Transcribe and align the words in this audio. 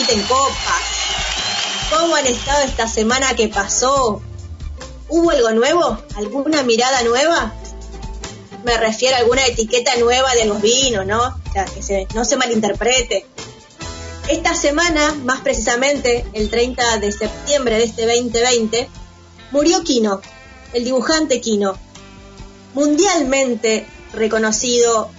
Edición 0.00 0.06
de 0.06 0.12
Agita 0.12 0.12
en 0.12 0.22
Copas. 0.22 1.90
¿Cómo 1.90 2.16
han 2.16 2.26
estado 2.26 2.62
esta 2.64 2.86
semana 2.86 3.34
que 3.34 3.48
pasó? 3.48 4.22
¿Hubo 5.08 5.30
algo 5.30 5.50
nuevo? 5.50 5.98
¿Alguna 6.16 6.62
mirada 6.62 7.02
nueva? 7.02 7.54
Me 8.64 8.76
refiero 8.76 9.16
a 9.16 9.20
alguna 9.20 9.46
etiqueta 9.46 9.96
nueva 9.96 10.34
de 10.34 10.44
los 10.44 10.60
vinos, 10.60 11.06
¿no? 11.06 11.22
O 11.22 11.52
sea, 11.52 11.64
que 11.64 12.14
no 12.14 12.24
se 12.24 12.36
malinterprete. 12.36 13.26
Esta 14.28 14.54
semana, 14.54 15.14
más 15.24 15.40
precisamente 15.40 16.24
el 16.34 16.50
30 16.50 16.98
de 16.98 17.10
septiembre 17.10 17.78
de 17.78 17.84
este 17.84 18.06
2020, 18.06 18.88
murió 19.50 19.82
Quino, 19.82 20.20
el 20.72 20.84
dibujante 20.84 21.40
Quino, 21.40 21.76
mundialmente 22.74 23.86
reconocido 24.12 25.10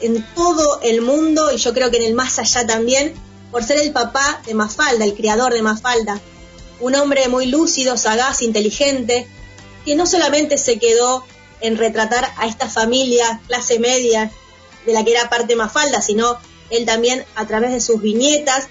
en 0.00 0.24
todo 0.34 0.80
el 0.82 1.02
mundo 1.02 1.50
y 1.52 1.56
yo 1.56 1.74
creo 1.74 1.90
que 1.90 1.96
en 1.96 2.04
el 2.04 2.14
más 2.14 2.38
allá 2.38 2.64
también, 2.66 3.14
por 3.50 3.64
ser 3.64 3.78
el 3.78 3.92
papá 3.92 4.42
de 4.46 4.54
Mafalda, 4.54 5.04
el 5.04 5.14
creador 5.14 5.52
de 5.52 5.62
Mafalda. 5.62 6.20
Un 6.80 6.94
hombre 6.94 7.28
muy 7.28 7.46
lúcido, 7.46 7.96
sagaz, 7.96 8.42
inteligente, 8.42 9.28
que 9.84 9.96
no 9.96 10.06
solamente 10.06 10.58
se 10.58 10.78
quedó 10.78 11.24
en 11.60 11.76
retratar 11.76 12.32
a 12.36 12.46
esta 12.46 12.68
familia 12.68 13.40
clase 13.46 13.78
media 13.78 14.30
de 14.86 14.92
la 14.92 15.04
que 15.04 15.12
era 15.12 15.28
parte 15.28 15.56
Mafalda, 15.56 16.00
sino 16.00 16.38
él 16.70 16.86
también 16.86 17.24
a 17.34 17.46
través 17.46 17.72
de 17.72 17.80
sus 17.80 18.00
viñetas 18.00 18.68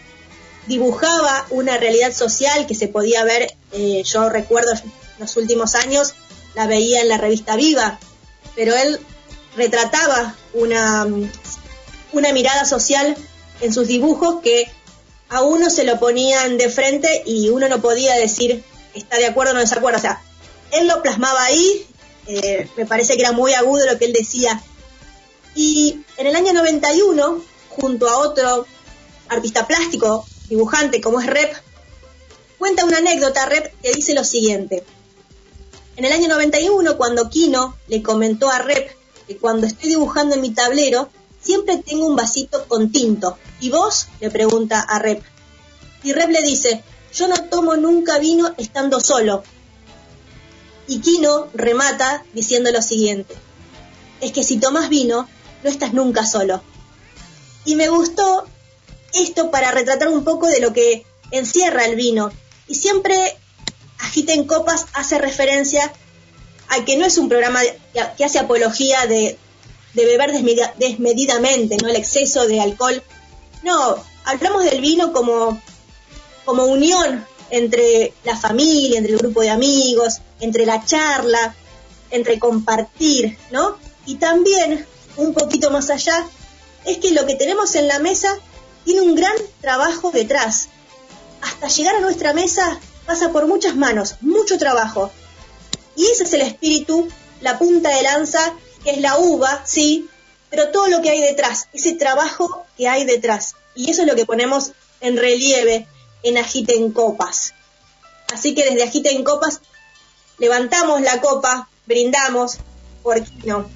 dibujaba 0.68 1.46
una 1.50 1.78
realidad 1.78 2.14
social 2.14 2.68
que 2.68 2.76
se 2.76 2.88
podía 2.88 3.24
ver, 3.24 3.56
eh, 3.72 4.04
yo 4.06 4.30
recuerdo 4.30 4.72
en 4.74 4.92
los 5.20 5.36
últimos 5.36 5.76
años, 5.76 6.14
la 6.56 6.68
veía 6.68 7.02
en 7.02 7.10
la 7.10 7.18
revista 7.18 7.56
Viva, 7.56 8.00
pero 8.56 8.76
él 8.76 9.00
retrataba 9.56 10.36
una, 10.54 11.08
una 12.12 12.34
mirada 12.34 12.66
social 12.66 13.16
en 13.62 13.74
sus 13.74 13.88
dibujos 13.88 14.42
que 14.42 14.72
a 15.30 15.42
uno 15.42 15.70
se 15.70 15.84
lo 15.84 16.00
ponían 16.00 16.58
de 16.58 16.70
frente 16.70 17.24
y 17.26 17.50
uno 17.50 17.70
no 17.70 17.82
podía 17.82 18.16
decir 18.16 18.64
está 18.94 19.18
de 19.18 19.26
acuerdo 19.26 19.52
o 19.52 19.56
no 19.56 19.60
desacuerdo. 19.60 19.98
O 19.98 20.02
sea, 20.02 20.22
él 20.72 20.88
lo 20.88 21.02
plasmaba 21.02 21.44
ahí, 21.44 21.86
eh, 22.28 22.70
me 22.78 22.86
parece 22.86 23.16
que 23.16 23.22
era 23.22 23.32
muy 23.32 23.54
agudo 23.54 23.86
lo 23.86 23.98
que 23.98 24.06
él 24.06 24.14
decía. 24.14 24.62
Y 25.56 26.02
en 26.18 26.28
el 26.28 26.36
año 26.36 26.54
91, 26.54 27.44
junto 27.70 28.10
a 28.10 28.18
otro 28.18 28.66
artista 29.28 29.68
plástico, 29.68 30.26
dibujante 30.48 31.02
como 31.02 31.20
es 31.20 31.28
Rep, 31.28 31.54
cuenta 32.58 32.86
una 32.86 32.98
anécdota 32.98 33.46
Rep 33.46 33.74
que 33.82 33.94
dice 33.94 34.14
lo 34.14 34.24
siguiente. 34.24 34.84
En 35.96 36.06
el 36.06 36.12
año 36.12 36.28
91, 36.30 36.98
cuando 36.98 37.30
Kino 37.30 37.78
le 37.88 38.02
comentó 38.02 38.50
a 38.50 38.60
Rep 38.60 38.92
que 39.28 39.38
cuando 39.38 39.68
estoy 39.68 39.90
dibujando 39.90 40.36
en 40.36 40.42
mi 40.42 40.52
tablero, 40.52 41.10
siempre 41.42 41.78
tengo 41.78 42.08
un 42.08 42.16
vasito 42.16 42.66
con 42.68 42.92
tinto. 42.92 43.38
¿Y 43.60 43.70
vos? 43.70 44.08
le 44.20 44.30
pregunta 44.30 44.82
a 44.82 45.00
Rep. 45.00 45.22
Y 46.04 46.14
Rep 46.14 46.30
le 46.30 46.42
dice, 46.42 46.84
yo 47.14 47.28
no 47.28 47.36
tomo 47.50 47.76
nunca 47.76 48.20
vino 48.20 48.54
estando 48.58 49.00
solo. 49.00 49.44
Y 50.88 51.00
Kino 51.00 51.48
remata 51.54 52.24
diciendo 52.34 52.72
lo 52.72 52.82
siguiente, 52.82 53.36
es 54.22 54.32
que 54.32 54.44
si 54.44 54.58
tomas 54.58 54.90
vino, 54.90 55.30
no 55.64 55.70
estás 55.70 55.94
nunca 55.94 56.26
solo. 56.26 56.64
Y 57.66 57.76
me 57.76 57.90
gustó 57.90 58.46
esto 59.14 59.52
para 59.52 59.72
retratar 59.72 60.08
un 60.08 60.24
poco 60.24 60.48
de 60.48 60.60
lo 60.60 60.74
que 60.74 61.06
encierra 61.32 61.86
el 61.86 61.96
vino. 61.96 62.32
Y 62.68 62.76
siempre 62.76 63.38
Agita 64.00 64.34
en 64.34 64.46
Copas 64.46 64.88
hace 64.94 65.18
referencia 65.18 65.92
a 66.70 66.86
que 66.86 66.98
no 66.98 67.06
es 67.06 67.18
un 67.18 67.30
programa 67.30 67.62
que, 68.18 68.24
hace 68.24 68.40
apología 68.40 69.06
de, 69.08 69.38
beber 69.94 70.32
desmedidamente, 70.78 71.78
¿no? 71.78 71.90
El 71.90 71.96
exceso 71.96 72.48
de 72.48 72.62
alcohol. 72.62 73.04
No, 73.64 74.04
hablamos 74.26 74.64
del 74.64 74.82
vino 74.82 75.12
como, 75.12 75.62
como 76.46 76.66
unión 76.66 77.26
entre 77.50 78.14
la 78.24 78.38
familia, 78.38 78.98
entre 78.98 79.14
el 79.14 79.20
grupo 79.20 79.42
de 79.42 79.50
amigos, 79.50 80.22
entre 80.40 80.66
la 80.66 80.86
charla, 80.86 81.56
entre 82.12 82.40
compartir, 82.40 83.38
¿no? 83.52 83.78
Y 84.06 84.16
también, 84.16 84.86
un 85.18 85.34
poquito 85.34 85.72
más 85.72 85.90
allá, 85.90 86.26
es 86.86 86.98
que 86.98 87.12
lo 87.12 87.26
que 87.26 87.36
tenemos 87.36 87.76
en 87.76 87.88
la 87.88 88.00
mesa 88.00 88.38
tiene 88.86 89.02
un 89.02 89.16
gran 89.16 89.36
trabajo 89.62 90.12
detrás. 90.12 90.70
Hasta 91.42 91.68
llegar 91.68 91.96
a 91.96 92.02
nuestra 92.02 92.34
mesa 92.34 92.80
pasa 93.06 93.32
por 93.32 93.48
muchas 93.48 93.76
manos, 93.76 94.16
mucho 94.22 94.58
trabajo. 94.58 95.12
Y 95.96 96.06
ese 96.06 96.24
es 96.24 96.34
el 96.34 96.42
espíritu, 96.42 97.08
la 97.42 97.60
punta 97.60 97.96
de 97.96 98.04
lanza, 98.04 98.54
que 98.84 98.92
es 98.92 99.02
la 99.02 99.18
uva, 99.18 99.64
sí, 99.66 100.08
pero 100.50 100.70
todo 100.70 100.88
lo 100.88 101.02
que 101.02 101.10
hay 101.10 101.22
detrás, 101.22 101.70
ese 101.74 101.94
trabajo 101.94 102.66
que 102.78 102.88
hay 102.88 103.06
detrás. 103.06 103.56
Y 103.76 103.92
eso 103.92 104.02
es 104.02 104.08
lo 104.08 104.16
que 104.16 104.26
ponemos 104.26 104.72
en 105.02 105.18
relieve 105.18 105.88
en 106.24 106.38
Agite 106.38 106.76
en 106.76 106.92
Copas. 106.92 107.54
Así 108.34 108.54
que 108.54 108.66
desde 108.66 108.84
Agite 108.84 109.12
en 109.12 109.24
Copas 109.24 109.62
levantamos 110.38 111.02
la 111.02 111.22
copa, 111.22 111.70
brindamos 111.86 112.58
por 113.04 113.22
no. 113.46 113.70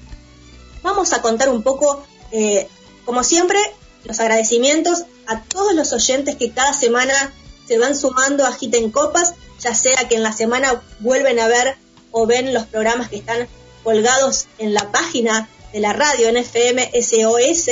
Vamos 0.82 1.12
a 1.12 1.22
contar 1.22 1.48
un 1.48 1.62
poco, 1.62 2.04
eh, 2.30 2.68
como 3.04 3.24
siempre, 3.24 3.58
los 4.04 4.20
agradecimientos 4.20 5.04
a 5.26 5.42
todos 5.42 5.74
los 5.74 5.92
oyentes 5.92 6.36
que 6.36 6.52
cada 6.52 6.74
semana 6.74 7.32
se 7.66 7.78
van 7.78 7.96
sumando 7.96 8.44
a 8.44 8.48
Agite 8.48 8.78
en 8.78 8.90
Copas, 8.90 9.34
ya 9.60 9.74
sea 9.74 10.08
que 10.08 10.16
en 10.16 10.22
la 10.22 10.32
semana 10.32 10.82
vuelven 11.00 11.38
a 11.40 11.48
ver 11.48 11.76
o 12.10 12.26
ven 12.26 12.52
los 12.52 12.66
programas 12.66 13.08
que 13.08 13.16
están 13.16 13.48
colgados 13.82 14.46
en 14.58 14.74
la 14.74 14.90
página 14.92 15.48
de 15.74 15.80
la 15.80 15.92
radio 15.92 16.30
NFM 16.30 16.92
SOS, 17.02 17.64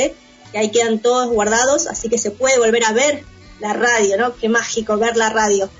que 0.51 0.59
ahí 0.59 0.73
quedan 0.73 0.99
todos 0.99 1.29
guardados, 1.31 1.87
así 1.87 2.09
que 2.09 2.19
se 2.19 2.33
puede 2.33 2.59
volver 2.59 2.85
a 2.85 2.93
ver 2.93 3.23
la 3.61 3.75
radio, 3.75 4.19
¿no? 4.19 4.35
Qué 4.35 4.49
mágico 4.49 4.99
ver 4.99 5.17
la 5.17 5.31
radio. 5.31 5.71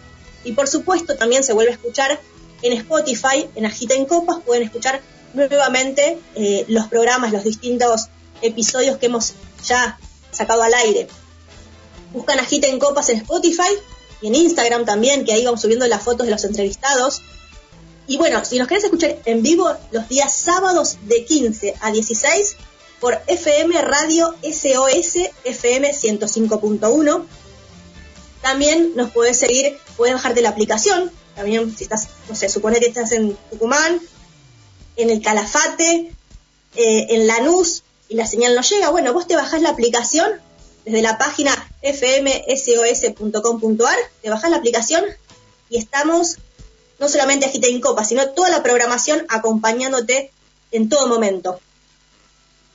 Y 0.45 0.53
por 0.53 0.69
supuesto 0.69 1.17
también 1.17 1.43
se 1.43 1.53
vuelve 1.53 1.73
a 1.73 1.75
escuchar 1.75 2.21
en 2.63 2.73
Spotify, 2.75 3.49
en 3.57 3.67
Agita 3.67 3.95
en 3.95 4.07
Copas, 4.07 4.39
pueden 4.47 4.63
escuchar 4.63 5.03
nuevamente 5.35 6.17
eh, 6.37 6.65
los 6.69 6.87
programas, 6.87 7.33
los 7.33 7.43
distintos 7.43 8.07
episodios 8.41 8.99
que 8.99 9.07
hemos 9.07 9.33
ya 9.67 9.99
sacado 10.31 10.63
al 10.63 10.75
aire. 10.75 11.09
Buscan 12.13 12.39
Agita 12.39 12.69
en 12.69 12.79
Copas 12.79 13.09
en 13.09 13.17
Spotify 13.17 13.75
y 14.21 14.29
en 14.29 14.37
Instagram 14.37 14.85
también, 14.85 15.25
que 15.25 15.33
ahí 15.33 15.45
vamos 15.45 15.61
subiendo 15.61 15.89
las 15.89 16.05
fotos 16.05 16.27
de 16.27 16.31
los 16.31 16.45
entrevistados 16.45 17.21
y 18.07 18.17
bueno, 18.19 18.45
si 18.45 18.59
nos 18.59 18.69
querés 18.69 18.85
escuchar 18.85 19.19
en 19.25 19.43
vivo 19.43 19.71
los 19.91 20.09
días 20.09 20.35
sábados 20.35 20.99
de 21.07 21.25
15 21.25 21.75
a 21.81 21.93
16 21.93 22.57
por 23.01 23.21
FM 23.27 23.83
Radio 23.83 24.35
SOS 24.43 25.31
FM 25.45 25.93
105.1. 25.93 27.25
También 28.41 28.93
nos 28.95 29.11
puedes 29.11 29.39
seguir, 29.39 29.79
puedes 29.97 30.15
bajarte 30.15 30.41
la 30.41 30.51
aplicación. 30.51 31.11
También 31.35 31.77
si 31.77 31.85
estás, 31.85 32.09
no 32.29 32.35
sé, 32.35 32.49
supone 32.49 32.81
que 32.81 32.87
estás 32.87 33.13
en 33.13 33.37
Tucumán, 33.51 34.01
en 34.97 35.11
el 35.11 35.21
Calafate, 35.23 36.13
eh, 36.77 37.07
en 37.11 37.27
Lanús 37.27 37.83
y 38.09 38.15
la 38.15 38.27
señal 38.27 38.55
no 38.55 38.63
llega. 38.63 38.91
Bueno, 38.91 39.13
vos 39.13 39.27
te 39.27 39.37
bajás 39.37 39.63
la 39.63 39.71
aplicación 39.71 40.41
desde 40.85 41.03
la 41.03 41.19
página 41.19 41.53
fmsos.com.ar, 41.83 43.19
te 44.21 44.31
bajás 44.31 44.51
la 44.51 44.57
aplicación 44.59 45.05
y 45.71 45.79
estamos 45.79 46.39
no 47.03 47.09
solamente 47.09 47.47
Agita 47.47 47.67
en 47.67 47.81
Copa, 47.81 48.05
sino 48.05 48.31
toda 48.31 48.49
la 48.49 48.63
programación 48.63 49.27
acompañándote 49.29 50.31
en 50.71 50.89
todo 50.89 51.09
momento. 51.09 51.61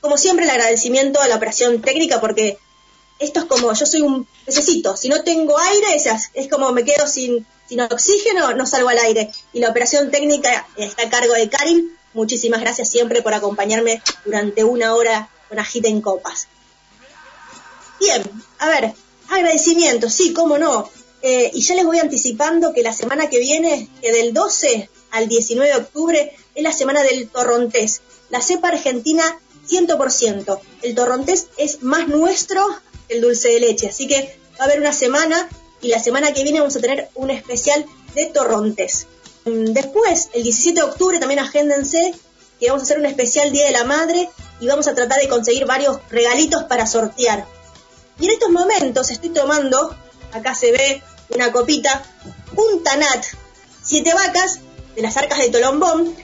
Como 0.02 0.18
siempre, 0.18 0.44
el 0.44 0.50
agradecimiento 0.50 1.20
a 1.22 1.28
la 1.28 1.36
operación 1.36 1.80
técnica, 1.80 2.20
porque 2.20 2.58
esto 3.18 3.40
es 3.40 3.46
como, 3.46 3.72
yo 3.72 3.86
soy 3.86 4.02
un 4.02 4.28
necesito, 4.46 4.98
si 4.98 5.08
no 5.08 5.24
tengo 5.24 5.58
aire, 5.58 5.94
es, 5.96 6.06
es 6.34 6.48
como 6.48 6.70
me 6.72 6.84
quedo 6.84 7.08
sin, 7.08 7.46
sin 7.66 7.80
oxígeno, 7.80 8.52
no 8.52 8.66
salgo 8.66 8.90
al 8.90 8.98
aire. 8.98 9.32
Y 9.54 9.60
la 9.60 9.70
operación 9.70 10.10
técnica 10.10 10.68
está 10.76 11.04
a 11.04 11.10
cargo 11.10 11.32
de 11.32 11.48
Karin. 11.48 11.96
Muchísimas 12.12 12.60
gracias 12.60 12.90
siempre 12.90 13.22
por 13.22 13.32
acompañarme 13.32 14.02
durante 14.26 14.62
una 14.62 14.94
hora 14.94 15.30
con 15.48 15.58
Agita 15.58 15.88
en 15.88 16.02
Copas. 16.02 16.48
Bien, 17.98 18.22
a 18.58 18.68
ver, 18.68 18.94
Agradecimiento, 19.28 20.08
sí, 20.08 20.32
cómo 20.32 20.56
no. 20.58 20.90
Eh, 21.22 21.50
y 21.52 21.62
ya 21.62 21.74
les 21.74 21.84
voy 21.84 21.98
anticipando 21.98 22.72
que 22.72 22.82
la 22.82 22.92
semana 22.92 23.28
que 23.28 23.38
viene, 23.38 23.88
que 24.00 24.12
del 24.12 24.32
12 24.32 24.88
al 25.10 25.28
19 25.28 25.70
de 25.70 25.76
octubre, 25.76 26.36
es 26.54 26.62
la 26.62 26.72
semana 26.72 27.02
del 27.02 27.28
torrontés. 27.28 28.02
La 28.30 28.40
cepa 28.40 28.68
argentina 28.68 29.38
100%. 29.68 30.60
El 30.82 30.94
torrontés 30.94 31.48
es 31.56 31.82
más 31.82 32.08
nuestro 32.08 32.66
que 33.08 33.14
el 33.16 33.20
dulce 33.20 33.48
de 33.48 33.60
leche. 33.60 33.88
Así 33.88 34.06
que 34.06 34.38
va 34.58 34.62
a 34.62 34.64
haber 34.64 34.80
una 34.80 34.92
semana 34.92 35.48
y 35.80 35.88
la 35.88 36.00
semana 36.00 36.32
que 36.32 36.42
viene 36.42 36.60
vamos 36.60 36.76
a 36.76 36.80
tener 36.80 37.08
un 37.14 37.30
especial 37.30 37.84
de 38.14 38.26
torrontés. 38.26 39.06
Mm, 39.44 39.72
después, 39.72 40.30
el 40.32 40.42
17 40.42 40.80
de 40.80 40.86
octubre, 40.86 41.18
también 41.18 41.40
agéndense 41.40 42.14
que 42.58 42.66
vamos 42.68 42.82
a 42.82 42.84
hacer 42.84 42.98
un 42.98 43.06
especial 43.06 43.52
Día 43.52 43.66
de 43.66 43.72
la 43.72 43.84
Madre 43.84 44.28
y 44.60 44.66
vamos 44.66 44.88
a 44.88 44.94
tratar 44.94 45.20
de 45.20 45.28
conseguir 45.28 45.66
varios 45.66 45.98
regalitos 46.10 46.64
para 46.64 46.86
sortear. 46.86 47.46
Y 48.18 48.26
en 48.26 48.32
estos 48.32 48.50
momentos 48.50 49.10
estoy 49.10 49.30
tomando, 49.30 49.96
acá 50.32 50.54
se 50.54 50.72
ve 50.72 51.02
una 51.30 51.52
copita, 51.52 52.02
un 52.56 52.82
Tanat, 52.82 53.24
siete 53.82 54.12
vacas 54.14 54.60
de 54.94 55.02
las 55.02 55.16
arcas 55.16 55.38
de 55.38 55.50
Tolombón, 55.50 56.14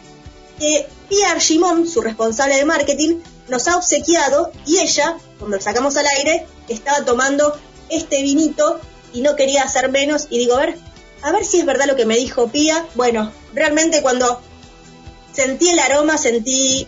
que 0.58 0.86
Pierre 1.08 1.40
Gimón, 1.40 1.86
su 1.86 2.00
responsable 2.00 2.56
de 2.56 2.64
marketing, 2.64 3.20
nos 3.48 3.68
ha 3.68 3.76
obsequiado 3.76 4.52
y 4.66 4.78
ella, 4.78 5.16
cuando 5.38 5.56
lo 5.56 5.62
sacamos 5.62 5.96
al 5.96 6.06
aire, 6.06 6.46
estaba 6.68 7.04
tomando 7.04 7.58
este 7.88 8.22
vinito 8.22 8.80
y 9.12 9.20
no 9.20 9.36
quería 9.36 9.62
hacer 9.62 9.90
menos 9.90 10.26
y 10.30 10.38
digo, 10.38 10.54
a 10.54 10.60
ver, 10.60 10.78
a 11.22 11.32
ver 11.32 11.44
si 11.44 11.58
es 11.60 11.66
verdad 11.66 11.86
lo 11.86 11.96
que 11.96 12.06
me 12.06 12.16
dijo 12.16 12.48
Pía. 12.48 12.86
Bueno, 12.94 13.32
realmente 13.54 14.02
cuando 14.02 14.40
sentí 15.32 15.70
el 15.70 15.78
aroma, 15.78 16.18
sentí 16.18 16.86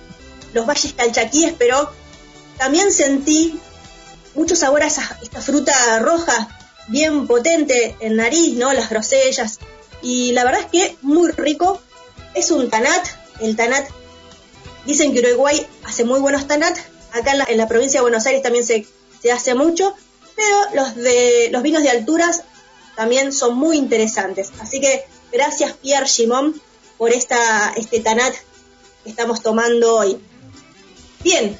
los 0.53 0.67
valles 0.67 0.93
calchaquíes, 0.95 1.55
pero 1.59 1.91
también 2.59 2.93
sentí 2.93 3.59
mucho 4.35 4.57
sabor 4.57 4.83
a 4.83 4.87
esa, 4.87 5.19
esta 5.23 5.41
fruta 5.41 5.99
roja, 6.01 6.56
bien 6.88 7.27
potente 7.27 7.97
en 8.00 8.17
nariz, 8.17 8.55
¿no? 8.55 8.73
Las 8.73 8.91
grosellas. 8.91 9.59
Y 10.03 10.33
la 10.33 10.44
verdad 10.44 10.61
es 10.61 10.67
que 10.67 10.97
muy 11.03 11.31
rico. 11.33 11.81
Es 12.35 12.50
un 12.50 12.69
tanat. 12.71 13.06
El 13.41 13.56
tanat, 13.56 13.88
dicen 14.85 15.12
que 15.12 15.21
Uruguay 15.21 15.67
hace 15.85 16.05
muy 16.05 16.21
buenos 16.21 16.47
tanat. 16.47 16.77
Acá 17.12 17.33
en 17.49 17.56
la, 17.56 17.69
provincia 17.69 18.00
de 18.00 18.03
Buenos 18.03 18.27
Aires 18.27 18.43
también 18.43 18.65
se, 18.65 18.87
se 19.23 19.33
hace 19.33 19.55
mucho. 19.55 19.94
Pero 20.35 20.56
los, 20.75 20.97
de, 20.97 21.49
los 21.50 21.62
vinos 21.62 21.83
de 21.83 21.91
alturas 21.91 22.43
también 22.94 23.33
son 23.33 23.56
muy 23.56 23.79
interesantes. 23.79 24.53
Así 24.61 24.81
que 24.81 25.05
gracias 25.33 25.73
Pierre 25.75 26.06
Gimón 26.06 26.61
por 26.99 27.12
esta, 27.12 27.73
este 27.77 28.00
tanat 28.00 28.35
que 29.05 29.11
estamos 29.11 29.43
tomando 29.43 29.97
hoy. 29.97 30.19
Bien, 31.23 31.56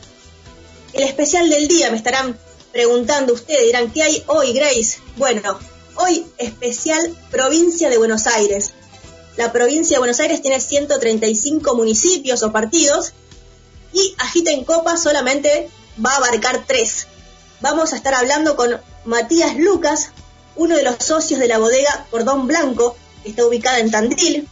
el 0.93 1.03
especial 1.03 1.49
del 1.49 1.69
día 1.69 1.91
me 1.91 1.97
estarán 1.97 2.39
preguntando 2.77 3.33
ustedes, 3.33 3.65
dirán, 3.65 3.91
¿qué 3.91 4.03
hay 4.03 4.23
hoy, 4.27 4.53
Grace? 4.53 4.99
Bueno, 5.17 5.59
hoy 5.95 6.27
especial 6.37 7.17
provincia 7.31 7.89
de 7.89 7.97
Buenos 7.97 8.27
Aires. 8.27 8.75
La 9.39 9.51
provincia 9.51 9.95
de 9.95 10.01
Buenos 10.01 10.21
Aires 10.21 10.43
tiene 10.43 10.61
135 10.61 11.75
municipios 11.75 12.43
o 12.43 12.53
partidos 12.53 13.15
y 13.95 14.15
Agita 14.19 14.51
en 14.51 14.67
Copa 14.67 14.99
solamente 14.99 15.71
va 16.05 16.11
a 16.13 16.17
abarcar 16.19 16.65
tres. 16.67 17.07
Vamos 17.63 17.95
a 17.95 17.97
estar 17.97 18.13
hablando 18.13 18.57
con 18.57 18.79
Matías 19.07 19.57
Lucas, 19.57 20.11
uno 20.55 20.77
de 20.77 20.83
los 20.83 20.97
socios 20.97 21.41
de 21.41 21.49
la 21.49 21.57
bodega 21.57 22.07
Cordón 22.11 22.47
Blanco, 22.47 22.95
que 23.23 23.31
está 23.31 23.47
ubicada 23.47 23.79
en 23.79 23.91
Tandil. 23.91 24.51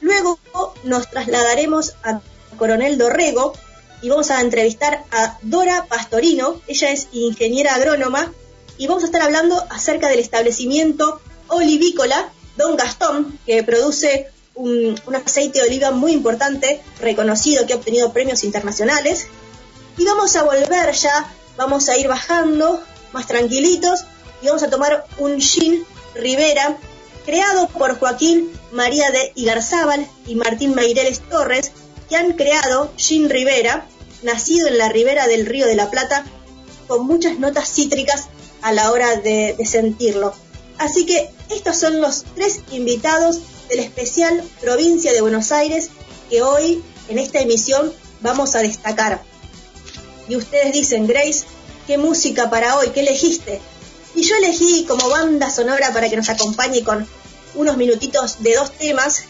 Luego 0.00 0.38
nos 0.84 1.08
trasladaremos 1.08 1.94
a 2.02 2.20
Coronel 2.58 2.98
Dorrego, 2.98 3.54
y 4.02 4.08
vamos 4.08 4.30
a 4.30 4.40
entrevistar 4.40 5.04
a 5.10 5.38
Dora 5.42 5.86
Pastorino, 5.88 6.60
ella 6.66 6.90
es 6.90 7.08
ingeniera 7.12 7.74
agrónoma 7.74 8.32
y 8.78 8.86
vamos 8.86 9.02
a 9.02 9.06
estar 9.06 9.22
hablando 9.22 9.64
acerca 9.70 10.08
del 10.08 10.20
establecimiento 10.20 11.20
olivícola 11.48 12.30
Don 12.56 12.76
Gastón, 12.76 13.38
que 13.46 13.62
produce 13.62 14.30
un, 14.54 14.98
aceite 15.14 15.60
de 15.60 15.66
oliva 15.66 15.90
muy 15.90 16.12
importante, 16.12 16.80
reconocido, 17.00 17.66
que 17.66 17.74
ha 17.74 17.76
obtenido 17.76 18.12
premios 18.12 18.44
internacionales. 18.44 19.26
Y 19.98 20.04
vamos 20.04 20.34
a 20.36 20.42
volver 20.42 20.92
ya, 20.92 21.32
vamos 21.56 21.88
a 21.88 21.96
ir 21.96 22.08
bajando 22.08 22.82
más 23.12 23.26
tranquilitos 23.26 24.04
y 24.42 24.46
vamos 24.46 24.62
a 24.62 24.70
tomar 24.70 25.04
un 25.18 25.40
gin 25.40 25.84
Rivera, 26.14 26.78
creado 27.26 27.68
por 27.68 27.98
Joaquín 27.98 28.50
María 28.72 29.10
de 29.10 29.32
Igarzábal 29.34 30.06
y 30.26 30.34
Martín 30.34 30.74
Meireles 30.74 31.20
Torres, 31.20 31.72
que 32.08 32.16
han 32.16 32.32
creado 32.32 32.92
Gin 32.96 33.28
Rivera, 33.28 33.86
nacido 34.22 34.68
en 34.68 34.78
la 34.78 34.88
ribera 34.88 35.26
del 35.26 35.46
Río 35.46 35.66
de 35.66 35.74
la 35.74 35.90
Plata, 35.90 36.24
con 36.86 37.06
muchas 37.06 37.38
notas 37.38 37.68
cítricas 37.72 38.28
a 38.62 38.72
la 38.72 38.90
hora 38.92 39.16
de, 39.16 39.56
sentirlo. 39.64 40.34
Así 40.78 41.06
que 41.06 41.30
estos 41.50 41.78
son 41.78 42.00
los 42.00 42.24
tres 42.34 42.60
invitados 42.70 43.40
del 43.68 43.80
especial 43.80 44.42
Provincia 44.60 45.12
de 45.12 45.20
Buenos 45.20 45.52
Aires 45.52 45.90
que 46.30 46.42
hoy 46.42 46.82
en 47.08 47.18
esta 47.18 47.40
emisión 47.40 47.92
vamos 48.20 48.54
a 48.54 48.62
destacar. 48.62 49.22
Y 50.28 50.36
ustedes 50.36 50.72
dicen, 50.72 51.06
Grace, 51.06 51.44
¿qué 51.86 51.98
música 51.98 52.50
para 52.50 52.76
hoy? 52.76 52.88
¿Qué 52.90 53.00
elegiste? 53.00 53.60
Y 54.14 54.22
yo 54.22 54.34
elegí 54.36 54.84
como 54.86 55.08
banda 55.08 55.50
sonora 55.50 55.92
para 55.92 56.08
que 56.08 56.16
nos 56.16 56.28
acompañe 56.28 56.82
con 56.82 57.06
unos 57.54 57.76
minutitos 57.76 58.42
de 58.42 58.54
dos 58.54 58.72
temas 58.72 59.24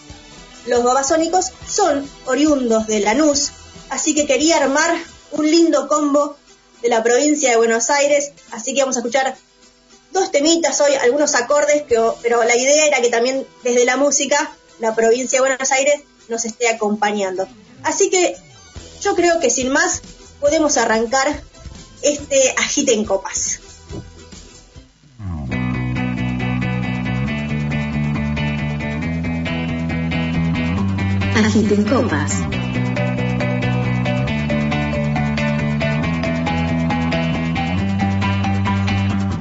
los 0.67 0.83
babasónicos 0.83 1.53
son 1.69 2.09
oriundos 2.27 2.87
de 2.87 3.01
Lanús, 3.01 3.51
así 3.91 4.15
que 4.15 4.27
quería 4.27 4.57
armar 4.57 4.97
un 5.33 5.51
lindo 5.51 5.89
combo 5.89 6.37
de 6.83 6.89
la 6.89 7.03
provincia 7.03 7.51
de 7.51 7.57
Buenos 7.57 7.91
Aires, 7.91 8.33
así 8.53 8.75
que 8.75 8.81
vamos 8.81 8.97
a 8.97 9.01
escuchar 9.01 9.37
dos 10.13 10.31
temitas 10.31 10.81
hoy, 10.81 10.95
algunos 10.95 11.35
acordes, 11.35 11.85
pero, 11.89 12.17
pero 12.23 12.43
la 12.45 12.57
idea 12.57 12.87
era 12.87 13.01
que 13.01 13.09
también 13.09 13.47
desde 13.63 13.85
la 13.85 13.97
música 13.97 14.55
la 14.79 14.95
provincia 14.95 15.39
de 15.41 15.49
Buenos 15.49 15.71
Aires 15.71 16.03
nos 16.29 16.45
esté 16.45 16.69
acompañando. 16.69 17.49
Así 17.83 18.11
que 18.11 18.37
yo 19.01 19.15
creo 19.15 19.41
que 19.41 19.51
sin 19.51 19.71
más 19.71 20.03
podemos 20.41 20.77
arrancar 20.77 21.43
este 22.03 22.55
agite 22.59 22.93
en 22.93 23.05
copas. 23.05 23.61
Agiten 31.37 31.85
copas. 31.85 32.33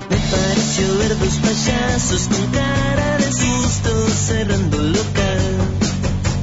Me 0.10 0.18
pareció 0.30 0.98
ver 1.00 1.18
dos 1.18 1.36
payasos 1.38 2.28
con 2.28 2.46
cara 2.52 3.18
de 3.18 3.32
susto 3.32 4.10
cerrando 4.10 4.78
local. 4.78 5.40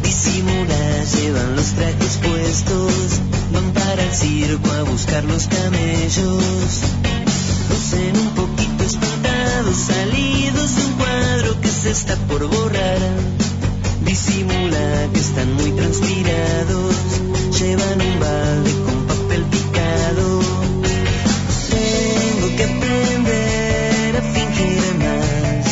Disimula, 0.03 1.05
llevan 1.05 1.57
los 1.57 1.73
trajes 1.73 2.19
puestos, 2.23 3.21
van 3.53 3.73
para 3.73 4.05
el 4.05 4.15
circo 4.15 4.71
a 4.73 4.83
buscar 4.85 5.23
los 5.25 5.49
camellos. 5.49 6.81
Lucen 7.69 8.17
un 8.17 8.31
poquito 8.31 8.85
espantados, 8.85 9.77
salidos 9.77 10.77
de 10.77 10.83
un 10.87 10.93
cuadro 10.95 11.61
que 11.61 11.69
se 11.69 11.91
está 11.91 12.17
por 12.27 12.47
borrar 12.47 12.99
disimula 14.05 15.09
que 15.13 15.21
están 15.21 15.55
muy 15.55 15.71
transpirados, 15.73 16.95
llevan 17.59 18.01
un 18.01 18.21
balde 18.21 18.73
con 18.85 19.07
papel 19.07 19.45
picado. 19.45 20.41
Tengo 21.71 22.57
que 22.57 22.65
aprender 22.65 24.17
a 24.17 24.23
fingir 24.35 24.95
más 25.05 25.67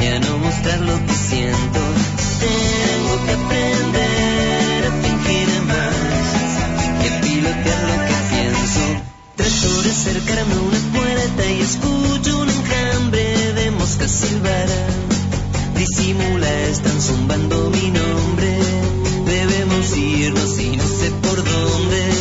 y 0.00 0.06
a 0.06 0.20
no 0.20 0.38
mostrar 0.38 0.80
lo 0.80 0.96
que 1.06 1.14
siento. 1.14 1.80
Tengo 2.46 3.14
que 3.26 3.32
aprender 3.32 4.86
a 4.86 4.92
fingir 5.04 5.48
más 5.72 6.50
y 7.02 7.08
a 7.08 7.20
pilotear 7.20 7.82
lo 7.90 7.96
que 8.06 8.16
pienso. 8.34 8.84
Trato 9.36 9.82
de 9.82 9.90
acercarme 9.90 10.54
a 10.54 10.60
una 10.60 10.78
puerta 10.94 11.50
y 11.50 11.60
escucho 11.60 12.38
un 12.40 12.48
enjambre 12.50 13.52
de 13.54 13.70
moscas 13.72 14.10
silbar 14.10 14.99
disimula, 15.80 16.62
están 16.68 17.00
zumbando 17.00 17.70
mi 17.70 17.90
nombre. 17.90 18.58
Debemos 19.24 19.96
irnos 19.96 20.58
y 20.58 20.76
no 20.76 20.86
sé 20.86 21.10
por 21.22 21.36
dónde. 21.42 22.19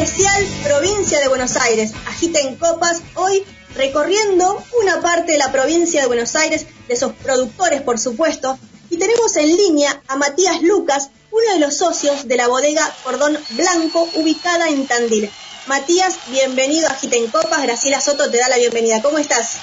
Especial 0.00 0.46
Provincia 0.64 1.20
de 1.20 1.28
Buenos 1.28 1.56
Aires 1.56 1.92
en 2.22 2.56
Copas, 2.56 3.02
hoy 3.16 3.44
recorriendo 3.74 4.64
una 4.80 5.02
parte 5.02 5.32
de 5.32 5.38
la 5.38 5.52
provincia 5.52 6.00
de 6.00 6.06
Buenos 6.06 6.34
Aires, 6.36 6.64
de 6.88 6.96
sus 6.96 7.12
productores 7.12 7.82
por 7.82 7.98
supuesto, 7.98 8.58
y 8.88 8.96
tenemos 8.96 9.36
en 9.36 9.54
línea 9.54 10.02
a 10.08 10.16
Matías 10.16 10.62
Lucas, 10.62 11.10
uno 11.30 11.52
de 11.52 11.58
los 11.58 11.76
socios 11.76 12.26
de 12.26 12.36
la 12.36 12.48
bodega 12.48 12.90
Cordón 13.04 13.38
Blanco 13.50 14.08
ubicada 14.14 14.70
en 14.70 14.86
Tandil. 14.86 15.30
Matías, 15.66 16.16
bienvenido 16.28 16.88
a 16.88 16.94
Gita 16.94 17.16
en 17.16 17.26
Copas. 17.26 17.62
Graciela 17.62 18.00
Soto 18.00 18.30
te 18.30 18.38
da 18.38 18.48
la 18.48 18.56
bienvenida. 18.56 19.02
¿Cómo 19.02 19.18
estás? 19.18 19.56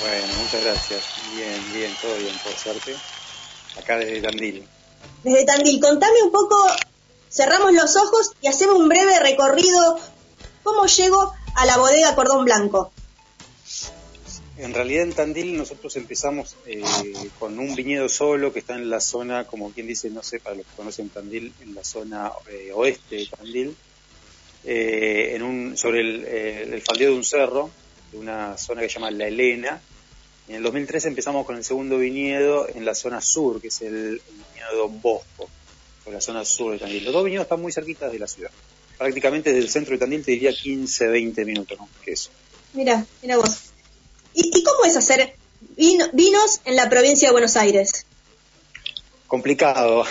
Bueno, 0.00 0.26
muchas 0.40 0.62
gracias. 0.62 1.02
Bien, 1.34 1.72
bien, 1.74 1.96
todo 2.00 2.14
bien, 2.18 2.38
por 2.44 2.52
suerte. 2.56 2.94
Acá 3.76 3.98
desde 3.98 4.22
Tandil. 4.22 4.64
Desde 5.24 5.44
Tandil, 5.44 5.80
contame 5.80 6.22
un 6.22 6.30
poco, 6.30 6.56
cerramos 7.30 7.72
los 7.72 7.96
ojos 7.96 8.32
y 8.42 8.48
hacemos 8.48 8.76
un 8.76 8.88
breve 8.88 9.18
recorrido. 9.20 9.98
¿Cómo 10.62 10.86
llego 10.86 11.32
a 11.54 11.64
la 11.64 11.78
bodega 11.78 12.14
Cordón 12.14 12.44
Blanco? 12.44 12.92
En 14.58 14.74
realidad 14.74 15.04
en 15.04 15.12
Tandil 15.14 15.56
nosotros 15.56 15.96
empezamos 15.96 16.54
eh, 16.66 16.82
con 17.38 17.58
un 17.58 17.74
viñedo 17.74 18.10
solo 18.10 18.52
que 18.52 18.58
está 18.58 18.74
en 18.74 18.90
la 18.90 19.00
zona, 19.00 19.46
como 19.46 19.72
quien 19.72 19.86
dice, 19.86 20.10
no 20.10 20.22
sé, 20.22 20.38
para 20.38 20.56
los 20.56 20.66
que 20.66 20.76
conocen 20.76 21.08
Tandil, 21.08 21.54
en 21.62 21.74
la 21.74 21.82
zona 21.82 22.30
eh, 22.50 22.70
oeste 22.74 23.16
de 23.16 23.26
Tandil, 23.26 23.74
eh, 24.64 25.32
en 25.34 25.42
un, 25.42 25.76
sobre 25.78 26.00
el, 26.00 26.24
el, 26.26 26.82
faldeo 26.82 27.12
de 27.12 27.16
un 27.16 27.24
cerro, 27.24 27.70
de 28.12 28.18
una 28.18 28.58
zona 28.58 28.82
que 28.82 28.88
se 28.88 28.94
llama 28.96 29.10
La 29.10 29.28
Elena. 29.28 29.80
En 30.46 30.56
el 30.56 30.62
2013 30.62 31.08
empezamos 31.08 31.46
con 31.46 31.56
el 31.56 31.64
segundo 31.64 31.96
viñedo 31.96 32.68
en 32.68 32.84
la 32.84 32.94
zona 32.94 33.22
sur, 33.22 33.62
que 33.62 33.68
es 33.68 33.80
el, 33.80 33.94
el 33.94 34.22
viñedo 34.52 34.88
Bosco, 34.90 35.48
en 36.06 36.12
la 36.12 36.20
zona 36.20 36.44
sur 36.44 36.72
de 36.72 36.78
Tandil. 36.78 37.04
Los 37.04 37.12
dos 37.12 37.24
viñedos 37.24 37.44
están 37.44 37.60
muy 37.60 37.72
cerquitas 37.72 38.12
de 38.12 38.18
la 38.18 38.26
ciudad. 38.26 38.50
Prácticamente 38.98 39.50
desde 39.50 39.64
el 39.64 39.70
centro 39.70 39.92
de 39.92 39.98
Tandil 39.98 40.24
te 40.24 40.32
diría 40.32 40.52
15, 40.52 41.08
20 41.08 41.44
minutos, 41.44 41.78
¿no? 41.78 41.88
Que 42.04 42.12
eso. 42.12 42.30
Mira, 42.74 43.04
mira 43.22 43.36
vos. 43.36 43.70
¿Y, 44.34 44.50
¿Y, 44.56 44.62
cómo 44.62 44.84
es 44.84 44.96
hacer 44.96 45.34
vino, 45.76 46.06
vinos 46.12 46.60
en 46.64 46.76
la 46.76 46.88
provincia 46.88 47.28
de 47.28 47.32
Buenos 47.32 47.56
Aires? 47.56 48.06
Complicado, 49.26 50.04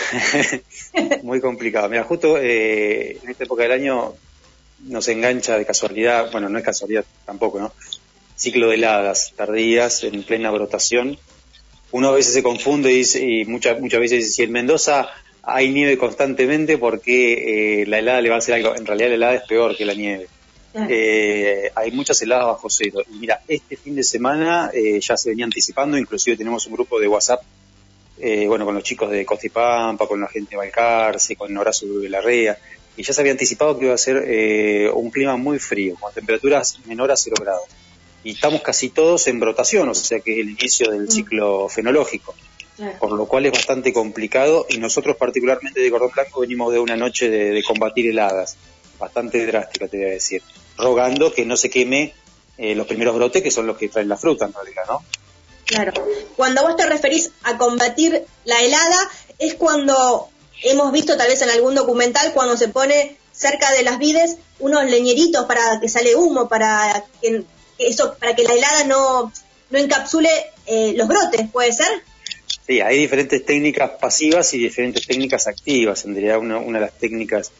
muy 1.22 1.40
complicado. 1.40 1.88
Mira, 1.88 2.04
justo 2.04 2.38
eh, 2.38 3.18
en 3.22 3.30
esta 3.30 3.44
época 3.44 3.64
del 3.64 3.72
año 3.72 4.14
nos 4.86 5.08
engancha 5.08 5.58
de 5.58 5.66
casualidad, 5.66 6.30
bueno, 6.32 6.48
no 6.48 6.58
es 6.58 6.64
casualidad 6.64 7.04
tampoco, 7.26 7.60
¿no? 7.60 7.72
Ciclo 8.34 8.68
de 8.68 8.76
heladas 8.76 9.34
tardías 9.36 10.04
en 10.04 10.22
plena 10.22 10.50
brotación. 10.50 11.18
Uno 11.92 12.08
a 12.08 12.12
veces 12.12 12.32
se 12.32 12.42
confunde 12.42 12.92
y, 12.92 12.96
dice, 12.96 13.22
y 13.22 13.44
muchas, 13.44 13.78
muchas 13.80 14.00
veces 14.00 14.20
dice, 14.20 14.30
si 14.30 14.42
en 14.44 14.52
Mendoza 14.52 15.10
hay 15.54 15.70
nieve 15.70 15.98
constantemente, 15.98 16.78
porque 16.78 17.82
eh, 17.82 17.86
la 17.86 17.98
helada 17.98 18.20
le 18.20 18.28
va 18.28 18.36
a 18.36 18.38
hacer 18.38 18.54
algo? 18.54 18.74
En 18.76 18.86
realidad 18.86 19.08
la 19.08 19.14
helada 19.14 19.34
es 19.34 19.42
peor 19.42 19.76
que 19.76 19.84
la 19.84 19.94
nieve. 19.94 20.28
Eh, 20.88 21.70
hay 21.74 21.90
muchas 21.90 22.20
heladas 22.22 22.46
bajo 22.46 22.70
cero. 22.70 23.00
Y 23.12 23.18
mira, 23.18 23.40
este 23.48 23.76
fin 23.76 23.96
de 23.96 24.04
semana 24.04 24.70
eh, 24.72 25.00
ya 25.00 25.16
se 25.16 25.30
venía 25.30 25.44
anticipando, 25.44 25.98
inclusive 25.98 26.36
tenemos 26.36 26.66
un 26.66 26.74
grupo 26.74 27.00
de 27.00 27.08
WhatsApp, 27.08 27.42
eh, 28.18 28.46
bueno, 28.46 28.64
con 28.64 28.74
los 28.74 28.84
chicos 28.84 29.10
de 29.10 29.24
Costipampa, 29.24 30.06
con 30.06 30.20
la 30.20 30.28
gente 30.28 30.50
de 30.50 30.56
Balcarce, 30.56 31.36
con 31.36 31.56
Horacio 31.56 31.98
de 31.98 32.08
Larrea, 32.08 32.58
y 32.96 33.02
ya 33.02 33.12
se 33.12 33.20
había 33.20 33.32
anticipado 33.32 33.78
que 33.78 33.86
iba 33.86 33.94
a 33.94 33.98
ser 33.98 34.22
eh, 34.26 34.90
un 34.92 35.10
clima 35.10 35.36
muy 35.36 35.58
frío, 35.58 35.96
con 35.98 36.12
temperaturas 36.12 36.78
menores 36.86 37.14
a 37.14 37.16
cero 37.16 37.36
grados. 37.40 37.64
Y 38.22 38.32
estamos 38.32 38.60
casi 38.60 38.90
todos 38.90 39.26
en 39.28 39.40
brotación, 39.40 39.88
o 39.88 39.94
sea 39.94 40.20
que 40.20 40.32
es 40.32 40.38
el 40.40 40.50
inicio 40.50 40.90
del 40.90 41.10
ciclo 41.10 41.68
fenológico. 41.68 42.34
Por 42.98 43.12
lo 43.12 43.26
cual 43.26 43.46
es 43.46 43.52
bastante 43.52 43.92
complicado 43.92 44.66
y 44.68 44.78
nosotros 44.78 45.16
particularmente 45.16 45.80
de 45.80 45.90
Cordón 45.90 46.10
Blanco 46.14 46.40
venimos 46.40 46.72
de 46.72 46.78
una 46.78 46.96
noche 46.96 47.28
de, 47.28 47.50
de 47.50 47.62
combatir 47.62 48.08
heladas 48.08 48.56
bastante 48.98 49.44
drástica, 49.46 49.88
te 49.88 49.96
voy 49.96 50.06
a 50.06 50.10
decir, 50.10 50.42
rogando 50.76 51.32
que 51.32 51.44
no 51.44 51.56
se 51.56 51.70
queme 51.70 52.14
eh, 52.58 52.74
los 52.74 52.86
primeros 52.86 53.16
brotes, 53.16 53.42
que 53.42 53.50
son 53.50 53.66
los 53.66 53.76
que 53.78 53.88
traen 53.88 54.08
la 54.08 54.16
fruta 54.16 54.44
en 54.44 54.52
realidad, 54.52 54.82
¿no? 54.86 55.02
Claro. 55.64 55.92
Cuando 56.36 56.62
vos 56.62 56.76
te 56.76 56.86
referís 56.86 57.30
a 57.42 57.56
combatir 57.56 58.26
la 58.44 58.60
helada, 58.60 59.10
es 59.38 59.54
cuando 59.54 60.28
hemos 60.62 60.92
visto 60.92 61.16
tal 61.16 61.28
vez 61.28 61.40
en 61.42 61.50
algún 61.50 61.74
documental, 61.74 62.32
cuando 62.34 62.56
se 62.56 62.68
pone 62.68 63.16
cerca 63.32 63.72
de 63.72 63.82
las 63.82 63.98
vides 63.98 64.36
unos 64.58 64.84
leñeritos 64.84 65.46
para 65.46 65.80
que 65.80 65.88
sale 65.88 66.14
humo, 66.14 66.48
para 66.48 67.04
que, 67.22 67.44
eso, 67.78 68.14
para 68.18 68.36
que 68.36 68.42
la 68.42 68.52
helada 68.52 68.84
no, 68.84 69.32
no 69.70 69.78
encapsule 69.78 70.28
eh, 70.66 70.92
los 70.96 71.08
brotes, 71.08 71.48
¿puede 71.50 71.72
ser? 71.72 72.02
Sí, 72.70 72.80
hay 72.80 72.98
diferentes 72.98 73.44
técnicas 73.44 73.90
pasivas 74.00 74.54
y 74.54 74.58
diferentes 74.58 75.04
técnicas 75.04 75.48
activas. 75.48 76.04
En 76.04 76.14
realidad, 76.14 76.38
una, 76.38 76.60
de 76.60 76.84
las 76.84 76.96
técnicas 76.96 77.50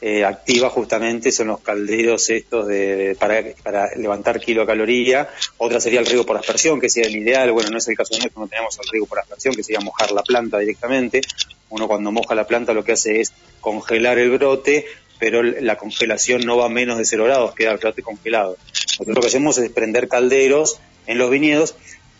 eh, 0.00 0.24
activa 0.24 0.68
justamente 0.68 1.30
son 1.30 1.46
los 1.46 1.60
calderos 1.60 2.28
estos 2.28 2.66
de, 2.66 2.96
de, 2.96 3.14
para, 3.14 3.40
para 3.62 3.94
levantar 3.94 4.40
kilocaloría. 4.40 5.28
Otra 5.58 5.78
sería 5.80 6.00
el 6.00 6.06
riego 6.06 6.26
por 6.26 6.36
aspersión, 6.36 6.80
que 6.80 6.88
sería 6.88 7.08
el 7.08 7.18
ideal. 7.18 7.52
Bueno, 7.52 7.70
no 7.70 7.78
es 7.78 7.86
el 7.86 7.96
caso 7.96 8.18
nuestro, 8.18 8.40
no 8.40 8.48
tenemos 8.48 8.76
el 8.82 8.88
riego 8.90 9.06
por 9.06 9.20
aspersión, 9.20 9.54
que 9.54 9.62
sería 9.62 9.78
mojar 9.78 10.10
la 10.10 10.24
planta 10.24 10.58
directamente. 10.58 11.20
Uno 11.68 11.86
cuando 11.86 12.10
moja 12.10 12.34
la 12.34 12.48
planta 12.48 12.72
lo 12.72 12.82
que 12.82 12.90
hace 12.90 13.20
es 13.20 13.32
congelar 13.60 14.18
el 14.18 14.30
brote, 14.30 14.86
pero 15.20 15.40
la 15.40 15.76
congelación 15.76 16.40
no 16.40 16.56
va 16.56 16.68
menos 16.68 16.98
de 16.98 17.04
cero 17.04 17.26
grados, 17.26 17.54
queda 17.54 17.70
el 17.70 17.78
brote 17.78 18.02
congelado. 18.02 18.56
Nosotros 18.72 19.14
lo 19.14 19.20
que 19.20 19.28
hacemos 19.28 19.56
es 19.58 19.70
prender 19.70 20.08
calderos 20.08 20.80
en 21.06 21.18
los 21.18 21.30
viñedos. 21.30 21.76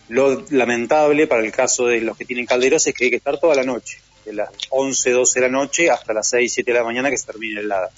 Lo 0.09 0.43
lamentable 0.49 1.27
para 1.27 1.43
el 1.43 1.51
caso 1.51 1.85
de 1.85 2.01
los 2.01 2.17
que 2.17 2.25
tienen 2.25 2.45
calderos 2.45 2.85
es 2.87 2.93
que 2.93 3.05
hay 3.05 3.09
que 3.09 3.17
estar 3.17 3.39
toda 3.39 3.55
la 3.55 3.63
noche 3.63 3.99
de 4.25 4.33
las 4.33 4.49
11, 4.69 5.11
12 5.11 5.39
de 5.39 5.45
la 5.45 5.51
noche 5.51 5.89
hasta 5.89 6.13
las 6.13 6.27
6, 6.29 6.51
7 6.51 6.71
de 6.71 6.77
la 6.77 6.83
mañana 6.83 7.09
que 7.09 7.17
se 7.17 7.25
termine 7.25 7.59
el 7.59 7.65
helada. 7.65 7.89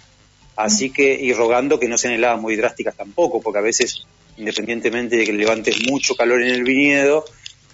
Así 0.56 0.92
que, 0.92 1.14
y 1.14 1.34
rogando 1.34 1.80
que 1.80 1.88
no 1.88 1.98
sean 1.98 2.14
heladas 2.14 2.40
muy 2.40 2.56
drásticas 2.56 2.96
tampoco, 2.96 3.42
porque 3.42 3.60
a 3.60 3.64
veces, 3.64 4.06
independientemente 4.38 5.16
de 5.16 5.26
que 5.26 5.34
levantes 5.34 5.82
mucho 5.90 6.16
calor 6.16 6.42
en 6.44 6.50
el 6.50 6.64
viñedo, 6.64 7.26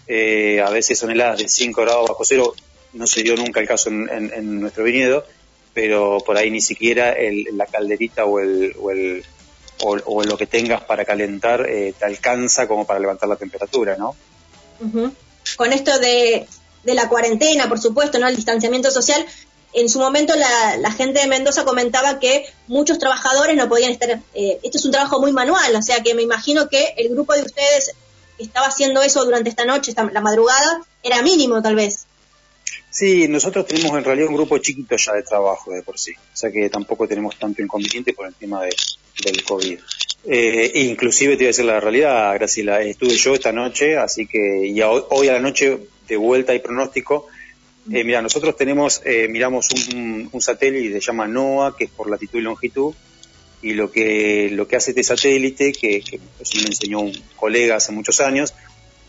eh, 0.08 0.62
a 0.66 0.70
veces 0.70 0.98
son 0.98 1.12
heladas 1.12 1.40
de 1.40 1.50
5 1.50 1.82
grados 1.82 2.08
bajo 2.08 2.24
cero, 2.24 2.54
no 2.94 3.08
se 3.08 3.24
dio 3.24 3.36
nunca 3.36 3.60
el 3.60 3.68
caso 3.68 3.90
en, 3.90 4.10
en, 4.10 4.32
en 4.34 4.62
nuestro 4.62 4.84
viñedo, 4.84 5.26
pero 5.74 6.20
por 6.26 6.38
ahí 6.38 6.50
ni 6.50 6.62
siquiera 6.62 7.12
el, 7.12 7.46
la 7.54 7.66
calderita 7.66 8.26
o 8.26 8.40
el, 8.40 8.74
o, 8.80 8.90
el 8.90 9.24
o, 9.84 9.98
o, 10.06 10.24
lo 10.24 10.38
que 10.38 10.48
tengas 10.48 10.82
para 10.84 11.06
calentar 11.06 11.68
eh, 11.70 11.94
te 11.98 12.06
alcanza 12.06 12.68
como 12.68 12.86
para 12.86 13.00
levantar 13.00 13.30
la 13.30 13.36
temperatura, 13.36 13.96
¿no? 13.98 14.16
Con 15.56 15.74
esto 15.74 15.98
de 16.00 16.48
de 16.88 16.96
la 16.96 17.10
cuarentena, 17.10 17.70
por 17.70 17.80
supuesto, 17.80 18.18
¿no? 18.18 18.28
El 18.28 18.36
distanciamiento 18.36 18.90
social. 18.90 19.24
En 19.74 19.90
su 19.90 20.00
momento 20.00 20.34
la, 20.36 20.78
la 20.78 20.92
gente 20.92 21.20
de 21.20 21.28
Mendoza 21.28 21.66
comentaba 21.66 22.18
que 22.18 22.46
muchos 22.68 22.98
trabajadores 22.98 23.56
no 23.56 23.68
podían 23.68 23.92
estar, 23.92 24.22
eh, 24.34 24.60
esto 24.64 24.78
es 24.78 24.86
un 24.86 24.92
trabajo 24.92 25.20
muy 25.20 25.34
manual, 25.34 25.76
o 25.76 25.82
sea 25.82 26.02
que 26.02 26.16
me 26.16 26.24
imagino 26.24 26.70
que 26.70 26.96
el 26.98 27.10
grupo 27.10 27.34
de 27.34 27.44
ustedes 27.44 27.92
que 28.38 28.44
estaba 28.44 28.68
haciendo 28.68 29.02
eso 29.02 29.24
durante 29.26 29.50
esta 29.50 29.66
noche, 29.66 29.92
esta, 29.92 30.06
la 30.06 30.22
madrugada, 30.22 30.82
era 31.04 31.22
mínimo 31.22 31.62
tal 31.62 31.76
vez. 31.76 32.07
Sí, 32.98 33.28
nosotros 33.28 33.68
tenemos 33.68 33.96
en 33.96 34.04
realidad 34.04 34.30
un 34.30 34.34
grupo 34.34 34.58
chiquito 34.58 34.96
ya 34.98 35.14
de 35.14 35.22
trabajo 35.22 35.72
de 35.72 35.84
por 35.84 36.00
sí, 36.00 36.14
o 36.14 36.36
sea 36.36 36.50
que 36.50 36.68
tampoco 36.68 37.08
tenemos 37.08 37.38
tanto 37.38 37.62
inconveniente 37.62 38.12
por 38.12 38.26
el 38.26 38.34
tema 38.34 38.64
de, 38.64 38.76
del 39.24 39.44
COVID. 39.44 39.80
Eh, 40.26 40.72
inclusive 40.74 41.34
te 41.34 41.38
voy 41.38 41.46
a 41.46 41.48
decir 41.50 41.66
la 41.66 41.80
realidad, 41.80 42.34
Graciela, 42.34 42.82
estuve 42.82 43.12
yo 43.12 43.36
esta 43.36 43.52
noche, 43.52 43.98
así 43.98 44.26
que 44.26 44.66
y 44.66 44.82
hoy, 44.82 45.28
a 45.28 45.34
la 45.34 45.40
noche 45.40 45.78
de 46.08 46.18
vuelta 46.18 46.56
y 46.56 46.60
pronóstico. 46.60 47.28
Eh, 47.92 48.04
mira, 48.04 48.24
nosotros 48.24 48.58
tenemos, 48.58 49.04
eh, 49.06 49.28
miramos 49.30 49.70
un, 49.94 50.28
un, 50.32 50.42
satélite 50.42 50.96
que 50.96 51.00
se 51.00 51.06
llama 51.06 51.28
NOAA, 51.28 51.76
que 51.78 51.84
es 51.84 51.92
por 51.92 52.10
latitud 52.10 52.40
y 52.40 52.42
longitud, 52.42 52.96
y 53.62 53.74
lo 53.74 53.92
que, 53.92 54.50
lo 54.52 54.68
que 54.68 54.76
hace 54.76 54.90
este 54.90 55.04
satélite, 55.04 55.72
que, 55.72 56.02
que 56.02 56.20
eso 56.40 56.56
me 56.56 56.70
enseñó 56.70 57.02
un 57.02 57.14
colega 57.36 57.76
hace 57.76 57.92
muchos 57.92 58.22
años, 58.22 58.56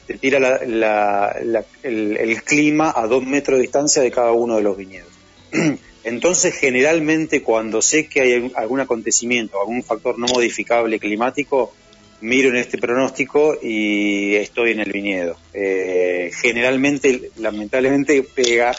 te 0.09 0.17
tira 0.17 0.41
la, 0.41 0.59
la, 0.65 1.65
el, 1.83 2.43
clima 2.43 2.95
a 2.97 3.07
dos 3.07 3.27
metros 3.27 3.59
de 3.59 3.62
distancia 3.62 4.00
de 4.00 4.11
cada 4.11 4.33
uno 4.33 4.57
de 4.57 4.62
los 4.62 4.75
viñedos. 4.75 5.12
Entonces, 6.03 6.55
generalmente, 6.55 7.43
cuando 7.43 7.83
sé 7.83 8.09
que 8.09 8.23
hay 8.23 8.53
algún 8.57 8.81
acontecimiento, 8.81 9.61
algún 9.61 9.83
factor 9.83 10.19
no 10.19 10.27
modificable 10.27 10.99
climático, 10.99 11.75
miro 12.23 12.49
en 12.49 12.57
este 12.57 12.79
pronóstico 12.79 13.59
y 13.62 14.35
estoy 14.37 14.71
en 14.71 14.81
el 14.81 14.93
viñedo. 14.93 15.37
Eh, 15.53 16.31
generalmente, 16.41 17.31
lamentablemente, 17.37 18.23
pega 18.23 18.75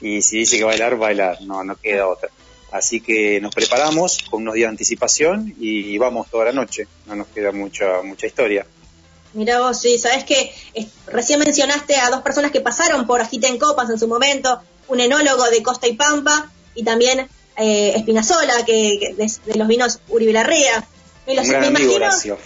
y 0.00 0.20
si 0.22 0.38
dice 0.38 0.58
que 0.58 0.64
bailar, 0.64 0.96
bailar, 0.96 1.42
no, 1.42 1.62
no 1.62 1.76
queda 1.76 2.08
otra. 2.08 2.28
Así 2.72 3.00
que 3.00 3.40
nos 3.40 3.54
preparamos 3.54 4.18
con 4.28 4.42
unos 4.42 4.54
días 4.54 4.66
de 4.66 4.70
anticipación 4.70 5.54
y 5.60 5.96
vamos 5.98 6.28
toda 6.28 6.46
la 6.46 6.52
noche, 6.52 6.88
no 7.06 7.14
nos 7.14 7.28
queda 7.28 7.52
mucha, 7.52 8.02
mucha 8.02 8.26
historia. 8.26 8.66
Mira 9.34 9.60
vos, 9.60 9.80
sí, 9.80 9.98
sabes 9.98 10.24
que 10.24 10.52
recién 11.06 11.38
mencionaste 11.38 11.96
a 11.96 12.10
dos 12.10 12.22
personas 12.22 12.50
que 12.50 12.60
pasaron 12.60 13.06
por 13.06 13.20
Agita 13.20 13.48
en 13.48 13.58
Copas 13.58 13.88
en 13.90 13.98
su 13.98 14.06
momento, 14.06 14.60
un 14.88 15.00
enólogo 15.00 15.44
de 15.50 15.62
Costa 15.62 15.86
y 15.86 15.94
Pampa 15.94 16.50
y 16.74 16.84
también 16.84 17.28
eh, 17.56 17.92
Espinazola, 17.96 18.64
que, 18.64 18.98
que 19.00 19.14
de, 19.14 19.30
de, 19.46 19.58
los 19.58 19.68
vinos 19.68 20.00
Uribe 20.08 20.32
Larrea. 20.32 20.86
Me, 21.26 21.34
los, 21.34 21.44
un 21.44 21.50
gran 21.50 21.72
me 21.72 21.78
amigo, 21.78 21.96
imagino, 21.96 22.36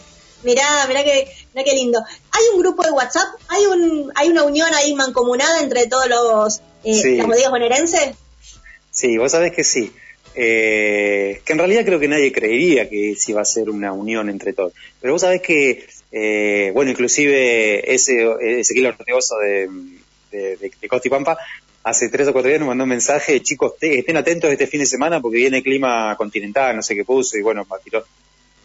Mirá, 0.42 0.86
mirá 0.86 1.02
qué, 1.02 1.28
mirá 1.54 1.64
qué 1.64 1.74
lindo. 1.74 1.98
Hay 2.30 2.44
un 2.54 2.60
grupo 2.60 2.84
de 2.84 2.90
WhatsApp, 2.90 3.26
hay 3.48 3.66
un, 3.66 4.12
hay 4.14 4.28
una 4.28 4.44
unión 4.44 4.72
ahí 4.74 4.94
mancomunada 4.94 5.60
entre 5.60 5.86
todos 5.86 6.08
los 6.08 6.60
eh, 6.84 6.94
sí. 6.94 7.16
las 7.16 7.26
bodegas 7.26 7.50
bonaerenses. 7.50 8.14
Sí, 8.90 9.18
vos 9.18 9.32
sabés 9.32 9.52
que 9.52 9.64
sí. 9.64 9.92
Eh, 10.38 11.40
que 11.44 11.52
en 11.54 11.58
realidad 11.58 11.84
creo 11.86 11.98
que 11.98 12.08
nadie 12.08 12.30
creería 12.30 12.90
que 12.90 13.14
sí 13.16 13.32
va 13.32 13.40
a 13.40 13.46
ser 13.46 13.70
una 13.70 13.92
unión 13.92 14.28
entre 14.28 14.52
todos. 14.52 14.72
Pero 15.00 15.14
vos 15.14 15.22
sabés 15.22 15.40
que, 15.40 15.86
eh, 16.18 16.70
bueno, 16.72 16.90
inclusive 16.90 17.92
ese 17.92 18.26
Ezequiel 18.60 18.86
Ortegoso 18.86 19.36
de, 19.36 19.68
de, 20.30 20.56
de, 20.56 20.72
de 20.80 20.88
Costa 20.88 21.08
y 21.08 21.10
Pampa 21.10 21.36
hace 21.82 22.08
tres 22.08 22.26
o 22.28 22.32
cuatro 22.32 22.48
días 22.48 22.58
nos 22.58 22.68
mandó 22.68 22.84
un 22.84 22.90
mensaje, 22.90 23.40
chicos, 23.42 23.74
estén 23.80 24.16
atentos 24.16 24.50
este 24.50 24.66
fin 24.66 24.80
de 24.80 24.86
semana 24.86 25.20
porque 25.20 25.36
viene 25.36 25.62
clima 25.62 26.16
continental, 26.16 26.74
no 26.74 26.82
sé 26.82 26.96
qué 26.96 27.04
puso, 27.04 27.36
y 27.36 27.42
bueno, 27.42 27.66
tiró. 27.84 28.02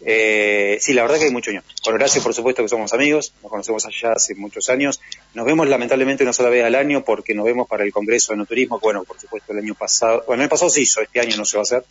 Eh, 0.04 0.78
sí, 0.80 0.94
la 0.94 1.02
verdad 1.02 1.18
que 1.18 1.26
hay 1.26 1.30
mucho 1.30 1.50
año. 1.50 1.62
Con 1.84 1.94
Horacio, 1.94 2.22
por 2.22 2.32
supuesto 2.32 2.62
que 2.62 2.70
somos 2.70 2.92
amigos, 2.94 3.34
nos 3.42 3.50
conocemos 3.50 3.84
allá 3.84 4.14
hace 4.14 4.34
muchos 4.34 4.70
años. 4.70 4.98
Nos 5.34 5.44
vemos 5.44 5.68
lamentablemente 5.68 6.24
una 6.24 6.32
sola 6.32 6.48
vez 6.48 6.64
al 6.64 6.74
año 6.74 7.04
porque 7.04 7.34
nos 7.34 7.44
vemos 7.44 7.68
para 7.68 7.84
el 7.84 7.92
Congreso 7.92 8.32
de 8.32 8.38
No 8.38 8.46
Turismo, 8.46 8.80
bueno, 8.80 9.04
por 9.04 9.20
supuesto 9.20 9.52
el 9.52 9.58
año 9.58 9.74
pasado, 9.74 10.24
bueno, 10.26 10.40
el 10.40 10.46
año 10.46 10.50
pasado 10.50 10.70
se 10.70 10.80
hizo, 10.80 11.02
este 11.02 11.20
año 11.20 11.36
no 11.36 11.44
se 11.44 11.58
va 11.58 11.60
a 11.60 11.62
hacer. 11.62 11.84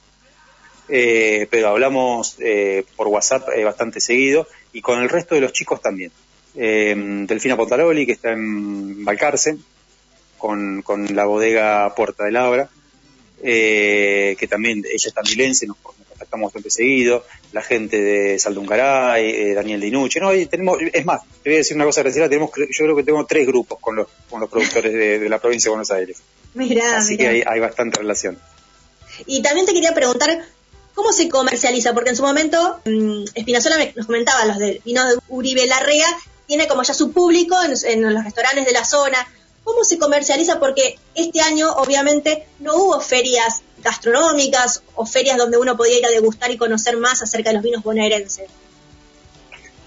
Eh, 0.89 1.47
pero 1.49 1.69
hablamos 1.69 2.35
eh, 2.39 2.83
por 2.97 3.07
WhatsApp 3.07 3.47
eh, 3.55 3.63
bastante 3.63 4.01
seguido 4.01 4.47
y 4.73 4.81
con 4.81 5.01
el 5.01 5.09
resto 5.09 5.35
de 5.35 5.41
los 5.41 5.53
chicos 5.53 5.81
también. 5.81 6.11
Eh, 6.55 6.95
Delfina 7.27 7.55
Pontaroli, 7.55 8.05
que 8.05 8.11
está 8.13 8.31
en 8.31 9.03
Balcarce, 9.05 9.57
con, 10.37 10.81
con 10.81 11.15
la 11.15 11.25
bodega 11.25 11.93
Puerta 11.95 12.25
de 12.25 12.31
Labra, 12.31 12.69
eh, 13.43 14.35
que 14.39 14.47
también 14.47 14.79
ella 14.79 15.07
es 15.07 15.13
tandilense, 15.13 15.67
nos, 15.67 15.77
nos 15.77 16.07
contactamos 16.07 16.47
bastante 16.47 16.69
seguido, 16.69 17.25
la 17.53 17.61
gente 17.61 18.01
de 18.01 18.39
Saldungaray, 18.39 19.29
eh, 19.29 19.53
Daniel 19.53 19.81
Dinucci, 19.81 20.19
no, 20.19 20.33
y 20.33 20.45
tenemos, 20.47 20.77
es 20.81 21.05
más, 21.05 21.21
te 21.43 21.49
voy 21.49 21.55
a 21.55 21.57
decir 21.59 21.75
una 21.75 21.85
cosa 21.85 22.01
graciosa, 22.01 22.27
tenemos, 22.29 22.51
yo 22.55 22.85
creo 22.85 22.95
que 22.95 23.03
tengo 23.03 23.25
tres 23.25 23.47
grupos 23.47 23.79
con 23.79 23.95
los, 23.95 24.07
con 24.29 24.39
los 24.39 24.49
productores 24.49 24.93
de, 24.93 25.19
de 25.19 25.29
la 25.29 25.39
provincia 25.39 25.69
de 25.69 25.71
Buenos 25.71 25.91
Aires. 25.91 26.21
Mirá, 26.53 26.97
Así 26.97 27.13
mirá. 27.13 27.23
que 27.29 27.35
hay, 27.37 27.43
hay 27.45 27.59
bastante 27.59 27.99
relación. 27.99 28.37
Y 29.25 29.41
también 29.41 29.65
te 29.65 29.73
quería 29.73 29.93
preguntar, 29.93 30.43
¿cómo 30.95 31.11
se 31.11 31.29
comercializa? 31.29 31.93
Porque 31.93 32.11
en 32.11 32.15
su 32.15 32.23
momento, 32.23 32.79
mmm, 32.85 33.23
Espinazola 33.33 33.77
nos 33.95 34.05
comentaba, 34.05 34.45
los 34.45 34.57
de 34.57 34.81
vino 34.85 35.07
de 35.07 35.17
Uribe 35.29 35.65
Larrea, 35.67 36.07
tiene 36.47 36.67
como 36.67 36.83
ya 36.83 36.93
su 36.93 37.11
público 37.11 37.55
en, 37.85 38.13
los 38.13 38.23
restaurantes 38.23 38.65
de 38.65 38.71
la 38.73 38.83
zona. 38.83 39.17
¿Cómo 39.63 39.83
se 39.83 39.97
comercializa? 39.97 40.59
Porque 40.59 40.97
este 41.15 41.39
año, 41.41 41.71
obviamente, 41.73 42.45
no 42.59 42.75
hubo 42.75 42.99
ferias 42.99 43.61
gastronómicas 43.83 44.83
o 44.95 45.05
ferias 45.05 45.37
donde 45.37 45.57
uno 45.57 45.77
podía 45.77 45.99
ir 45.99 46.05
a 46.05 46.09
degustar 46.09 46.51
y 46.51 46.57
conocer 46.57 46.97
más 46.97 47.21
acerca 47.21 47.49
de 47.51 47.55
los 47.55 47.63
vinos 47.63 47.83
bonaerenses. 47.83 48.49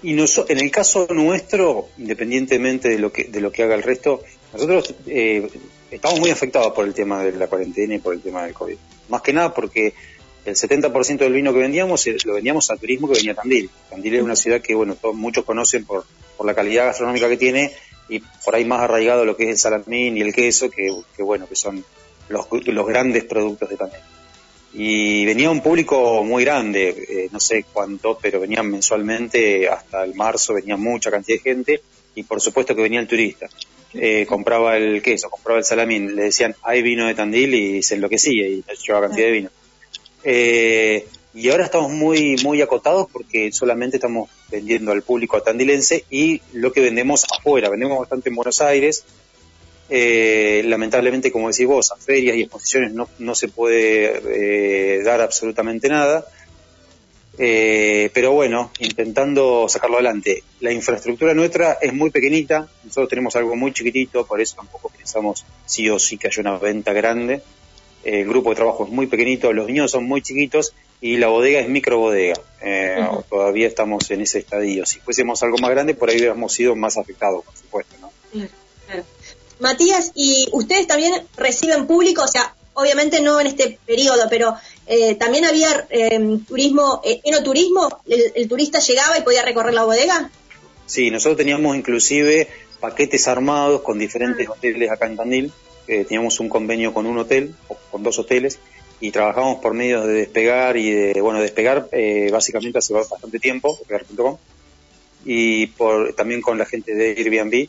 Y 0.01 0.13
noso- 0.13 0.45
en 0.49 0.59
el 0.59 0.71
caso 0.71 1.07
nuestro, 1.09 1.89
independientemente 1.97 2.89
de 2.89 2.99
lo 2.99 3.11
que 3.11 3.25
de 3.25 3.41
lo 3.41 3.51
que 3.51 3.63
haga 3.63 3.75
el 3.75 3.83
resto, 3.83 4.21
nosotros 4.53 4.93
eh, 5.07 5.49
estamos 5.91 6.19
muy 6.19 6.29
afectados 6.29 6.73
por 6.73 6.85
el 6.85 6.93
tema 6.93 7.23
de 7.23 7.31
la 7.33 7.47
cuarentena 7.47 7.95
y 7.95 7.99
por 7.99 8.13
el 8.13 8.21
tema 8.21 8.43
del 8.43 8.53
COVID. 8.53 8.77
Más 9.09 9.21
que 9.21 9.33
nada 9.33 9.53
porque 9.53 9.93
el 10.45 10.55
70% 10.55 11.17
del 11.17 11.33
vino 11.33 11.53
que 11.53 11.59
vendíamos 11.59 12.05
eh, 12.07 12.17
lo 12.23 12.33
vendíamos 12.33 12.69
a 12.71 12.77
turismo 12.77 13.07
que 13.07 13.15
venía 13.15 13.33
a 13.33 13.35
Tandil. 13.35 13.69
Tandil 13.89 14.15
es 14.15 14.21
una 14.23 14.35
ciudad 14.35 14.61
que 14.61 14.75
bueno 14.75 14.95
todos, 14.95 15.15
muchos 15.15 15.43
conocen 15.43 15.85
por, 15.85 16.05
por 16.37 16.45
la 16.45 16.53
calidad 16.53 16.85
gastronómica 16.85 17.27
que 17.27 17.37
tiene 17.37 17.71
y 18.07 18.19
por 18.19 18.55
ahí 18.55 18.65
más 18.65 18.81
arraigado 18.81 19.25
lo 19.25 19.35
que 19.35 19.43
es 19.45 19.49
el 19.49 19.57
salamín 19.57 20.17
y 20.17 20.21
el 20.21 20.33
queso, 20.33 20.69
que, 20.69 20.93
que 21.15 21.23
bueno, 21.23 21.47
que 21.47 21.55
son 21.55 21.83
los, 22.29 22.47
los 22.51 22.87
grandes 22.87 23.23
productos 23.23 23.69
de 23.69 23.77
Tandil 23.77 23.99
y 24.77 25.25
venía 25.25 25.49
un 25.49 25.61
público 25.61 26.21
muy 26.23 26.43
grande, 26.43 26.89
eh, 26.89 27.29
no 27.31 27.39
sé 27.39 27.65
cuánto, 27.71 28.19
pero 28.21 28.41
venían 28.41 28.69
mensualmente 28.69 29.69
hasta 29.69 30.03
el 30.03 30.15
marzo, 30.15 30.53
venía 30.53 30.75
mucha 30.75 31.09
cantidad 31.09 31.37
de 31.37 31.43
gente 31.43 31.81
y 32.13 32.23
por 32.23 32.41
supuesto 32.41 32.75
que 32.75 32.81
venía 32.81 32.99
el 32.99 33.07
turista. 33.07 33.47
Eh, 33.93 34.25
compraba 34.27 34.75
el 34.75 35.01
queso, 35.01 35.29
compraba 35.29 35.59
el 35.59 35.65
salamín, 35.65 36.13
le 36.13 36.23
decían, 36.23 36.53
hay 36.61 36.81
vino 36.81 37.07
de 37.07 37.15
Tandil 37.15 37.53
y 37.53 37.83
se 37.83 37.95
enloquecía 37.95 38.45
y 38.49 38.65
llevaba 38.85 39.07
cantidad 39.07 39.27
de 39.27 39.31
vino. 39.31 39.49
Eh, 40.25 41.07
y 41.35 41.49
ahora 41.49 41.65
estamos 41.65 41.91
muy 41.91 42.35
muy 42.43 42.61
acotados 42.61 43.07
porque 43.11 43.51
solamente 43.51 43.97
estamos 43.97 44.29
vendiendo 44.49 44.91
al 44.91 45.03
público 45.03 45.41
tandilense 45.41 46.05
y 46.09 46.41
lo 46.53 46.71
que 46.73 46.81
vendemos 46.81 47.25
afuera, 47.31 47.69
vendemos 47.69 47.99
bastante 47.99 48.29
en 48.29 48.35
Buenos 48.35 48.59
Aires, 48.61 49.05
eh, 49.89 50.63
lamentablemente, 50.65 51.31
como 51.31 51.49
decís 51.49 51.67
vos, 51.67 51.91
a 51.91 51.97
ferias 51.97 52.35
y 52.35 52.41
exposiciones 52.41 52.93
no, 52.93 53.07
no 53.19 53.35
se 53.35 53.49
puede 53.49 54.97
eh, 54.97 55.03
dar 55.03 55.21
absolutamente 55.21 55.89
nada. 55.89 56.25
Eh, 57.37 58.09
pero 58.13 58.31
bueno, 58.31 58.71
intentando 58.79 59.67
sacarlo 59.67 59.97
adelante. 59.97 60.43
La 60.61 60.71
infraestructura 60.71 61.33
nuestra 61.33 61.77
es 61.81 61.93
muy 61.93 62.09
pequeñita, 62.09 62.67
nosotros 62.83 63.09
tenemos 63.09 63.35
algo 63.35 63.55
muy 63.57 63.73
chiquitito, 63.73 64.25
por 64.25 64.39
eso 64.39 64.55
tampoco 64.55 64.89
pensamos 64.89 65.45
sí 65.65 65.89
o 65.89 65.99
sí 65.99 66.17
que 66.17 66.27
haya 66.27 66.41
una 66.41 66.57
venta 66.57 66.93
grande. 66.93 67.41
Eh, 68.05 68.21
el 68.21 68.27
grupo 68.27 68.51
de 68.51 68.55
trabajo 68.55 68.85
es 68.85 68.91
muy 68.91 69.07
pequeñito, 69.07 69.51
los 69.51 69.67
viñedos 69.67 69.91
son 69.91 70.05
muy 70.05 70.21
chiquitos 70.21 70.73
y 71.01 71.17
la 71.17 71.27
bodega 71.27 71.59
es 71.59 71.67
micro 71.67 71.99
bodega. 71.99 72.35
Eh. 72.61 73.05
Todavía 73.29 73.67
estamos 73.67 74.09
en 74.11 74.21
ese 74.21 74.39
estadio. 74.39 74.85
Si 74.85 74.99
fuésemos 74.99 75.41
algo 75.43 75.57
más 75.57 75.71
grande, 75.71 75.93
por 75.93 76.09
ahí 76.09 76.17
hubiéramos 76.17 76.53
sido 76.53 76.75
más 76.75 76.97
afectados, 76.97 77.43
por 77.43 77.55
supuesto. 77.55 77.95
¿no? 77.99 78.11
Matías, 79.59 80.11
¿y 80.15 80.47
ustedes 80.51 80.87
también 80.87 81.13
reciben 81.37 81.87
público? 81.87 82.23
O 82.23 82.27
sea, 82.27 82.53
obviamente 82.73 83.21
no 83.21 83.39
en 83.39 83.47
este 83.47 83.79
periodo, 83.85 84.27
pero 84.29 84.55
eh, 84.85 85.15
también 85.15 85.45
había 85.45 85.87
eh, 85.89 86.39
turismo, 86.47 87.01
eh, 87.03 87.21
enoturismo, 87.23 88.01
el, 88.07 88.31
el 88.35 88.47
turista 88.47 88.79
llegaba 88.79 89.17
y 89.17 89.21
podía 89.21 89.43
recorrer 89.43 89.73
la 89.73 89.85
bodega. 89.85 90.29
Sí, 90.85 91.09
nosotros 91.09 91.37
teníamos 91.37 91.75
inclusive 91.75 92.47
paquetes 92.79 93.27
armados 93.27 93.81
con 93.81 93.97
diferentes 93.97 94.47
hoteles 94.47 94.91
acá 94.91 95.07
en 95.07 95.17
Tandil. 95.17 95.53
Eh, 95.87 96.05
teníamos 96.05 96.39
un 96.39 96.49
convenio 96.49 96.93
con 96.93 97.05
un 97.05 97.17
hotel, 97.17 97.55
o 97.67 97.77
con 97.91 98.03
dos 98.03 98.17
hoteles, 98.19 98.59
y 98.99 99.11
trabajamos 99.11 99.59
por 99.59 99.73
medios 99.73 100.05
de 100.05 100.13
despegar 100.13 100.77
y 100.77 100.91
de, 100.91 101.21
bueno, 101.21 101.41
despegar 101.41 101.87
eh, 101.91 102.29
básicamente 102.31 102.79
hace 102.79 102.93
bastante 102.93 103.39
tiempo, 103.39 103.77
despegar.com, 103.77 104.37
y 105.25 105.67
por, 105.67 106.13
también 106.13 106.41
con 106.41 106.57
la 106.57 106.65
gente 106.65 106.93
de 106.95 107.15
Airbnb. 107.17 107.67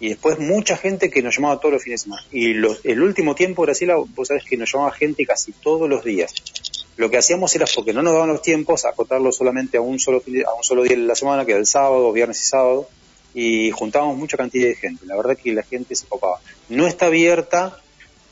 Y 0.00 0.10
después 0.10 0.38
mucha 0.38 0.76
gente 0.76 1.10
que 1.10 1.22
nos 1.22 1.34
llamaba 1.34 1.58
todos 1.58 1.72
los 1.72 1.82
fines 1.82 2.00
de 2.00 2.04
semana. 2.04 2.22
Y 2.30 2.54
los, 2.54 2.80
el 2.84 3.02
último 3.02 3.34
tiempo, 3.34 3.62
Graciela, 3.62 3.96
vos 3.96 4.28
sabés 4.28 4.44
que 4.44 4.56
nos 4.56 4.72
llamaba 4.72 4.92
gente 4.92 5.26
casi 5.26 5.50
todos 5.50 5.88
los 5.88 6.04
días. 6.04 6.32
Lo 6.96 7.10
que 7.10 7.16
hacíamos 7.16 7.54
era, 7.56 7.66
porque 7.74 7.92
no 7.92 8.02
nos 8.02 8.12
daban 8.12 8.28
los 8.28 8.42
tiempos, 8.42 8.84
acotarlo 8.84 9.32
solamente 9.32 9.76
a 9.76 9.80
un 9.80 9.98
solo 9.98 10.18
a 10.18 10.54
un 10.54 10.62
solo 10.62 10.82
día 10.82 10.96
de 10.96 11.02
la 11.02 11.14
semana, 11.14 11.44
que 11.44 11.52
era 11.52 11.60
el 11.60 11.66
sábado, 11.66 12.12
viernes 12.12 12.40
y 12.40 12.44
sábado, 12.44 12.88
y 13.40 13.70
juntábamos 13.70 14.16
mucha 14.16 14.36
cantidad 14.36 14.66
de 14.66 14.74
gente. 14.74 15.06
La 15.06 15.16
verdad 15.16 15.38
que 15.40 15.52
la 15.52 15.62
gente 15.62 15.94
se 15.94 16.08
copaba. 16.08 16.40
No 16.68 16.88
está 16.88 17.06
abierta 17.06 17.80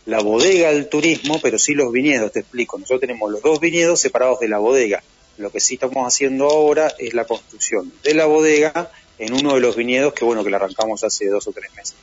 la 0.04 0.18
bodega 0.18 0.68
al 0.68 0.88
turismo, 0.88 1.38
pero 1.40 1.60
sí 1.60 1.74
los 1.74 1.92
viñedos, 1.92 2.32
te 2.32 2.40
explico. 2.40 2.76
Nosotros 2.76 3.02
tenemos 3.02 3.30
los 3.30 3.40
dos 3.40 3.60
viñedos 3.60 4.00
separados 4.00 4.40
de 4.40 4.48
la 4.48 4.58
bodega. 4.58 5.04
Lo 5.38 5.52
que 5.52 5.60
sí 5.60 5.74
estamos 5.74 6.04
haciendo 6.12 6.46
ahora 6.46 6.92
es 6.98 7.14
la 7.14 7.24
construcción 7.24 7.92
de 8.02 8.14
la 8.14 8.26
bodega 8.26 8.90
en 9.18 9.32
uno 9.32 9.54
de 9.54 9.60
los 9.60 9.76
viñedos 9.76 10.12
que 10.12 10.24
bueno 10.24 10.42
que 10.42 10.50
la 10.50 10.56
arrancamos 10.56 11.04
hace 11.04 11.28
dos 11.28 11.46
o 11.46 11.52
tres 11.52 11.72
meses. 11.76 11.94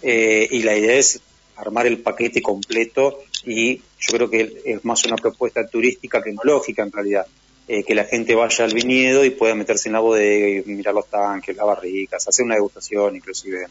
Eh, 0.00 0.48
y 0.50 0.62
la 0.62 0.74
idea 0.74 0.96
es 0.96 1.20
armar 1.56 1.86
el 1.86 1.98
paquete 1.98 2.40
completo 2.40 3.24
y 3.44 3.76
yo 3.76 4.12
creo 4.14 4.30
que 4.30 4.62
es 4.64 4.82
más 4.86 5.04
una 5.04 5.16
propuesta 5.16 5.66
turística 5.66 6.22
que 6.22 6.30
enológica 6.30 6.82
en 6.82 6.92
realidad. 6.92 7.26
Eh, 7.68 7.84
que 7.84 7.94
la 7.94 8.04
gente 8.04 8.34
vaya 8.34 8.64
al 8.64 8.74
viñedo 8.74 9.24
y 9.24 9.30
pueda 9.30 9.54
meterse 9.54 9.88
en 9.88 9.92
la 9.92 10.00
bodega 10.00 10.48
y 10.48 10.74
mirar 10.74 10.92
los 10.94 11.06
tanques, 11.06 11.56
las 11.56 11.64
barricas, 11.64 12.26
hacer 12.26 12.44
una 12.44 12.56
degustación 12.56 13.14
inclusive. 13.14 13.68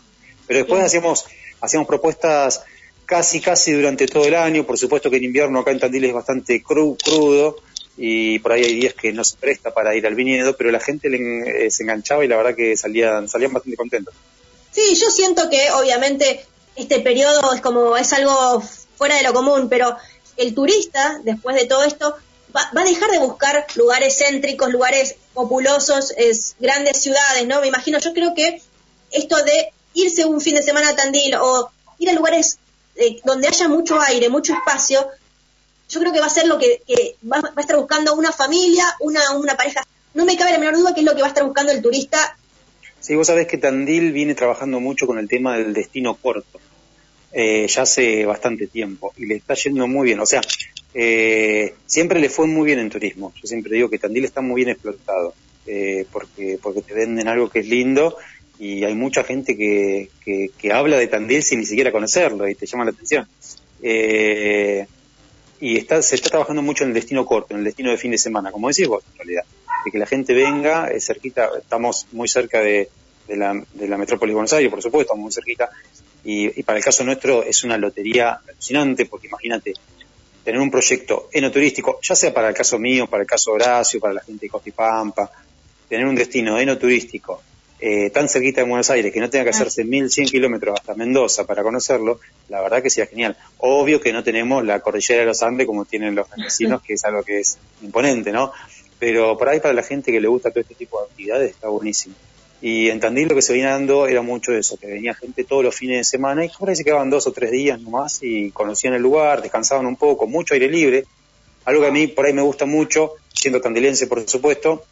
Pero 0.48 0.60
después 0.60 0.82
hacíamos, 0.82 1.26
hacíamos 1.60 1.88
propuestas 1.88 2.64
casi 3.06 3.42
casi 3.42 3.74
durante 3.74 4.08
todo 4.08 4.24
el 4.26 4.36
año, 4.36 4.66
por 4.66 4.78
supuesto 4.78 5.10
que 5.10 5.18
en 5.18 5.26
invierno 5.26 5.60
acá 5.60 5.72
en 5.72 5.80
Tandil 5.82 6.06
es 6.06 6.14
bastante 6.14 6.64
cru- 6.64 6.98
crudo 7.04 7.58
y 7.98 8.40
por 8.40 8.54
ahí 8.54 8.64
hay 8.64 8.76
días 8.76 8.94
que 8.94 9.12
no 9.12 9.26
se 9.26 9.36
presta 9.36 9.74
para 9.74 9.94
ir 9.94 10.08
al 10.08 10.16
viñedo, 10.16 10.56
pero 10.56 10.72
la 10.72 10.80
gente 10.80 11.10
le 11.10 11.66
eh, 11.66 11.70
se 11.70 11.84
enganchaba 11.84 12.24
y 12.24 12.30
la 12.30 12.38
verdad 12.38 12.56
que 12.56 12.78
salían, 12.78 13.28
salían 13.28 13.52
bastante 13.52 13.76
contentos. 13.76 14.14
Sí, 14.72 14.96
yo 14.96 15.12
siento 15.12 15.50
que 15.50 15.70
obviamente 15.72 16.46
este 16.78 17.02
periodo 17.02 17.54
es 17.54 17.60
como 17.60 17.98
es 17.98 18.14
algo 18.14 18.62
fuera 18.96 19.18
de 19.18 19.24
lo 19.24 19.34
común, 19.34 19.68
pero 19.68 19.98
el 20.38 20.56
turista, 20.56 21.20
después 21.26 21.58
de 21.58 21.66
todo 21.66 21.84
esto, 21.84 22.16
va, 22.56 22.70
va 22.76 22.82
a 22.82 22.86
dejar 22.86 23.10
de 23.12 23.20
buscar 23.20 23.66
lugares 23.76 24.18
céntricos, 24.18 24.72
lugares 24.72 25.16
populosos, 25.34 26.14
es, 26.18 26.56
grandes 26.60 27.02
ciudades, 27.02 27.48
¿no? 27.48 27.62
Me 27.62 27.68
imagino, 27.68 28.00
yo 28.00 28.14
creo 28.14 28.34
que 28.34 28.62
esto 29.12 29.44
de 29.44 29.74
irse 29.94 30.26
un 30.26 30.42
fin 30.42 30.56
de 30.56 30.64
semana 30.64 30.90
a 30.90 30.96
Tandil 30.96 31.36
o 31.36 31.70
ir 32.00 32.10
a 32.10 32.14
lugares 32.14 32.60
eh, 32.96 33.20
donde 33.24 33.48
haya 33.48 33.68
mucho 33.68 34.00
aire, 34.02 34.30
mucho 34.30 34.54
espacio, 34.54 35.08
yo 35.90 36.00
creo 36.00 36.14
que 36.14 36.20
va 36.20 36.28
a 36.28 36.30
ser 36.30 36.48
lo 36.48 36.58
que, 36.58 36.82
va 37.30 37.42
a 37.56 37.62
estar 37.62 37.76
buscando 37.76 38.14
una 38.16 38.32
familia, 38.32 38.86
una, 39.02 39.32
una 39.32 39.58
pareja. 39.58 39.86
No 40.14 40.26
me 40.26 40.38
cabe 40.38 40.52
la 40.52 40.58
menor 40.58 40.78
duda 40.78 40.94
que 40.94 41.02
es 41.02 41.06
lo 41.06 41.16
que 41.16 41.22
va 41.22 41.28
a 41.28 41.30
estar 41.30 41.44
buscando 41.44 41.72
el 41.72 41.82
turista 41.82 42.38
Sí, 43.02 43.16
vos 43.16 43.26
sabés 43.26 43.48
que 43.48 43.58
Tandil 43.58 44.12
viene 44.12 44.36
trabajando 44.36 44.80
mucho 44.80 45.08
con 45.08 45.18
el 45.18 45.28
tema 45.28 45.58
del 45.58 45.74
destino 45.74 46.14
corto, 46.14 46.60
eh, 47.34 47.68
ya 47.68 47.84
hace 47.84 48.26
bastante 48.26 48.68
tiempo, 48.68 49.14
y 49.18 49.26
le 49.26 49.36
está 49.36 49.54
yendo 49.54 49.88
muy 49.88 50.06
bien. 50.08 50.20
O 50.20 50.26
sea, 50.26 50.42
eh, 50.94 51.74
siempre 51.86 52.20
le 52.20 52.30
fue 52.30 52.48
muy 52.48 52.66
bien 52.66 52.80
en 52.80 52.90
turismo. 52.90 53.34
Yo 53.42 53.48
siempre 53.48 53.76
digo 53.76 53.90
que 53.90 54.00
Tandil 54.00 54.26
está 54.26 54.42
muy 54.42 54.64
bien 54.64 54.70
explotado, 54.70 55.34
eh, 55.66 56.06
porque, 56.12 56.60
porque 56.62 56.82
te 56.82 56.94
venden 56.94 57.28
algo 57.28 57.50
que 57.50 57.60
es 57.60 57.68
lindo 57.68 58.18
y 58.60 58.84
hay 58.84 58.96
mucha 58.96 59.24
gente 59.24 59.56
que, 59.56 60.10
que, 60.24 60.50
que 60.58 60.72
habla 60.72 60.98
de 60.98 61.08
Tandil 61.08 61.44
sin 61.44 61.60
ni 61.60 61.66
siquiera 61.66 61.92
conocerlo 61.92 62.48
y 62.48 62.56
te 62.56 62.66
llama 62.66 62.86
la 62.86 62.92
atención. 62.92 63.28
Eh, 63.82 64.86
y 65.60 65.78
está, 65.78 66.02
se 66.02 66.16
está 66.16 66.30
trabajando 66.30 66.62
mucho 66.62 66.84
en 66.84 66.90
el 66.90 66.94
destino 66.96 67.26
corto, 67.26 67.54
en 67.54 67.60
el 67.60 67.66
destino 67.66 67.92
de 67.92 67.98
fin 67.98 68.12
de 68.12 68.18
semana, 68.18 68.52
como 68.52 68.68
decís 68.68 68.88
vos, 68.88 69.04
en 69.12 69.18
realidad. 69.18 69.44
De 69.86 69.92
que 69.92 69.98
la 69.98 70.06
gente 70.06 70.34
venga, 70.34 70.90
cerquita, 71.00 71.50
estamos 71.58 72.08
muy 72.12 72.28
cerca 72.28 72.62
de, 72.62 72.90
de 73.28 73.36
la, 73.38 73.64
de 73.74 73.88
la 73.88 73.98
metrópolis 73.98 74.32
de 74.32 74.36
Buenos 74.36 74.54
Aires, 74.54 74.70
por 74.70 74.82
supuesto, 74.82 75.14
estamos 75.14 75.24
muy 75.24 75.32
cerquita, 75.32 75.70
Y, 76.24 76.64
para 76.64 76.78
el 76.78 76.86
caso 76.86 77.04
nuestro 77.04 77.44
es 77.44 77.64
una 77.64 77.78
lotería 77.78 78.40
alucinante, 78.48 79.06
porque 79.06 79.28
imagínate, 79.28 79.74
tener 80.44 80.60
un 80.60 80.70
proyecto 80.70 81.30
enoturístico, 81.32 82.00
ya 82.02 82.16
sea 82.16 82.34
para 82.34 82.50
el 82.50 82.54
caso 82.54 82.78
mío, 82.78 83.08
para 83.08 83.24
el 83.24 83.28
caso 83.28 83.52
Horacio, 83.52 84.00
para 84.00 84.14
la 84.14 84.22
gente 84.22 84.46
de 84.46 84.50
Costipampa, 84.50 85.32
tener 85.88 86.06
un 86.06 86.16
destino 86.16 86.60
enoturístico 86.60 87.42
eh, 87.84 88.12
tan 88.12 88.30
cerquita 88.30 88.62
de 88.62 88.68
Buenos 88.68 88.92
Aires 88.92 89.12
que 89.12 89.20
no 89.20 89.28
tenga 89.28 89.46
que 89.46 89.50
hacerse 89.50 89.84
1100 89.84 90.28
kilómetros 90.28 90.80
hasta 90.80 90.94
Mendoza 90.94 91.48
para 91.48 91.64
conocerlo, 91.64 92.20
la 92.48 92.62
verdad 92.62 92.84
que 92.84 92.92
sería 92.92 93.10
genial. 93.10 93.36
Obvio 93.58 94.00
que 94.00 94.14
no 94.14 94.24
tenemos 94.24 94.64
la 94.64 94.82
cordillera 94.82 95.22
de 95.22 95.26
los 95.26 95.42
Andes 95.42 95.66
como 95.66 95.86
tienen 95.86 96.14
los 96.14 96.28
vecinos, 96.38 96.82
que 96.86 96.94
es 96.94 97.04
algo 97.06 97.24
que 97.24 97.40
es 97.40 97.58
imponente, 97.82 98.32
¿no? 98.32 98.52
Pero 99.00 99.36
por 99.36 99.50
ahí 99.50 99.60
para 99.60 99.74
la 99.74 99.82
gente 99.82 100.12
que 100.12 100.22
le 100.22 100.28
gusta 100.28 100.52
todo 100.52 100.62
este 100.62 100.76
tipo 100.76 101.00
de 101.00 101.08
actividades 101.08 101.52
está 101.52 101.70
buenísimo. 101.70 102.14
Y 102.62 102.90
en 102.90 103.00
Tandil 103.00 103.28
lo 103.28 103.36
que 103.36 103.42
se 103.42 103.54
venía 103.54 103.72
dando 103.72 104.08
era 104.08 104.22
mucho 104.22 104.54
eso, 104.54 104.78
que 104.78 104.86
venía 104.86 105.16
gente 105.16 105.44
todos 105.44 105.64
los 105.64 105.76
fines 105.76 105.98
de 105.98 106.04
semana 106.04 106.46
y 106.46 106.52
ahora 106.60 106.76
se 106.76 106.84
quedaban 106.84 107.10
dos 107.10 107.26
o 107.26 107.32
tres 107.32 107.50
días 107.50 107.82
nomás 107.82 108.20
y 108.22 108.52
conocían 108.52 108.94
el 108.94 109.02
lugar, 109.02 109.42
descansaban 109.42 109.88
un 109.88 109.96
poco, 109.96 110.28
mucho 110.28 110.54
aire 110.54 110.70
libre. 110.70 111.06
Algo 111.66 111.82
que 111.82 111.88
a 111.88 111.92
mí 111.92 112.08
por 112.08 112.26
ahí 112.26 112.34
me 112.34 112.44
gusta 112.44 112.66
mucho, 112.66 113.14
siendo 113.34 113.62
tandilense 113.62 114.06
por 114.06 114.28
supuesto, 114.30 114.86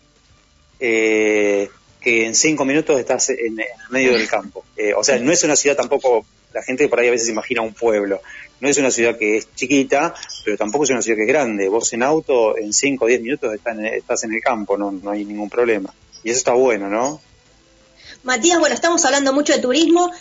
eh, 0.79 1.69
que 2.01 2.25
en 2.25 2.33
cinco 2.33 2.65
minutos 2.65 2.99
estás 2.99 3.29
en, 3.29 3.59
medio 3.91 4.13
del 4.13 4.27
campo. 4.27 4.65
Eh, 4.75 4.93
o 4.95 5.03
sea, 5.03 5.19
no 5.19 5.31
es 5.31 5.43
una 5.43 5.55
ciudad 5.55 5.75
tampoco, 5.75 6.25
la 6.53 6.63
gente 6.63 6.87
por 6.87 6.99
ahí 6.99 7.09
a 7.09 7.11
veces 7.11 7.29
imagina 7.29 7.61
un 7.61 7.73
pueblo. 7.73 8.19
No 8.61 8.67
es 8.67 8.79
una 8.79 8.89
ciudad 8.89 9.15
que 9.15 9.37
es 9.37 9.53
chiquita, 9.53 10.15
pero 10.43 10.57
tampoco 10.57 10.85
es 10.85 10.89
una 10.89 11.03
ciudad 11.03 11.17
que 11.17 11.23
es 11.23 11.27
grande. 11.27 11.69
Vos 11.69 11.93
en 11.93 12.01
auto, 12.01 12.57
en 12.57 12.73
cinco 12.73 13.05
o 13.05 13.07
diez 13.07 13.21
minutos 13.21 13.53
estás 13.53 13.77
en, 13.77 13.85
estás 13.85 14.23
en 14.23 14.33
el 14.33 14.41
campo, 14.41 14.75
no, 14.75 14.91
no 14.91 15.11
hay 15.11 15.23
ningún 15.23 15.49
problema. 15.51 15.93
Y 16.23 16.31
eso 16.31 16.39
está 16.39 16.53
bueno, 16.53 16.89
¿no? 16.89 17.21
Matías, 18.23 18.59
bueno, 18.59 18.75
estamos 18.75 19.03
hablando 19.05 19.33
mucho 19.33 19.53
de 19.53 19.59
turismo. 19.59 20.11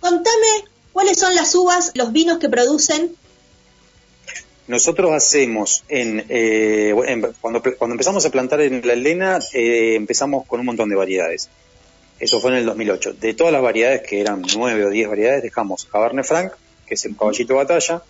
Contame 0.00 0.64
cuáles 0.92 1.18
son 1.18 1.34
las 1.34 1.54
uvas, 1.54 1.92
los 1.94 2.12
vinos 2.12 2.38
que 2.38 2.48
producen 2.48 3.16
nosotros 4.66 5.12
hacemos, 5.12 5.84
en, 5.88 6.24
eh, 6.28 6.94
cuando, 7.40 7.62
empezamos 7.80 8.24
a 8.24 8.30
plantar 8.30 8.62
en 8.62 8.86
la 8.86 8.94
Elena, 8.94 9.38
eh, 9.52 9.94
empezamos 9.94 10.46
con 10.46 10.60
un 10.60 10.66
montón 10.66 10.88
de 10.88 10.96
variedades. 10.96 11.50
Eso 12.18 12.40
fue 12.40 12.52
en 12.52 12.58
el 12.58 12.66
2008. 12.66 13.14
De 13.14 13.34
todas 13.34 13.52
las 13.52 13.60
variedades, 13.60 14.02
que 14.02 14.20
eran 14.20 14.42
nueve 14.56 14.86
o 14.86 14.90
diez 14.90 15.08
variedades, 15.08 15.42
dejamos 15.42 15.84
Cabernet 15.84 16.24
Franc, 16.24 16.52
que 16.86 16.94
es 16.94 17.04
el 17.04 17.16
caballito 17.16 17.56
batalla, 17.56 18.02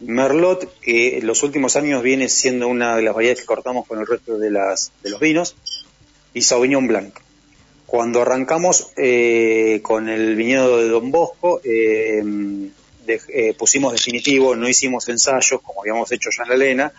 Merlot, 0.00 0.80
que 0.80 1.18
en 1.18 1.26
los 1.26 1.42
últimos 1.42 1.76
años 1.76 2.02
viene 2.02 2.28
siendo 2.30 2.68
una 2.68 2.96
de 2.96 3.02
las 3.02 3.14
variedades 3.14 3.40
que 3.40 3.46
cortamos 3.46 3.86
con 3.86 3.98
el 3.98 4.06
resto 4.06 4.38
de, 4.38 4.50
las, 4.50 4.92
de 5.02 5.10
los 5.10 5.20
vinos, 5.20 5.56
y 6.32 6.40
Sauvignon 6.40 6.86
Blanc. 6.86 7.18
Cuando 7.92 8.22
arrancamos 8.22 8.90
eh, 8.96 9.80
con 9.82 10.08
el 10.08 10.34
viñedo 10.34 10.78
de 10.78 10.88
Don 10.88 11.10
Bosco, 11.10 11.60
eh, 11.62 12.24
eh, 13.06 13.52
pusimos 13.52 13.92
definitivo, 13.92 14.56
no 14.56 14.66
hicimos 14.66 15.06
ensayos 15.10 15.60
como 15.60 15.82
habíamos 15.82 16.10
hecho 16.10 16.30
ya 16.34 16.44
en 16.44 16.48
la 16.48 16.54
Elena, 16.54 16.92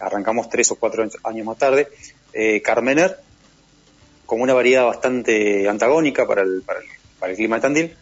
arrancamos 0.00 0.50
tres 0.50 0.72
o 0.72 0.74
cuatro 0.74 1.08
años 1.22 1.46
más 1.46 1.56
tarde, 1.56 1.86
Carmener, 2.64 3.20
como 4.26 4.42
una 4.42 4.52
variedad 4.52 4.86
bastante 4.86 5.68
antagónica 5.68 6.26
para 6.26 6.42
el, 6.42 6.64
para 6.66 7.30
el, 7.30 7.36
clima 7.36 7.58
de 7.58 7.62
Tandil, 7.62 7.96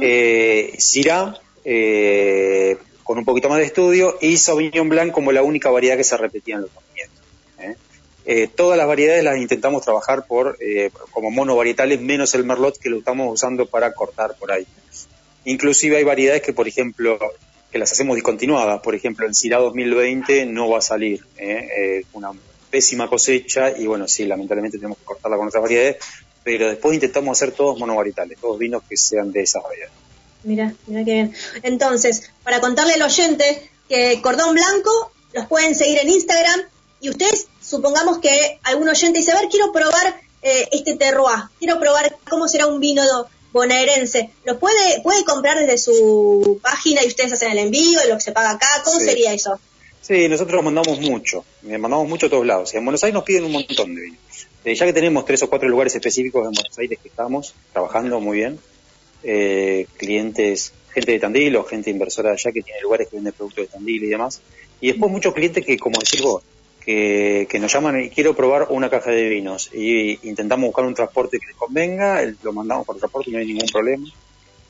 eh, 0.00 0.76
Syrah, 0.78 1.34
con 3.02 3.18
un 3.18 3.24
poquito 3.24 3.48
más 3.48 3.58
de 3.58 3.64
estudio, 3.64 4.18
y 4.20 4.36
Sauvignon 4.36 4.88
Blanc 4.88 5.10
como 5.10 5.32
la 5.32 5.42
única 5.42 5.68
variedad 5.68 5.96
que 5.96 6.04
se 6.04 6.16
repetía 6.16 6.54
en 6.54 6.60
los 6.60 6.70
movimientos. 8.28 8.56
todas 8.56 8.78
las 8.78 8.86
variedades 8.86 9.24
las 9.24 9.38
intentamos 9.38 9.84
trabajar 9.84 10.26
por 10.26 10.58
como 11.10 11.30
monovarietales, 11.30 12.00
menos 12.00 12.34
el 12.34 12.44
Merlot 12.44 12.78
que 12.78 12.90
lo 12.90 12.98
estamos 12.98 13.32
usando 13.32 13.66
para 13.66 13.92
cortar 13.92 14.36
por 14.36 14.52
ahí. 14.52 14.66
Inclusive 15.44 15.96
hay 15.96 16.04
variedades 16.04 16.42
que, 16.42 16.52
por 16.52 16.68
ejemplo, 16.68 17.18
que 17.70 17.78
las 17.78 17.92
hacemos 17.92 18.16
discontinuadas. 18.16 18.80
Por 18.80 18.94
ejemplo, 18.94 19.26
el 19.26 19.34
Cirá 19.34 19.58
2020 19.58 20.46
no 20.46 20.68
va 20.70 20.78
a 20.78 20.82
salir. 20.82 21.24
¿eh? 21.36 21.68
Eh, 21.76 22.04
una 22.12 22.32
pésima 22.70 23.08
cosecha 23.08 23.70
y 23.70 23.86
bueno, 23.86 24.06
sí, 24.08 24.24
lamentablemente 24.26 24.78
tenemos 24.78 24.98
que 24.98 25.04
cortarla 25.04 25.36
con 25.36 25.48
otras 25.48 25.62
variedades, 25.62 25.96
pero 26.44 26.68
después 26.68 26.94
intentamos 26.94 27.36
hacer 27.36 27.54
todos 27.54 27.78
monovarietales, 27.78 28.38
todos 28.38 28.58
vinos 28.58 28.82
que 28.88 28.96
sean 28.96 29.32
de 29.32 29.42
esas 29.42 29.62
variedades. 29.62 29.94
Mira, 30.44 30.74
mira 30.86 31.04
qué 31.04 31.12
bien. 31.12 31.34
Entonces, 31.62 32.30
para 32.44 32.60
contarle 32.60 32.94
al 32.94 33.02
oyente 33.02 33.70
que 33.88 34.20
Cordón 34.22 34.54
Blanco 34.54 35.12
los 35.32 35.46
pueden 35.46 35.74
seguir 35.74 35.98
en 35.98 36.10
Instagram 36.10 36.60
y 37.00 37.10
ustedes, 37.10 37.48
supongamos 37.68 38.18
que 38.18 38.58
algún 38.62 38.88
oyente 38.88 39.18
dice, 39.18 39.32
a 39.32 39.40
ver, 39.40 39.48
quiero 39.48 39.72
probar 39.72 40.20
eh, 40.42 40.68
este 40.72 40.96
terroir, 40.96 41.44
quiero 41.58 41.78
probar 41.78 42.16
cómo 42.28 42.48
será 42.48 42.66
un 42.66 42.80
vino 42.80 43.02
bonaerense, 43.52 44.30
¿lo 44.44 44.58
puede, 44.58 45.00
puede 45.02 45.24
comprar 45.24 45.58
desde 45.58 45.78
su 45.78 46.60
página 46.62 47.02
y 47.04 47.08
ustedes 47.08 47.32
hacen 47.32 47.52
el 47.52 47.58
envío 47.58 48.00
y 48.04 48.08
lo 48.08 48.16
que 48.16 48.20
se 48.20 48.32
paga 48.32 48.50
acá? 48.50 48.68
¿Cómo 48.84 48.98
sería 49.00 49.32
eso? 49.32 49.58
Sí, 50.00 50.28
nosotros 50.28 50.62
mandamos 50.62 51.00
mucho, 51.00 51.44
eh, 51.66 51.76
mandamos 51.76 52.08
mucho 52.08 52.26
a 52.26 52.30
todos 52.30 52.46
lados. 52.46 52.74
En 52.74 52.84
Buenos 52.84 53.02
Aires 53.04 53.14
nos 53.14 53.24
piden 53.24 53.44
un 53.44 53.52
montón 53.52 53.94
de 53.94 54.02
vinos. 54.02 54.18
Eh, 54.64 54.74
ya 54.74 54.86
que 54.86 54.92
tenemos 54.92 55.24
tres 55.24 55.42
o 55.42 55.50
cuatro 55.50 55.68
lugares 55.68 55.94
específicos 55.94 56.46
en 56.46 56.52
Buenos 56.52 56.78
Aires 56.78 56.98
que 57.02 57.08
estamos 57.08 57.54
trabajando 57.72 58.20
muy 58.20 58.38
bien, 58.38 58.58
eh, 59.22 59.86
clientes, 59.96 60.72
gente 60.92 61.12
de 61.12 61.18
Tandil 61.18 61.56
o 61.56 61.64
gente 61.64 61.90
inversora 61.90 62.32
allá 62.32 62.52
que 62.52 62.62
tiene 62.62 62.80
lugares 62.80 63.08
que 63.08 63.16
venden 63.16 63.32
productos 63.32 63.66
de 63.66 63.72
Tandil 63.72 64.04
y 64.04 64.08
demás. 64.08 64.40
Y 64.80 64.88
después 64.88 65.10
muchos 65.10 65.34
clientes 65.34 65.64
que, 65.64 65.78
como 65.78 65.98
decís 65.98 66.22
vos, 66.22 66.42
que, 66.88 67.58
nos 67.60 67.70
llaman 67.70 68.00
y 68.00 68.08
quiero 68.08 68.34
probar 68.34 68.68
una 68.70 68.88
caja 68.88 69.10
de 69.10 69.28
vinos 69.28 69.70
y 69.74 70.26
intentamos 70.26 70.68
buscar 70.68 70.86
un 70.86 70.94
transporte 70.94 71.38
que 71.38 71.48
les 71.48 71.56
convenga, 71.56 72.22
lo 72.42 72.52
mandamos 72.54 72.86
por 72.86 72.96
transporte 72.96 73.30
no 73.30 73.38
hay 73.38 73.46
ningún 73.46 73.68
problema. 73.68 74.08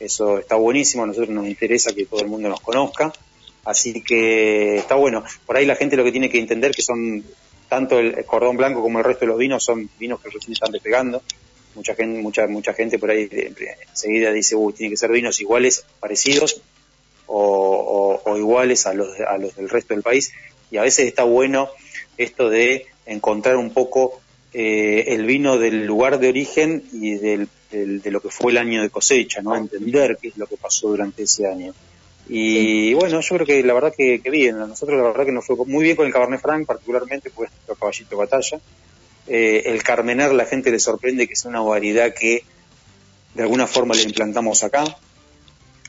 Eso 0.01 0.39
está 0.39 0.57
buenísimo, 0.57 1.05
a 1.05 1.07
nosotros 1.07 1.31
nos 1.31 1.47
interesa 1.47 1.95
que 1.95 2.07
todo 2.07 2.21
el 2.21 2.27
mundo 2.27 2.49
nos 2.49 2.61
conozca, 2.61 3.13
así 3.65 4.03
que 4.03 4.79
está 4.79 4.97
bueno. 4.97 5.23
Por 5.47 5.57
ahí 5.57 5.67
la 5.67 5.77
gente 5.77 5.97
lo 5.97 6.03
que 6.03 6.11
tiene 6.11 6.29
que 6.29 6.41
entender 6.41 6.73
que 6.73 6.83
son 6.83 7.25
tanto 7.69 8.01
el 8.01 8.25
cordón 8.25 8.57
blanco 8.57 8.83
como 8.83 8.99
el 8.99 9.05
resto 9.05 9.21
de 9.21 9.27
los 9.29 9.39
vinos 9.39 9.63
son 9.63 9.89
vinos 9.99 10.21
que 10.21 10.31
recién 10.31 10.55
están 10.55 10.73
despegando. 10.73 11.23
Mucha 11.77 11.95
gente, 11.95 12.21
mucha, 12.21 12.49
mucha 12.49 12.73
gente 12.75 12.99
por 12.99 13.11
ahí 13.11 13.29
enseguida 13.91 14.33
dice, 14.33 14.57
uy, 14.57 14.73
tiene 14.73 14.91
que 14.91 14.97
ser 14.97 15.13
vinos 15.13 15.41
iguales, 15.41 15.85
parecidos 16.01 16.63
o, 17.29 18.21
o 18.25 18.37
iguales 18.37 18.87
a 18.87 18.95
los, 18.95 19.09
a 19.21 19.39
los 19.39 19.55
del 19.55 19.69
resto 19.69 19.95
del 19.95 20.03
país. 20.03 20.33
Y 20.71 20.79
a 20.79 20.83
veces 20.83 21.07
está 21.07 21.23
bueno 21.23 21.71
esto 22.19 22.51
de 22.51 22.87
encontrar 23.07 23.57
un 23.57 23.71
poco 23.71 24.21
eh, 24.53 25.05
el 25.09 25.25
vino 25.25 25.59
del 25.59 25.85
lugar 25.87 26.19
de 26.19 26.29
origen 26.29 26.83
y 26.93 27.15
del, 27.15 27.49
de 27.71 28.11
lo 28.11 28.21
que 28.21 28.31
fue 28.31 28.53
el 28.53 28.59
año 28.59 28.83
de 28.83 28.91
cosecha, 28.91 29.43
¿no? 29.43 29.57
Entender 29.57 30.19
qué 30.21 30.29
es 30.29 30.37
lo 30.37 30.47
que 30.47 30.57
pasó 30.57 30.89
durante 30.89 31.23
ese 31.23 31.47
año. 31.47 31.75
Y 32.29 32.93
bueno, 32.95 33.21
yo 33.21 33.35
creo 33.37 33.47
que 33.47 33.63
la 33.63 33.73
verdad 33.73 33.93
que, 33.97 34.19
bien, 34.31 34.57
a 34.57 34.67
nosotros 34.67 34.99
la 34.99 35.05
verdad 35.05 35.25
que 35.25 35.33
nos 35.33 35.47
fue 35.47 35.57
muy 35.67 35.85
bien 35.85 35.97
con 35.97 36.07
el 36.07 36.13
Cabernet 36.13 36.41
Franc, 36.41 36.67
particularmente, 36.67 37.31
pues 37.31 37.51
nuestro 37.51 37.75
caballito 37.75 38.11
de 38.11 38.17
batalla. 38.17 38.61
Eh, 39.27 39.63
el 39.67 39.83
Carmener, 39.83 40.33
la 40.33 40.47
gente 40.47 40.71
le 40.71 40.79
sorprende 40.79 41.27
que 41.27 41.35
es 41.35 41.45
una 41.45 41.61
variedad 41.61 42.13
que 42.15 42.43
de 43.35 43.43
alguna 43.43 43.67
forma 43.67 43.95
le 43.95 44.03
implantamos 44.03 44.65
acá. 44.65 44.85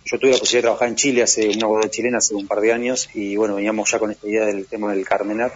Yo 0.06 0.18
tuve 0.18 0.32
la 0.32 0.38
posibilidad 0.38 0.60
de 0.60 0.68
trabajar 0.68 0.88
en 0.90 0.96
Chile, 0.96 1.24
hace 1.24 1.50
una 1.50 1.68
boda 1.68 1.90
chilena 1.90 2.18
hace 2.18 2.36
un 2.36 2.48
par 2.48 2.62
de 2.62 2.74
años, 2.74 3.10
y 3.14 3.36
bueno, 3.36 3.56
veníamos 3.56 3.92
ya 3.92 4.00
con 4.00 4.12
esta 4.12 4.28
idea 4.28 4.46
del 4.46 4.66
tema 4.66 4.94
del 4.94 5.06
Carmener 5.06 5.52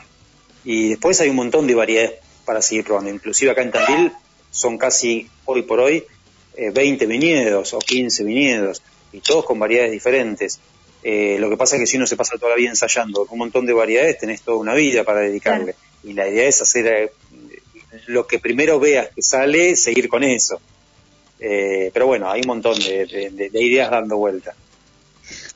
y 0.63 0.89
después 0.89 1.19
hay 1.21 1.30
un 1.30 1.36
montón 1.36 1.67
de 1.67 1.76
variedades 1.76 2.13
para 2.45 2.62
seguir 2.62 2.86
probando. 2.86 3.10
Inclusive 3.10 3.52
acá 3.52 3.62
en 3.62 3.71
Tandil 3.71 4.12
son 4.52 4.78
casi 4.78 5.28
hoy 5.45 5.63
por 5.63 5.80
hoy 5.80 6.06
20 6.56 7.04
eh, 7.04 7.08
viñedos 7.08 7.73
o 7.73 7.80
15 7.80 8.23
viñedos 8.23 8.82
y 9.12 9.19
todos 9.19 9.45
con 9.45 9.60
variedades 9.60 9.91
diferentes. 9.91 10.60
Eh, 11.04 11.38
lo 11.39 11.49
que 11.49 11.58
pasa 11.58 11.76
es 11.76 11.82
que 11.82 11.88
si 11.88 11.97
uno 11.97 12.08
se 12.08 12.15
pasa 12.15 12.38
toda 12.38 12.52
la 12.52 12.56
vida 12.58 12.69
ensayando 12.69 13.28
un 13.30 13.38
montón 13.38 13.65
de 13.65 13.73
variedades, 13.73 14.19
tenés 14.19 14.41
toda 14.41 14.58
una 14.58 14.73
vida 14.73 15.04
para 15.04 15.21
dedicarle. 15.21 15.76
Y 16.04 16.13
la 16.13 16.28
idea 16.28 16.47
es 16.47 16.62
hacer 16.62 16.88
eh, 16.88 17.12
lo 18.08 18.26
que 18.28 18.39
primero 18.39 18.80
veas 18.80 19.10
que 19.13 19.21
sale, 19.21 19.76
seguir 19.76 20.08
con 20.08 20.23
eso. 20.23 20.62
pero 21.39 22.08
bueno, 22.08 22.32
hay 22.32 22.41
un 22.41 22.47
montón 22.47 22.80
de, 22.80 23.49
de 23.52 23.63
ideas 23.63 23.91
dando 23.91 24.17
vuelta. 24.17 24.56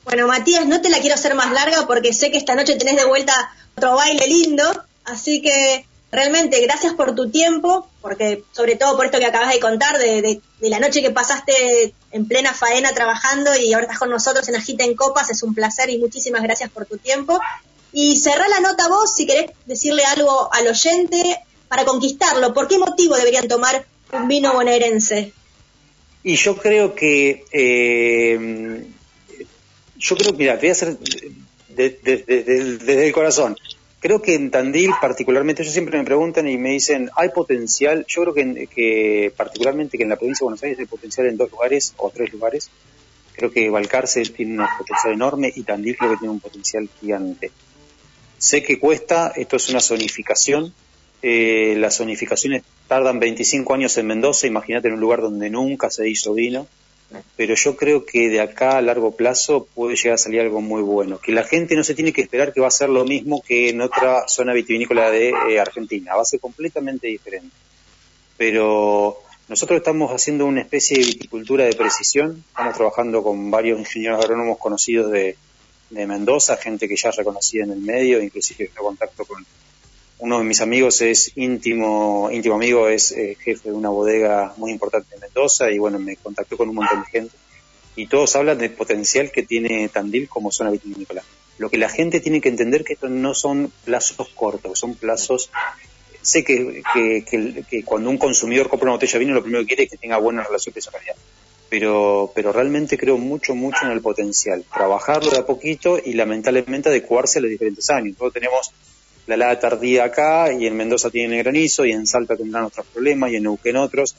Bueno, 0.04 0.28
Matías, 0.28 0.66
no 0.66 0.82
te 0.82 0.90
la 0.90 1.00
quiero 1.00 1.16
hacer 1.16 1.36
más 1.36 1.52
larga 1.52 1.86
porque 1.86 2.14
sé 2.14 2.32
que 2.32 2.38
esta 2.38 2.56
noche 2.56 2.76
tenés 2.76 2.96
de 2.96 3.06
vuelta 3.06 3.34
otro 3.76 3.96
baile 3.96 4.28
lindo. 4.28 4.64
Así 5.08 5.42
que 5.42 5.86
realmente 6.12 6.60
gracias 6.62 6.94
por 6.94 7.16
tu 7.16 7.32
tiempo, 7.32 7.88
porque 8.02 8.44
sobre 8.52 8.76
todo 8.76 8.98
por 8.98 9.06
esto 9.06 9.20
que 9.20 9.26
acabas 9.26 9.54
de 9.54 9.60
contar, 9.62 9.98
de, 9.98 10.42
la 10.60 10.80
noche 10.80 11.02
que 11.02 11.12
pasaste 11.12 11.94
en 12.12 12.28
plena 12.28 12.54
faena 12.54 12.94
trabajando 12.94 13.56
y 13.56 13.72
ahora 13.72 13.86
estás 13.86 14.00
con 14.00 14.10
nosotros 14.10 14.48
en 14.50 14.58
Agita 14.58 14.84
en 14.84 14.96
Copas, 14.96 15.30
es 15.30 15.44
un 15.44 15.56
placer 15.56 15.90
y 15.90 15.98
muchísimas 15.98 16.44
gracias 16.44 16.70
por 16.70 16.86
tu 16.86 16.98
tiempo. 16.98 17.40
Y 17.94 18.18
cerrá 18.18 18.50
la 18.50 18.60
nota 18.60 18.90
vos 18.90 19.16
si 19.16 19.26
querés 19.26 19.52
decirle 19.66 20.04
algo 20.04 20.54
al 20.54 20.68
oyente 20.68 21.40
para 21.70 21.86
conquistarlo. 21.86 22.54
¿Por 22.54 22.68
qué 22.68 22.78
motivo 22.78 23.16
deberían 23.16 23.48
tomar 23.48 23.86
un 24.12 24.28
vino 24.28 24.54
bonaerense? 24.54 25.32
Y 26.22 26.36
yo 26.36 26.58
creo 26.58 26.94
que, 26.94 27.46
eh, 27.54 28.86
yo 29.96 30.18
creo, 30.18 30.34
mira, 30.34 30.56
te 30.56 30.66
voy 30.66 30.70
a 30.70 30.72
hacer 30.74 30.98
desde 31.70 33.08
el 33.08 33.14
corazón. 33.14 33.56
Creo 34.00 34.22
que 34.22 34.36
en 34.36 34.52
Tandil 34.52 34.92
particularmente, 35.02 35.64
ellos 35.64 35.74
siempre 35.74 35.98
me 35.98 36.06
preguntan 36.06 36.48
y 36.48 36.58
me 36.58 36.70
dicen, 36.70 37.10
¿hay 37.16 37.30
potencial? 37.30 38.06
Yo 38.08 38.22
creo 38.22 38.34
que, 38.34 38.68
que 38.68 39.34
particularmente 39.36 39.98
que 39.98 40.04
en 40.04 40.10
la 40.10 40.16
provincia 40.18 40.44
de 40.44 40.46
Buenos 40.46 40.64
Aires 40.64 40.80
hay 40.80 40.86
potencial 40.86 41.28
en 41.28 41.38
dos 41.38 41.52
lugares 41.52 41.94
o 41.98 42.12
tres 42.12 42.32
lugares. 42.32 42.70
Creo 43.34 43.52
que 43.52 43.70
Balcarce 43.70 44.22
tiene 44.24 44.62
un 44.62 44.68
potencial 44.78 45.14
enorme 45.14 45.52
y 45.56 45.64
Tandil 45.64 45.98
creo 45.98 46.12
que 46.12 46.18
tiene 46.18 46.34
un 46.34 46.40
potencial 46.40 46.88
gigante. 47.00 47.52
Sé 48.38 48.62
que 48.62 48.80
cuesta, 48.80 49.34
esto 49.36 49.56
es 49.56 49.70
una 49.70 49.80
zonificación, 49.80 50.74
eh, 51.24 51.76
las 51.78 51.98
zonificaciones 51.98 52.64
tardan 52.88 53.20
25 53.20 53.74
años 53.74 53.98
en 53.98 54.06
Mendoza, 54.06 54.46
imagínate 54.46 54.90
en 54.90 54.94
un 54.94 55.00
lugar 55.00 55.22
donde 55.22 55.50
nunca 55.50 55.90
se 55.90 56.08
hizo 56.08 56.34
vino, 56.36 56.68
pero 57.36 57.56
yo 57.56 57.76
creo 57.78 58.06
que 58.06 58.30
de 58.30 58.42
acá 58.42 58.78
a 58.78 58.82
largo 58.82 59.16
plazo 59.16 59.68
puede 59.74 59.96
llegar 59.96 60.16
a 60.16 60.18
salir 60.18 60.42
algo 60.42 60.62
muy 60.62 60.82
bueno, 60.82 61.20
que 61.20 61.32
la 61.32 61.44
gente 61.44 61.76
no 61.76 61.84
se 61.84 61.96
tiene 61.96 62.12
que 62.12 62.22
esperar 62.22 62.54
que 62.54 62.60
va 62.60 62.68
a 62.68 62.72
ser 62.72 62.90
lo 62.90 63.06
mismo 63.06 63.42
que 63.42 63.70
en 63.70 63.82
otra 63.82 64.28
zona 64.28 64.54
vitivinícola 64.54 65.10
de 65.10 65.30
eh, 65.50 65.60
Argentina, 65.60 66.16
va 66.16 66.24
a 66.24 66.26
ser 66.26 66.40
completamente 66.40 67.08
diferente. 67.08 67.56
Pero 68.36 69.20
nosotros 69.48 69.78
estamos 69.78 70.12
haciendo 70.12 70.46
una 70.46 70.62
especie 70.62 70.98
de 70.98 71.06
viticultura 71.06 71.64
de 71.64 71.74
precisión, 71.74 72.44
estamos 72.50 72.76
trabajando 72.76 73.24
con 73.24 73.50
varios 73.50 73.80
ingenieros 73.80 74.24
agrónomos 74.24 74.58
conocidos 74.58 75.12
de, 75.12 75.38
Mendoza, 75.90 76.58
gente 76.58 76.86
que 76.86 76.98
ya 76.98 77.12
reconocida 77.12 77.64
en 77.64 77.72
el 77.72 77.80
medio, 77.80 78.22
inclusive 78.22 78.66
en 78.66 78.84
contacto 78.84 79.24
con 79.24 79.46
uno 80.20 80.40
de 80.40 80.44
mis 80.44 80.62
amigos 80.62 81.02
es 81.02 81.32
íntimo, 81.36 82.30
íntimo 82.32 82.56
amigo, 82.56 82.88
es 82.88 83.12
eh, 83.12 83.38
jefe 83.40 83.70
de 83.70 83.76
una 83.76 83.90
bodega 83.90 84.54
muy 84.58 84.72
importante 84.72 85.14
en 85.14 85.22
Mendoza 85.22 85.70
y 85.70 85.78
bueno, 85.78 86.00
me 86.00 86.16
contactó 86.16 86.58
con 86.58 86.70
un 86.70 86.76
montón 86.76 87.02
de 87.02 87.08
gente 87.08 87.36
y 87.96 88.08
todos 88.08 88.36
hablan 88.36 88.58
del 88.58 88.72
potencial 88.72 89.32
que 89.32 89.44
tiene 89.44 89.90
Tandil 89.90 90.28
como 90.28 90.52
zona 90.52 90.72
vitivinícola. 90.72 91.24
Lo 91.58 91.70
que 91.70 91.78
la 91.78 91.90
gente 91.90 92.20
tiene 92.20 92.42
que 92.42 92.50
entender 92.50 92.84
que 92.84 92.94
estos 92.94 93.10
no 93.10 93.34
son 93.34 93.72
plazos 93.86 94.30
cortos, 94.36 94.80
son 94.80 94.96
plazos 94.96 95.50
sé 96.28 96.44
que, 96.44 96.84
que, 97.26 97.84
cuando 97.84 98.10
un 98.10 98.18
consumidor 98.18 98.68
compra 98.68 98.88
una 98.88 98.96
botella 98.96 99.14
de 99.14 99.20
vino 99.20 99.34
lo 99.34 99.42
primero 99.42 99.64
que 99.64 99.68
quiere 99.68 99.84
es 99.84 99.92
que 99.92 99.98
tenga 99.98 100.18
buena 100.18 100.44
relación 100.44 100.74
precio-calidad. 100.74 101.16
Pero, 101.70 102.32
pero 102.36 102.52
realmente 102.52 102.98
creo 102.98 103.18
mucho, 103.18 103.56
mucho 103.56 103.86
en 103.86 103.92
el 103.92 104.02
potencial. 104.02 104.64
Trabajarlo 104.74 105.32
de 105.32 105.40
a 105.40 105.46
poquito 105.46 105.98
y 106.04 106.14
lamentablemente 106.14 106.90
adecuarse 106.90 107.40
a 107.40 107.42
los 107.42 107.52
diferentes 107.52 107.90
años. 107.90 108.18
Todos 108.18 108.34
tenemos 108.34 108.72
la 109.28 109.36
helada 109.36 109.60
tardía 109.60 110.06
acá 110.06 110.52
y 110.52 110.66
en 110.66 110.76
Mendoza 110.76 111.10
tienen 111.10 111.40
granizo 111.40 111.86
y 111.86 111.92
en 111.92 112.08
Salta 112.08 112.36
tendrán 112.36 112.64
otros 112.64 112.86
problemas 112.88 113.32
y 113.32 113.36
en 113.36 113.44
Neuquén 113.44 113.76
otros, 113.76 114.16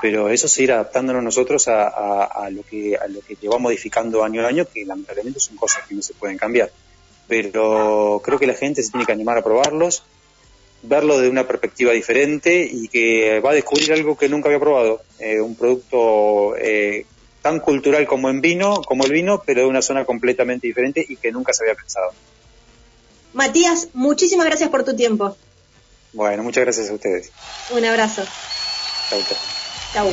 pero 0.00 0.28
eso 0.28 0.46
es 0.46 0.58
ir 0.58 0.72
adaptándonos 0.72 1.22
nosotros 1.22 1.66
a, 1.68 2.48
lo 2.50 2.62
que 2.62 2.96
a 2.96 3.08
lo 3.08 3.20
que 3.20 3.34
lleva 3.34 3.58
modificando 3.58 4.22
año 4.22 4.44
a 4.44 4.48
año, 4.48 4.66
que 4.72 4.84
lamentablemente 4.86 5.40
son 5.40 5.56
cosas 5.56 5.86
que 5.86 5.94
no 5.94 6.02
se 6.02 6.14
pueden 6.14 6.38
cambiar. 6.38 6.70
Pero 7.26 8.20
creo 8.24 8.38
que 8.38 8.46
la 8.46 8.54
gente 8.54 8.82
se 8.82 8.90
tiene 8.90 9.06
que 9.06 9.12
animar 9.12 9.38
a 9.38 9.42
probarlos, 9.42 10.04
verlo 10.82 11.18
de 11.18 11.28
una 11.28 11.46
perspectiva 11.46 11.92
diferente 11.92 12.68
y 12.70 12.88
que 12.88 13.40
va 13.40 13.50
a 13.50 13.54
descubrir 13.54 13.92
algo 13.92 14.16
que 14.16 14.28
nunca 14.28 14.48
había 14.48 14.60
probado, 14.60 15.02
eh, 15.18 15.40
un 15.40 15.56
producto 15.56 16.54
eh, 16.56 17.06
tan 17.42 17.58
cultural 17.58 18.06
como 18.06 18.30
en 18.30 18.40
vino, 18.40 18.82
como 18.82 19.04
el 19.04 19.12
vino, 19.12 19.42
pero 19.44 19.62
de 19.62 19.66
una 19.66 19.82
zona 19.82 20.04
completamente 20.04 20.66
diferente 20.66 21.04
y 21.06 21.16
que 21.16 21.32
nunca 21.32 21.52
se 21.52 21.64
había 21.64 21.74
pensado. 21.74 22.12
Matías, 23.34 23.88
muchísimas 23.92 24.46
gracias 24.46 24.70
por 24.70 24.84
tu 24.84 24.96
tiempo. 24.96 25.36
Bueno, 26.12 26.42
muchas 26.42 26.64
gracias 26.64 26.88
a 26.88 26.94
ustedes. 26.94 27.30
Un 27.70 27.84
abrazo. 27.84 28.22
Chau, 29.10 29.20
chau. 29.92 30.12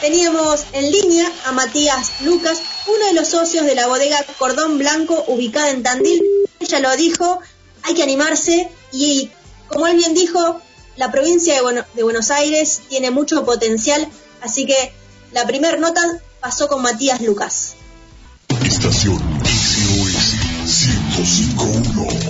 Teníamos 0.00 0.66
en 0.72 0.90
línea 0.90 1.30
a 1.44 1.52
Matías 1.52 2.20
Lucas, 2.22 2.60
uno 2.86 3.06
de 3.06 3.14
los 3.14 3.28
socios 3.28 3.66
de 3.66 3.74
la 3.74 3.86
bodega 3.86 4.24
Cordón 4.38 4.78
Blanco 4.78 5.24
ubicada 5.28 5.70
en 5.70 5.82
Tandil. 5.82 6.22
Ella 6.60 6.80
lo 6.80 6.96
dijo, 6.96 7.40
hay 7.82 7.94
que 7.94 8.02
animarse 8.02 8.68
y, 8.92 9.30
como 9.68 9.86
él 9.86 9.96
bien 9.96 10.14
dijo, 10.14 10.60
la 10.96 11.10
provincia 11.10 11.54
de, 11.54 11.84
de 11.94 12.02
Buenos 12.02 12.30
Aires 12.30 12.82
tiene 12.88 13.10
mucho 13.10 13.44
potencial, 13.44 14.08
así 14.40 14.66
que 14.66 14.92
la 15.32 15.46
primera 15.46 15.76
nota 15.76 16.00
pasó 16.40 16.68
con 16.68 16.82
Matías 16.82 17.20
Lucas. 17.20 17.74
Estación 18.64 19.18
SOS 19.44 20.34
1051. 20.64 21.87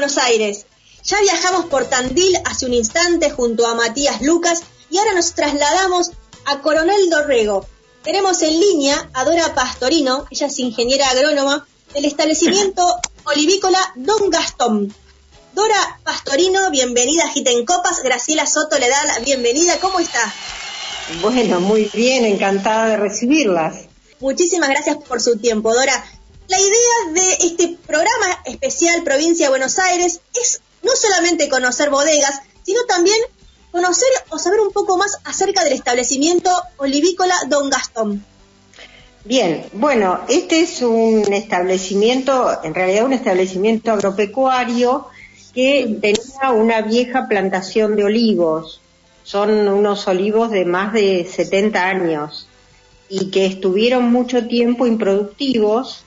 Buenos 0.00 0.16
Aires. 0.16 0.64
Ya 1.04 1.20
viajamos 1.20 1.66
por 1.66 1.84
Tandil 1.84 2.34
hace 2.46 2.64
un 2.64 2.72
instante 2.72 3.28
junto 3.28 3.66
a 3.66 3.74
Matías 3.74 4.22
Lucas 4.22 4.62
y 4.88 4.96
ahora 4.96 5.12
nos 5.12 5.34
trasladamos 5.34 6.12
a 6.46 6.62
Coronel 6.62 7.10
Dorrego. 7.10 7.66
Tenemos 8.02 8.40
en 8.40 8.58
línea 8.58 9.10
a 9.12 9.26
Dora 9.26 9.54
Pastorino, 9.54 10.24
ella 10.30 10.46
es 10.46 10.58
ingeniera 10.58 11.10
agrónoma 11.10 11.66
del 11.92 12.06
establecimiento 12.06 12.82
olivícola 13.24 13.78
Don 13.94 14.30
Gastón. 14.30 14.94
Dora 15.52 16.00
Pastorino, 16.02 16.70
bienvenida 16.70 17.24
a 17.24 17.28
Giten 17.28 17.66
Copas. 17.66 18.02
Graciela 18.02 18.46
Soto 18.46 18.78
le 18.78 18.88
da 18.88 19.04
la 19.04 19.18
bienvenida. 19.18 19.78
¿Cómo 19.80 20.00
está? 20.00 20.32
Bueno, 21.20 21.60
muy 21.60 21.90
bien, 21.92 22.24
encantada 22.24 22.86
de 22.86 22.96
recibirlas. 22.96 23.84
Muchísimas 24.18 24.70
gracias 24.70 24.96
por 25.06 25.20
su 25.20 25.36
tiempo, 25.36 25.74
Dora. 25.74 26.02
La 26.50 26.58
idea 26.58 27.12
de 27.14 27.46
este 27.46 27.76
programa 27.86 28.42
especial 28.44 29.04
Provincia 29.04 29.46
de 29.46 29.50
Buenos 29.50 29.78
Aires 29.78 30.20
es 30.34 30.60
no 30.82 30.90
solamente 30.96 31.48
conocer 31.48 31.90
bodegas, 31.90 32.40
sino 32.64 32.80
también 32.88 33.18
conocer 33.70 34.08
o 34.30 34.38
saber 34.40 34.58
un 34.58 34.72
poco 34.72 34.96
más 34.96 35.16
acerca 35.24 35.62
del 35.62 35.74
establecimiento 35.74 36.50
olivícola 36.78 37.36
Don 37.46 37.70
Gastón. 37.70 38.24
Bien, 39.24 39.64
bueno, 39.74 40.22
este 40.28 40.62
es 40.62 40.82
un 40.82 41.32
establecimiento, 41.32 42.50
en 42.64 42.74
realidad 42.74 43.04
un 43.04 43.12
establecimiento 43.12 43.92
agropecuario 43.92 45.06
que 45.54 45.98
tenía 46.00 46.50
una 46.50 46.82
vieja 46.82 47.28
plantación 47.28 47.94
de 47.94 48.02
olivos. 48.02 48.80
Son 49.22 49.68
unos 49.68 50.08
olivos 50.08 50.50
de 50.50 50.64
más 50.64 50.92
de 50.94 51.30
70 51.32 51.80
años 51.80 52.48
y 53.08 53.30
que 53.30 53.46
estuvieron 53.46 54.10
mucho 54.10 54.48
tiempo 54.48 54.88
improductivos 54.88 56.02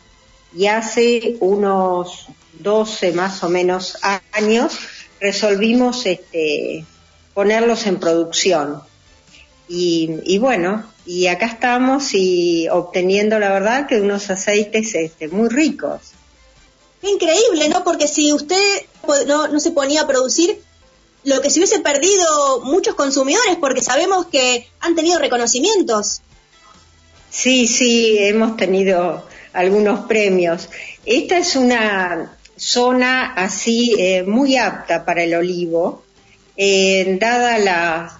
y 0.55 0.67
hace 0.67 1.37
unos 1.39 2.27
12 2.59 3.13
más 3.13 3.43
o 3.43 3.49
menos 3.49 3.97
años 4.31 4.77
resolvimos 5.19 6.05
este, 6.05 6.85
ponerlos 7.33 7.85
en 7.87 7.99
producción. 7.99 8.81
Y, 9.67 10.37
bueno, 10.37 10.85
y 11.05 11.27
acá 11.27 11.47
estamos 11.47 12.13
y 12.13 12.67
obteniendo 12.69 13.39
la 13.39 13.51
verdad 13.51 13.87
que 13.87 13.99
unos 13.99 14.29
aceites 14.29 14.93
este, 14.93 15.29
muy 15.29 15.49
ricos. 15.49 16.11
Increíble, 17.01 17.69
¿no? 17.69 17.83
Porque 17.83 18.07
si 18.07 18.31
usted 18.33 18.85
no, 19.25 19.47
no 19.47 19.59
se 19.59 19.71
ponía 19.71 20.01
a 20.01 20.07
producir, 20.07 20.61
lo 21.23 21.41
que 21.41 21.49
se 21.49 21.59
hubiese 21.59 21.79
perdido 21.79 22.61
muchos 22.61 22.95
consumidores, 22.95 23.57
porque 23.59 23.81
sabemos 23.81 24.27
que 24.27 24.67
han 24.79 24.95
tenido 24.95 25.19
reconocimientos. 25.19 26.21
Sí, 27.29 27.67
sí, 27.67 28.17
hemos 28.19 28.57
tenido 28.57 29.25
algunos 29.53 30.05
premios. 30.07 30.69
Esta 31.05 31.37
es 31.37 31.55
una 31.55 32.35
zona 32.55 33.33
así 33.33 33.95
eh, 33.97 34.23
muy 34.23 34.57
apta 34.57 35.05
para 35.05 35.23
el 35.23 35.35
olivo. 35.35 36.03
Eh, 36.55 37.17
dada 37.19 37.57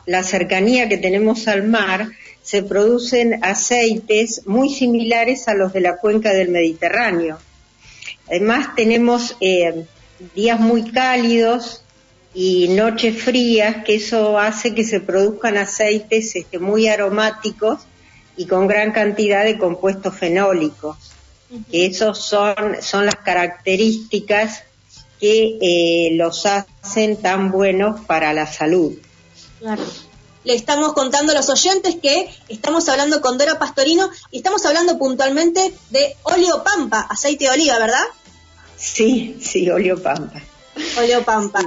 la, 0.06 0.24
cercanía 0.24 0.90
que 0.90 0.98
tenemos 0.98 1.48
al 1.48 1.64
mar, 1.64 2.10
se 2.42 2.64
producen 2.64 3.44
aceites 3.44 4.42
muy 4.46 4.70
similares 4.70 5.48
a 5.48 5.54
los 5.54 5.74
de 5.74 5.82
la 5.82 5.98
cuenca 5.98 6.34
del 6.34 6.50
Mediterráneo. 6.50 7.40
Además 8.28 8.76
tenemos 8.76 9.38
eh, 9.40 9.86
días 10.36 10.60
muy 10.60 10.92
cálidos 10.92 11.84
y 12.34 12.70
noches 12.70 13.22
frías, 13.22 13.84
que 13.86 13.96
eso 13.96 14.40
hace 14.40 14.74
que 14.74 14.84
se 14.84 15.00
produzcan 15.00 15.58
aceites 15.58 16.36
este, 16.36 16.58
muy 16.58 16.88
aromáticos 16.88 17.82
y 18.36 18.48
con 18.48 18.68
gran 18.68 18.92
cantidad 18.92 19.44
de 19.44 19.60
compuestos 19.60 20.18
fenólicos 20.18 21.14
que 21.70 21.86
esos 21.86 22.20
son, 22.20 22.56
son 22.82 23.06
las 23.06 23.16
características 23.16 24.64
que 25.20 25.58
eh, 25.62 26.16
los 26.16 26.46
hacen 26.46 27.22
tan 27.22 27.52
buenos 27.52 28.02
para 28.02 28.34
la 28.34 28.46
salud. 28.46 28.94
Claro. 29.60 29.84
Le 30.44 30.56
estamos 30.56 30.92
contando 30.94 31.32
a 31.32 31.36
los 31.36 31.50
oyentes 31.50 31.96
que 32.02 32.30
estamos 32.50 32.90
hablando 32.90 33.22
con 33.22 33.38
Dora 33.38 33.58
Pastorino 33.58 34.10
y 34.32 34.38
estamos 34.38 34.66
hablando 34.66 34.98
puntualmente 34.98 35.74
de 35.90 36.18
óleo 36.24 36.64
pampa, 36.64 37.08
aceite 37.10 37.46
de 37.46 37.52
oliva, 37.52 37.80
¿verdad? 37.80 38.04
Sí, 38.76 39.38
sí, 39.42 39.70
óleo 39.70 40.02
pampa. 40.02 40.42
Óleo 40.98 41.24
pampa. 41.24 41.62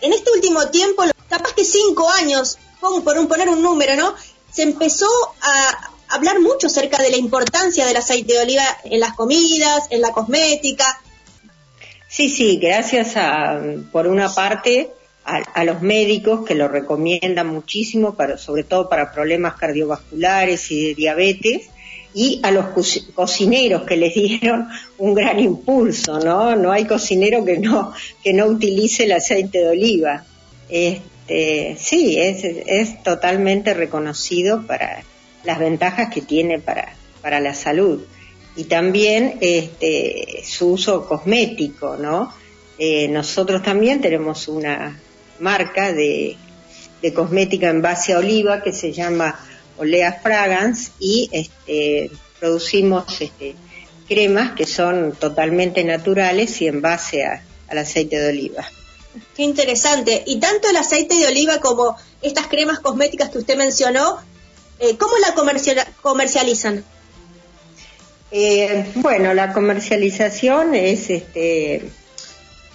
en 0.00 0.12
este 0.12 0.32
último 0.32 0.66
tiempo, 0.68 1.04
capaz 1.28 1.52
que 1.52 1.64
cinco 1.64 2.08
años, 2.10 2.58
por 2.80 3.16
un, 3.16 3.28
poner 3.28 3.48
un 3.48 3.62
número, 3.62 3.94
¿no? 3.94 4.14
Se 4.52 4.62
empezó 4.62 5.06
a 5.40 5.90
hablar 6.08 6.40
mucho 6.40 6.66
acerca 6.66 7.02
de 7.02 7.10
la 7.10 7.16
importancia 7.16 7.86
del 7.86 7.96
aceite 7.96 8.34
de 8.34 8.40
oliva 8.40 8.64
en 8.84 9.00
las 9.00 9.14
comidas, 9.14 9.86
en 9.90 10.00
la 10.00 10.12
cosmética. 10.12 11.00
Sí, 12.08 12.28
sí, 12.28 12.58
gracias 12.58 13.16
a, 13.16 13.60
por 13.92 14.06
una 14.06 14.32
parte, 14.32 14.90
a, 15.24 15.64
los 15.64 15.82
médicos 15.82 16.46
que 16.46 16.54
lo 16.54 16.68
recomiendan 16.68 17.48
muchísimo, 17.48 18.14
para, 18.14 18.38
sobre 18.38 18.62
todo 18.62 18.88
para 18.88 19.12
problemas 19.12 19.54
cardiovasculares 19.54 20.70
y 20.70 20.88
de 20.88 20.94
diabetes, 20.94 21.68
y 22.14 22.40
a 22.44 22.50
los 22.50 22.66
cocineros 23.14 23.82
que 23.82 23.96
les 23.96 24.14
dieron 24.40 24.68
un 24.98 25.14
gran 25.14 25.38
impulso, 25.40 26.20
¿no? 26.20 26.54
No 26.56 26.72
hay 26.72 26.86
cocinero 26.86 27.44
que 27.44 27.58
no, 27.58 27.92
que 28.22 28.32
no 28.32 28.46
utilice 28.46 29.04
el 29.04 29.12
aceite 29.12 29.58
de 29.58 29.68
oliva. 29.68 30.24
Este, 30.68 31.76
sí, 31.78 32.18
es, 32.18 32.44
es 32.44 33.02
totalmente 33.02 33.74
reconocido 33.74 34.66
para 34.66 35.02
las 35.46 35.58
ventajas 35.58 36.12
que 36.12 36.20
tiene 36.20 36.58
para, 36.58 36.94
para 37.22 37.40
la 37.40 37.54
salud. 37.54 38.04
Y 38.56 38.64
también 38.64 39.38
este, 39.40 40.42
su 40.44 40.72
uso 40.72 41.06
cosmético, 41.06 41.96
¿no? 41.96 42.32
Eh, 42.78 43.08
nosotros 43.08 43.62
también 43.62 44.00
tenemos 44.00 44.48
una 44.48 44.98
marca 45.40 45.92
de, 45.92 46.36
de 47.00 47.14
cosmética 47.14 47.68
en 47.68 47.80
base 47.80 48.12
a 48.12 48.18
oliva 48.18 48.62
que 48.62 48.72
se 48.72 48.92
llama 48.92 49.38
Olea 49.78 50.20
Fragrance 50.22 50.90
y 50.98 51.28
este, 51.32 52.10
producimos 52.40 53.20
este, 53.20 53.54
cremas 54.08 54.52
que 54.52 54.66
son 54.66 55.12
totalmente 55.12 55.84
naturales 55.84 56.60
y 56.60 56.66
en 56.66 56.80
base 56.80 57.24
al 57.24 57.78
aceite 57.78 58.18
de 58.18 58.28
oliva. 58.30 58.64
Qué 59.34 59.42
interesante. 59.42 60.22
Y 60.26 60.38
tanto 60.38 60.68
el 60.68 60.76
aceite 60.76 61.14
de 61.14 61.26
oliva 61.26 61.60
como 61.60 61.96
estas 62.22 62.46
cremas 62.46 62.80
cosméticas 62.80 63.30
que 63.30 63.38
usted 63.38 63.56
mencionó, 63.56 64.18
eh, 64.78 64.96
¿cómo 64.96 65.12
la 65.18 65.34
comercializan? 66.02 66.84
Eh, 68.30 68.92
bueno, 68.96 69.34
la 69.34 69.52
comercialización 69.52 70.74
es 70.74 71.10
este, 71.10 71.90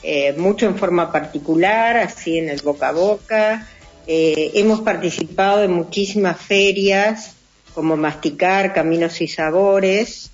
eh, 0.02 0.34
mucho 0.38 0.66
en 0.66 0.78
forma 0.78 1.12
particular, 1.12 1.98
así 1.98 2.38
en 2.38 2.50
el 2.50 2.62
boca 2.62 2.90
a 2.90 2.92
boca, 2.94 3.68
hemos 4.08 4.82
participado 4.82 5.64
en 5.64 5.72
muchísimas 5.72 6.38
ferias 6.42 7.34
como 7.74 7.96
Masticar, 7.96 8.74
Caminos 8.74 9.22
y 9.22 9.28
Sabores. 9.28 10.32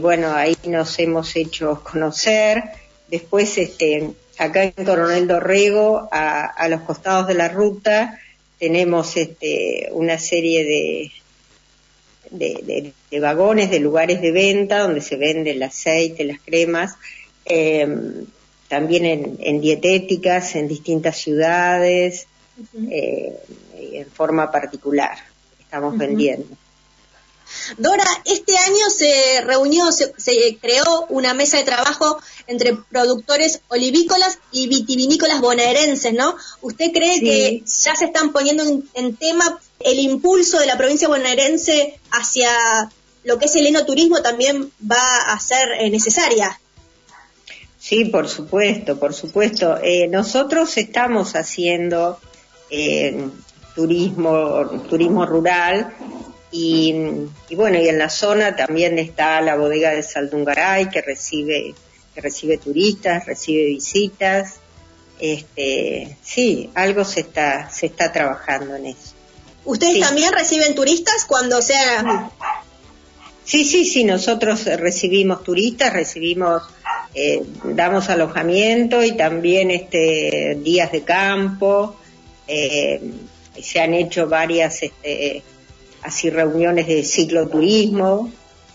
bueno, 0.00 0.34
ahí 0.34 0.56
nos 0.64 0.98
hemos 0.98 1.34
hecho 1.36 1.82
conocer. 1.82 2.64
Después, 3.08 3.56
este, 3.56 4.12
acá 4.38 4.64
en 4.64 4.84
Coronel 4.84 5.26
Dorrego, 5.26 6.08
a, 6.10 6.68
los 6.68 6.82
costados 6.82 7.26
de 7.26 7.34
la 7.34 7.48
ruta, 7.48 8.18
tenemos 8.58 9.16
este, 9.16 9.88
una 9.92 10.18
serie 10.18 10.64
de, 12.30 12.92
de, 13.10 13.20
vagones, 13.20 13.70
de 13.70 13.80
lugares 13.80 14.20
de 14.20 14.32
venta 14.32 14.80
donde 14.80 15.00
se 15.00 15.16
vende 15.16 15.52
el 15.52 15.62
aceite, 15.62 16.24
las 16.24 16.40
cremas, 16.40 16.94
eh, 17.44 17.86
también 18.68 19.36
en, 19.38 19.60
dietéticas 19.60 20.56
en 20.56 20.68
distintas 20.68 21.18
ciudades, 21.18 22.26
eh, 22.90 23.36
en 23.92 24.06
forma 24.06 24.50
particular. 24.50 25.16
Estamos 25.60 25.96
vendiendo. 25.96 26.46
Dora, 27.78 28.04
este 28.24 28.56
año 28.56 28.90
se 28.90 29.40
reunió, 29.42 29.90
se, 29.92 30.58
creó 30.60 31.06
una 31.08 31.34
mesa 31.34 31.58
de 31.58 31.64
trabajo 31.64 32.18
entre 32.46 32.76
productores 32.90 33.60
olivícolas 33.68 34.38
y 34.52 34.68
vitivinícolas 34.68 35.40
bonaerenses, 35.40 36.14
¿no? 36.14 36.36
¿Usted 36.62 36.92
cree 36.92 37.20
que 37.20 37.62
ya 37.66 37.96
se 37.96 38.06
están 38.06 38.32
poniendo 38.32 38.64
en, 38.94 39.16
tema 39.16 39.58
el 39.80 39.98
impulso 39.98 40.58
de 40.58 40.66
la 40.66 40.76
provincia 40.76 41.08
bonaerense 41.08 41.98
hacia 42.10 42.50
lo 43.24 43.38
que 43.38 43.46
es 43.46 43.56
el 43.56 43.66
enoturismo 43.66 44.22
también 44.22 44.70
va 44.80 45.32
a 45.32 45.40
ser 45.40 45.68
eh, 45.80 45.90
necesaria? 45.90 46.60
Sí, 47.78 48.06
por 48.06 48.28
supuesto, 48.28 48.98
por 48.98 49.14
supuesto. 49.14 49.76
Eh, 49.82 50.08
nosotros 50.08 50.76
estamos 50.76 51.34
haciendo 51.36 52.18
eh, 52.70 53.28
turismo, 53.76 54.66
turismo 54.88 55.26
rural 55.26 55.94
y, 56.50 56.94
bueno, 57.54 57.78
y 57.78 57.88
en 57.88 57.98
la 57.98 58.08
zona 58.08 58.54
también 58.56 58.98
está 58.98 59.40
la 59.40 59.56
bodega 59.56 59.90
de 59.90 60.02
Saldungaray 60.02 60.88
que 60.88 61.02
recibe, 61.02 61.74
que 62.14 62.20
recibe 62.20 62.58
turistas, 62.58 63.26
recibe 63.26 63.66
visitas. 63.66 64.56
Este, 65.18 66.16
sí, 66.22 66.70
algo 66.74 67.04
se 67.04 67.20
está, 67.20 67.70
se 67.70 67.86
está 67.86 68.12
trabajando 68.12 68.76
en 68.76 68.86
eso. 68.86 69.14
¿Ustedes 69.64 70.00
también 70.00 70.32
reciben 70.32 70.74
turistas 70.74 71.24
cuando 71.26 71.60
sea? 71.60 72.30
Sí, 73.44 73.64
sí, 73.64 73.84
sí, 73.84 74.04
nosotros 74.04 74.64
recibimos 74.64 75.42
turistas, 75.42 75.92
recibimos, 75.92 76.62
eh, 77.14 77.42
damos 77.64 78.08
alojamiento 78.08 79.02
y 79.02 79.12
también 79.12 79.70
este, 79.70 80.58
días 80.62 80.92
de 80.92 81.02
campo, 81.02 81.96
eh, 82.46 83.00
se 83.60 83.80
han 83.80 83.94
hecho 83.94 84.28
varias 84.28 84.82
este, 84.82 85.42
así 86.02 86.30
reuniones 86.30 86.86
de 86.86 87.02
cicloturismo 87.02 88.30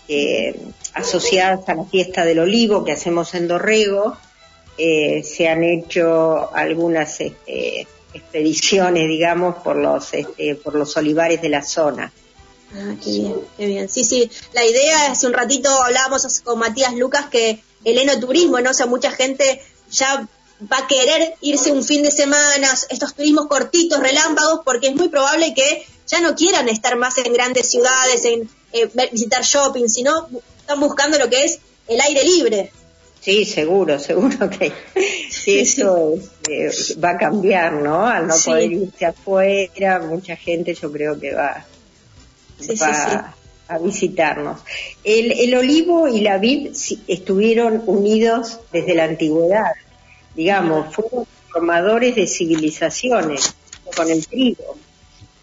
eh, 0.08 0.60
asociadas 0.94 1.68
a 1.68 1.74
la 1.74 1.84
fiesta 1.84 2.24
del 2.24 2.40
olivo 2.40 2.84
que 2.84 2.92
hacemos 2.92 3.34
en 3.34 3.48
Dorrego. 3.48 4.16
Eh, 4.78 5.22
se 5.22 5.48
han 5.48 5.62
hecho 5.64 6.54
algunas 6.54 7.20
este, 7.20 7.86
expediciones, 8.12 9.08
digamos, 9.08 9.56
por 9.62 9.76
los, 9.76 10.12
este, 10.12 10.54
por 10.56 10.74
los 10.74 10.96
olivares 10.96 11.40
de 11.40 11.48
la 11.48 11.62
zona. 11.62 12.12
Ah, 12.74 12.94
qué 13.02 13.10
bien, 13.10 13.34
qué 13.56 13.66
bien. 13.66 13.88
Sí, 13.88 14.04
sí, 14.04 14.30
la 14.54 14.64
idea, 14.64 15.12
hace 15.12 15.26
un 15.26 15.34
ratito 15.34 15.68
hablábamos 15.82 16.40
con 16.40 16.58
Matías 16.58 16.94
Lucas 16.94 17.26
que 17.30 17.62
el 17.84 17.98
enoturismo, 17.98 18.60
¿no? 18.60 18.70
O 18.70 18.74
sea, 18.74 18.86
mucha 18.86 19.10
gente 19.10 19.60
ya 19.90 20.26
va 20.70 20.78
a 20.78 20.86
querer 20.86 21.34
irse 21.40 21.72
un 21.72 21.84
fin 21.84 22.02
de 22.02 22.10
semana, 22.10 22.68
estos 22.88 23.14
turismos 23.14 23.46
cortitos, 23.46 24.00
relámpagos, 24.00 24.60
porque 24.64 24.88
es 24.88 24.94
muy 24.94 25.08
probable 25.08 25.54
que 25.54 25.86
ya 26.12 26.20
no 26.20 26.36
quieran 26.36 26.68
estar 26.68 26.96
más 26.96 27.18
en 27.18 27.32
grandes 27.32 27.70
ciudades, 27.70 28.24
en 28.24 28.48
eh, 28.72 28.88
visitar 29.10 29.42
shopping, 29.42 29.88
sino 29.88 30.28
están 30.58 30.78
buscando 30.78 31.18
lo 31.18 31.28
que 31.28 31.44
es 31.44 31.58
el 31.88 32.00
aire 32.00 32.22
libre. 32.22 32.70
Sí, 33.20 33.44
seguro, 33.44 33.98
seguro 33.98 34.48
que 34.50 34.72
eso 35.46 36.14
eh, 36.48 36.70
va 37.02 37.10
a 37.10 37.16
cambiar, 37.16 37.72
¿no? 37.72 38.06
Al 38.06 38.28
no 38.28 38.34
poder 38.44 38.72
irse 38.72 39.06
afuera, 39.06 39.98
mucha 40.00 40.36
gente 40.36 40.74
yo 40.74 40.92
creo 40.92 41.18
que 41.18 41.32
va, 41.34 41.64
a 43.68 43.78
visitarnos. 43.78 44.60
El, 45.02 45.32
el 45.32 45.54
olivo 45.54 46.06
y 46.06 46.20
la 46.20 46.38
vid 46.38 46.72
estuvieron 47.08 47.82
unidos 47.86 48.60
desde 48.70 48.94
la 48.94 49.04
antigüedad 49.04 49.72
digamos, 50.34 50.94
fueron 50.94 51.26
formadores 51.50 52.14
de 52.14 52.26
civilizaciones 52.26 53.54
con 53.96 54.10
el 54.10 54.26
trigo, 54.26 54.76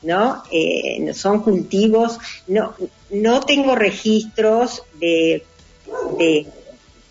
¿no? 0.04 0.44
Eh, 0.52 1.14
son 1.14 1.42
cultivos, 1.42 2.18
no, 2.48 2.74
no 3.12 3.42
tengo 3.42 3.76
registros 3.76 4.84
de, 5.00 5.44
de 6.18 6.48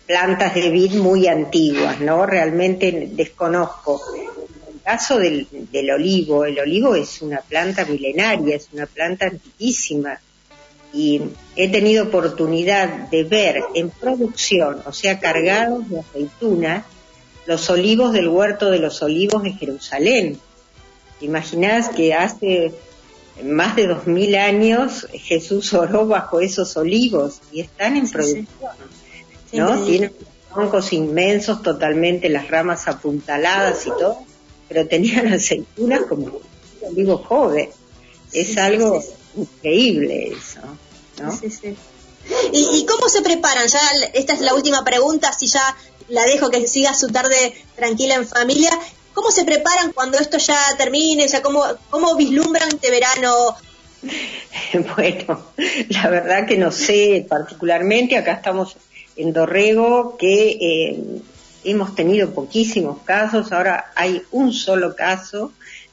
plantas 0.09 0.55
de 0.55 0.71
vid 0.71 0.95
muy 0.95 1.27
antiguas, 1.27 2.01
¿no? 2.01 2.25
Realmente 2.25 3.09
desconozco. 3.11 4.01
En 4.15 4.73
el 4.73 4.81
caso 4.81 5.19
del, 5.19 5.47
olivo, 5.93 6.45
el 6.45 6.57
olivo 6.57 6.95
es 6.95 7.21
una 7.21 7.41
planta 7.41 7.85
milenaria, 7.85 8.55
es 8.55 8.69
una 8.73 8.87
planta 8.87 9.27
antiquísima, 9.27 10.19
y 10.91 11.21
he 11.55 11.69
tenido 11.69 12.05
oportunidad 12.05 13.07
de 13.09 13.23
ver 13.23 13.61
en 13.75 13.91
producción, 13.91 14.81
o 14.83 14.91
sea, 14.91 15.19
cargados 15.19 15.87
de 15.87 15.99
aceitunas, 15.99 16.85
los 17.45 17.69
olivos 17.69 18.11
del 18.11 18.29
huerto 18.29 18.71
de 18.71 18.79
los 18.79 19.03
olivos 19.03 19.43
de 19.43 19.51
Jerusalén. 19.53 20.39
Imaginás 21.21 21.89
que 21.89 22.13
hace 22.13 22.73
más 23.43 23.75
de 23.75 23.87
dos 23.87 24.07
mil 24.07 24.35
años 24.35 25.07
Jesús 25.13 25.73
oró 25.73 26.07
bajo 26.07 26.39
esos 26.39 26.75
olivos 26.77 27.39
y 27.51 27.61
están 27.61 27.97
en 27.97 28.09
producción, 28.09 28.47
¿no? 29.53 29.85
Tienen 29.85 30.13
troncos 30.53 30.93
inmensos, 30.93 31.61
totalmente 31.61 32.29
las 32.29 32.49
ramas 32.49 32.87
apuntaladas 32.87 33.85
y 33.85 33.89
todo, 33.89 34.19
pero 34.67 34.87
tenían 34.87 35.27
aceitunas 35.33 36.01
como 36.07 36.25
un 36.25 36.41
olivo 36.87 37.17
joven. 37.17 37.69
Es 38.31 38.57
algo 38.57 39.01
increíble 39.35 40.33
eso, 40.33 40.61
¿no? 41.21 41.39
¿Y, 42.51 42.79
¿Y, 42.79 42.85
cómo 42.85 43.09
se 43.09 43.21
preparan? 43.21 43.67
Ya 43.67 43.79
esta 44.13 44.33
es 44.33 44.41
la 44.41 44.53
última 44.53 44.83
pregunta, 44.83 45.33
si 45.33 45.47
ya 45.47 45.75
la 46.09 46.25
dejo 46.25 46.49
que 46.49 46.67
siga 46.67 46.93
su 46.93 47.07
tarde 47.07 47.53
tranquila 47.75 48.15
en 48.15 48.27
familia. 48.27 48.71
¿Cómo 49.13 49.31
se 49.31 49.45
preparan 49.45 49.91
cuando 49.91 50.17
esto 50.17 50.37
ya 50.37 50.57
termine? 50.77 51.25
O 51.25 51.29
sea, 51.29 51.41
¿cómo, 51.41 51.63
cómo 51.89 52.15
vislumbran 52.15 52.69
este 52.69 52.91
verano? 52.91 53.55
Bueno, 54.95 55.41
la 55.89 56.09
verdad 56.09 56.47
que 56.47 56.57
no 56.57 56.71
sé 56.71 57.25
particularmente. 57.27 58.17
Acá 58.17 58.33
estamos 58.33 58.77
en 59.15 59.33
Dorrego, 59.33 60.15
que 60.17 60.51
eh, 60.51 61.21
hemos 61.63 61.95
tenido 61.95 62.31
poquísimos 62.31 62.99
casos, 63.03 63.51
ahora 63.51 63.91
hay 63.95 64.21
un 64.31 64.53
solo 64.53 64.95
caso 64.95 65.51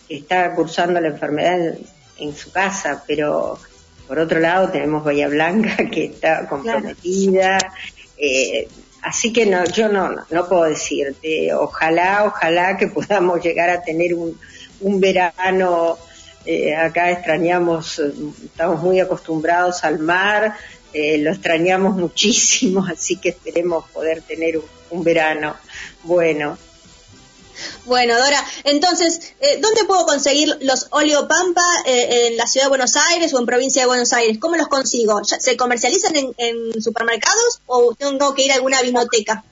que 0.09 0.17
está 0.19 0.55
cursando 0.55 1.01
la 1.01 1.09
enfermedad 1.09 1.77
en, 2.19 2.37
su 2.37 2.53
casa, 2.53 3.03
pero 3.07 3.59
por 4.07 4.19
otro 4.19 4.39
lado 4.39 4.71
tenemos 4.71 5.05
Bahía 5.05 5.29
Blanca 5.29 5.77
que 5.91 6.05
está 6.07 6.49
comprometida. 6.49 7.59
Eh, 8.17 8.69
así 9.07 9.33
que 9.33 9.47
no, 9.47 9.65
yo 9.67 9.89
no, 9.89 10.17
no 10.31 10.49
puedo 10.49 10.65
decirte, 10.65 11.55
ojalá, 11.55 12.25
ojalá 12.25 12.77
que 12.77 12.89
podamos 12.89 13.41
llegar 13.41 13.71
a 13.71 13.81
tener 13.81 14.15
un, 14.15 14.37
verano, 15.01 15.97
eh, 16.45 16.75
acá 16.75 17.13
extrañamos, 17.13 18.01
estamos 18.01 18.83
muy 18.83 18.99
acostumbrados 18.99 19.85
al 19.85 20.01
mar, 20.01 20.57
eh, 20.93 21.19
lo 21.19 21.31
extrañamos 21.31 21.95
muchísimo, 22.05 22.85
así 22.85 23.19
que 23.19 23.29
esperemos 23.29 23.89
poder 23.91 24.23
tener 24.23 24.61
un, 24.91 25.05
verano 25.05 25.55
bueno. 26.03 26.59
Bueno, 27.85 28.15
Dora, 28.15 28.45
entonces, 28.65 29.35
eh, 29.41 29.59
¿dónde 29.61 29.85
puedo 29.85 30.07
conseguir 30.07 30.57
los 30.61 30.89
oleopampa 30.91 31.63
eh, 31.87 32.29
en 32.29 32.37
la 32.37 32.47
ciudad 32.47 32.67
de 32.67 32.71
Buenos 32.71 32.97
Aires 32.97 33.33
o 33.35 33.39
en 33.39 33.47
provincia 33.47 33.83
de 33.83 33.87
Buenos 33.87 34.13
Aires? 34.13 34.39
¿Cómo 34.39 34.57
los 34.57 34.69
consigo? 34.69 35.23
¿Se 35.25 35.57
comercializan 35.57 36.15
en, 36.37 36.83
supermercados 36.83 37.61
o 37.67 37.95
tengo 37.95 38.35
que 38.35 38.45
ir 38.45 38.53
a 38.53 38.57
alguna 38.57 38.83
biblioteca? 38.83 39.45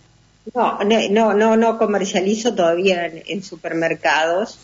No, 0.55 0.79
no, 1.11 1.35
no, 1.35 1.57
no 1.57 1.79
comercializo 1.79 2.55
todavía 2.55 3.07
en 3.07 3.43
supermercados. 3.43 4.59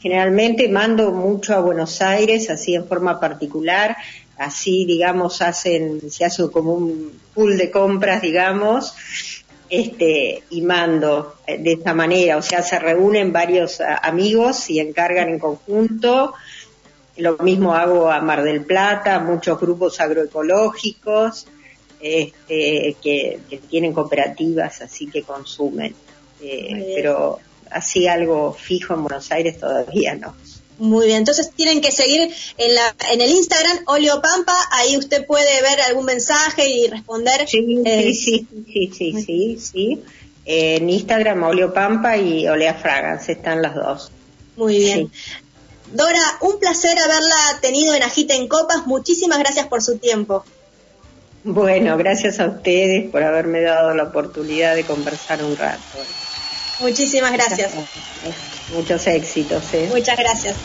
Generalmente 0.00 0.68
mando 0.68 1.12
mucho 1.12 1.54
a 1.54 1.60
Buenos 1.60 2.00
Aires, 2.00 2.48
así 2.48 2.74
en 2.74 2.88
forma 2.88 3.20
particular, 3.20 3.98
así 4.38 4.86
digamos 4.86 5.42
hacen, 5.42 6.10
se 6.10 6.24
hace 6.24 6.50
como 6.50 6.72
un 6.72 7.20
pool 7.34 7.58
de 7.58 7.70
compras, 7.70 8.22
digamos, 8.22 8.94
este, 9.70 10.42
y 10.50 10.62
mando 10.62 11.36
eh, 11.46 11.58
de 11.58 11.72
esta 11.74 11.94
manera, 11.94 12.36
o 12.36 12.42
sea, 12.42 12.62
se 12.62 12.78
reúnen 12.78 13.32
varios 13.32 13.80
amigos 13.80 14.68
y 14.68 14.80
encargan 14.80 15.28
en 15.28 15.38
conjunto. 15.38 16.34
Lo 17.16 17.38
mismo 17.38 17.74
hago 17.74 18.10
a 18.10 18.20
Mar 18.20 18.42
del 18.42 18.64
Plata, 18.64 19.20
muchos 19.20 19.60
grupos 19.60 20.00
agroecológicos 20.00 21.46
este, 22.00 22.96
que, 23.00 23.40
tienen 23.68 23.92
cooperativas, 23.92 24.80
así 24.80 25.06
que 25.06 25.22
consumen. 25.22 25.94
Eh, 26.42 26.94
pero 26.96 27.38
así 27.70 28.08
algo 28.08 28.52
fijo 28.52 28.94
en 28.94 29.02
Buenos 29.02 29.30
Aires 29.30 29.58
todavía 29.58 30.14
no. 30.14 30.34
Muy 30.80 31.08
bien, 31.08 31.18
entonces 31.18 31.50
tienen 31.54 31.82
que 31.82 31.92
seguir 31.92 32.32
en, 32.56 32.74
la, 32.74 32.94
en 33.12 33.20
el 33.20 33.30
Instagram 33.30 33.80
Oleopampa, 33.86 34.54
ahí 34.70 34.96
usted 34.96 35.26
puede 35.26 35.60
ver 35.60 35.78
algún 35.82 36.06
mensaje 36.06 36.70
y 36.70 36.88
responder. 36.88 37.46
Sí, 37.46 37.82
eh, 37.84 38.14
sí, 38.14 38.48
sí, 38.66 38.90
sí, 38.96 39.12
sí, 39.22 39.58
sí, 39.60 40.02
en 40.46 40.88
Instagram 40.88 41.42
Oleopampa 41.42 42.16
y 42.16 42.48
Olea 42.48 42.72
Fragrance, 42.72 43.30
están 43.30 43.60
las 43.60 43.74
dos. 43.74 44.10
Muy 44.56 44.78
bien. 44.78 45.12
Dora, 45.92 46.38
un 46.40 46.58
placer 46.58 46.98
haberla 46.98 47.60
tenido 47.60 47.94
en 47.94 48.02
Agita 48.02 48.34
en 48.34 48.48
Copas, 48.48 48.86
muchísimas 48.86 49.38
gracias 49.38 49.66
por 49.66 49.82
su 49.82 49.98
tiempo. 49.98 50.46
Bueno, 51.44 51.98
gracias 51.98 52.40
a 52.40 52.46
ustedes 52.46 53.10
por 53.10 53.22
haberme 53.22 53.60
dado 53.60 53.94
la 53.94 54.04
oportunidad 54.04 54.74
de 54.76 54.84
conversar 54.84 55.44
un 55.44 55.58
rato. 55.58 55.82
Muchísimas 56.80 57.32
gracias. 57.32 57.70
Muchos 58.74 59.06
éxitos. 59.06 59.62
¿eh? 59.72 59.88
Muchas 59.92 60.16
gracias. 60.18 60.56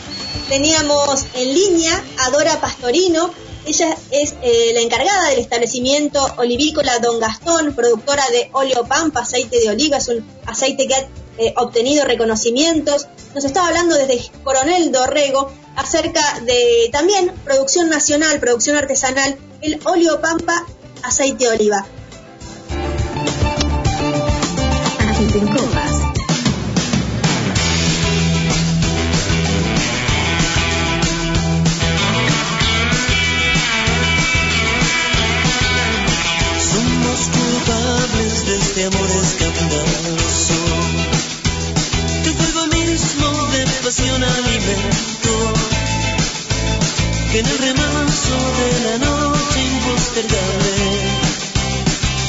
Teníamos 0.48 1.26
en 1.34 1.54
línea 1.54 2.04
a 2.18 2.30
Dora 2.30 2.60
Pastorino. 2.60 3.30
Ella 3.66 3.96
es 4.12 4.34
eh, 4.42 4.70
la 4.74 4.80
encargada 4.80 5.30
del 5.30 5.40
establecimiento 5.40 6.24
olivícola 6.36 7.00
Don 7.00 7.18
Gastón, 7.18 7.74
productora 7.74 8.24
de 8.30 8.48
óleo 8.52 8.86
pampa, 8.86 9.20
aceite 9.20 9.58
de 9.58 9.70
oliva. 9.70 9.96
Es 9.96 10.08
un 10.08 10.24
aceite 10.46 10.86
que 10.86 10.94
ha 10.94 11.08
eh, 11.38 11.52
obtenido 11.56 12.04
reconocimientos. 12.04 13.08
Nos 13.34 13.44
estaba 13.44 13.68
hablando 13.68 13.96
desde 13.96 14.30
Coronel 14.44 14.92
Dorrego 14.92 15.50
acerca 15.74 16.40
de 16.40 16.88
también 16.92 17.32
producción 17.44 17.90
nacional, 17.90 18.38
producción 18.38 18.76
artesanal, 18.76 19.36
el 19.62 19.80
óleo 19.84 20.20
pampa, 20.20 20.64
aceite 21.02 21.44
de 21.44 21.50
oliva. 21.50 21.86
De 38.76 38.84
amor 38.84 39.10
escandaloso. 39.22 40.54
Tu 42.24 42.30
fuego 42.34 42.66
mismo 42.66 43.26
de 43.52 43.64
pasión 43.82 44.22
alimento, 44.22 45.32
que 47.32 47.38
en 47.38 47.46
el 47.46 47.58
remanso 47.58 48.36
de 48.60 48.70
la 48.84 48.98
noche 48.98 49.58
impostergable 49.64 50.76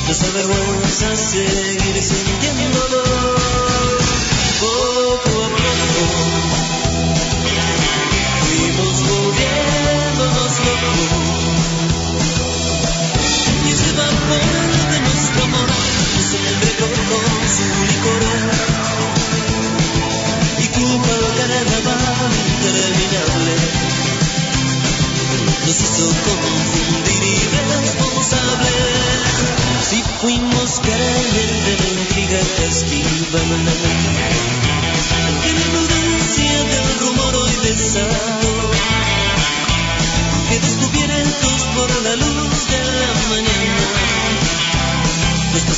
nos 0.07 0.23
avergüenza 0.23 1.15
seguir 1.17 1.66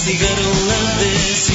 nos 0.10 0.18
castigaron 0.18 1.49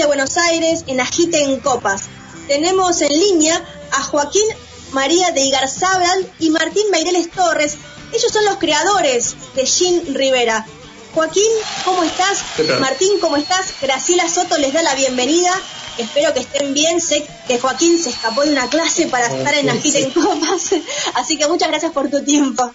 provincia 0.00 0.04
de 0.04 0.06
Buenos 0.06 0.36
Aires, 0.36 0.84
en 0.86 1.00
Agite 1.00 1.42
en 1.42 1.60
Copas. 1.60 2.08
Tenemos 2.48 3.00
en 3.02 3.12
línea 3.12 3.62
a 3.92 4.02
Joaquín 4.02 4.46
María 4.92 5.30
de 5.32 5.42
Igarzábal 5.42 6.30
y 6.38 6.50
Martín 6.50 6.84
Meireles 6.90 7.30
Torres. 7.30 7.76
Ellos 8.12 8.32
son 8.32 8.44
los 8.44 8.56
creadores 8.56 9.36
de 9.54 9.66
Gin 9.66 10.14
Rivera. 10.14 10.66
Joaquín, 11.14 11.50
¿cómo 11.84 12.02
estás? 12.04 12.42
Martín, 12.80 13.18
¿cómo 13.20 13.36
estás? 13.36 13.74
Graciela 13.80 14.28
Soto 14.28 14.56
les 14.58 14.72
da 14.72 14.82
la 14.82 14.94
bienvenida. 14.94 15.52
Espero 15.98 16.32
que 16.32 16.40
estén 16.40 16.72
bien. 16.72 17.00
Sé 17.00 17.26
que 17.46 17.58
Joaquín 17.58 17.98
se 17.98 18.10
escapó 18.10 18.42
de 18.42 18.52
una 18.52 18.68
clase 18.68 19.06
para 19.08 19.26
ah, 19.26 19.36
estar 19.36 19.54
en 19.54 19.70
Agite 19.70 20.02
en 20.02 20.10
Copas. 20.10 20.74
Así 21.14 21.36
que 21.36 21.46
muchas 21.48 21.68
gracias 21.68 21.92
por 21.92 22.08
tu 22.10 22.22
tiempo. 22.24 22.72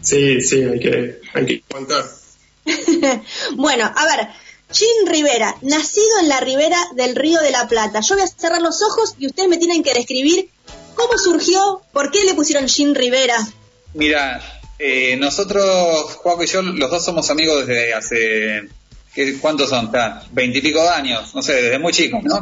Sí, 0.00 0.40
sí, 0.40 0.62
hay 0.62 0.78
que, 0.78 1.20
hay 1.34 1.46
que 1.46 1.62
contar. 1.62 2.04
bueno, 3.56 3.90
a 3.94 4.04
ver, 4.04 4.28
Jim 4.72 5.06
Rivera, 5.06 5.56
nacido 5.62 6.18
en 6.22 6.28
la 6.28 6.40
ribera 6.40 6.78
del 6.94 7.16
Río 7.16 7.40
de 7.40 7.50
la 7.50 7.66
Plata. 7.68 8.00
Yo 8.00 8.14
voy 8.16 8.24
a 8.24 8.26
cerrar 8.28 8.60
los 8.60 8.82
ojos 8.82 9.14
y 9.18 9.26
ustedes 9.26 9.48
me 9.48 9.56
tienen 9.56 9.82
que 9.82 9.94
describir 9.94 10.50
cómo 10.94 11.16
surgió, 11.16 11.80
por 11.92 12.10
qué 12.10 12.24
le 12.24 12.34
pusieron 12.34 12.68
Jim 12.68 12.94
Rivera. 12.94 13.36
Mira, 13.94 14.54
Eh, 14.80 15.16
nosotros, 15.16 16.14
Juaco 16.22 16.44
y 16.44 16.46
yo, 16.46 16.62
los 16.62 16.88
dos 16.88 17.04
somos 17.04 17.28
amigos 17.30 17.66
desde 17.66 17.92
hace, 17.94 18.68
¿qué- 19.12 19.36
¿cuántos 19.40 19.70
son? 19.70 19.90
Veintipico 20.30 20.80
de 20.84 20.88
años, 20.90 21.34
no 21.34 21.42
sé, 21.42 21.54
desde 21.62 21.80
muy 21.80 21.92
chicos, 21.92 22.22
¿no? 22.22 22.40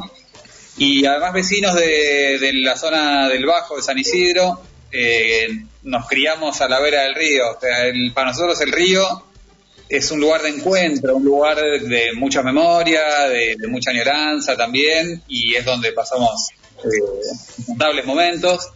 Y 0.76 1.06
además 1.06 1.32
vecinos 1.32 1.74
de, 1.74 2.38
de 2.38 2.52
la 2.52 2.76
zona 2.76 3.26
del 3.30 3.46
Bajo, 3.46 3.76
de 3.76 3.82
San 3.82 3.98
Isidro, 3.98 4.60
eh, 4.92 5.48
nos 5.84 6.06
criamos 6.06 6.60
a 6.60 6.68
la 6.68 6.78
vera 6.78 7.04
del 7.04 7.14
río. 7.14 7.52
O 7.56 7.58
sea, 7.58 7.86
el- 7.86 8.12
para 8.12 8.32
nosotros 8.32 8.60
el 8.60 8.70
río 8.72 9.24
es 9.88 10.10
un 10.10 10.20
lugar 10.20 10.42
de 10.42 10.50
encuentro, 10.50 11.16
un 11.16 11.24
lugar 11.24 11.58
de 11.58 12.12
mucha 12.14 12.42
memoria, 12.42 13.28
de, 13.28 13.56
mucha 13.68 13.90
añoranza 13.90 14.56
también, 14.56 15.22
y 15.28 15.54
es 15.54 15.64
donde 15.64 15.92
pasamos 15.92 16.48
eh, 16.78 16.88
incontables 17.58 18.04
momentos. 18.04 18.68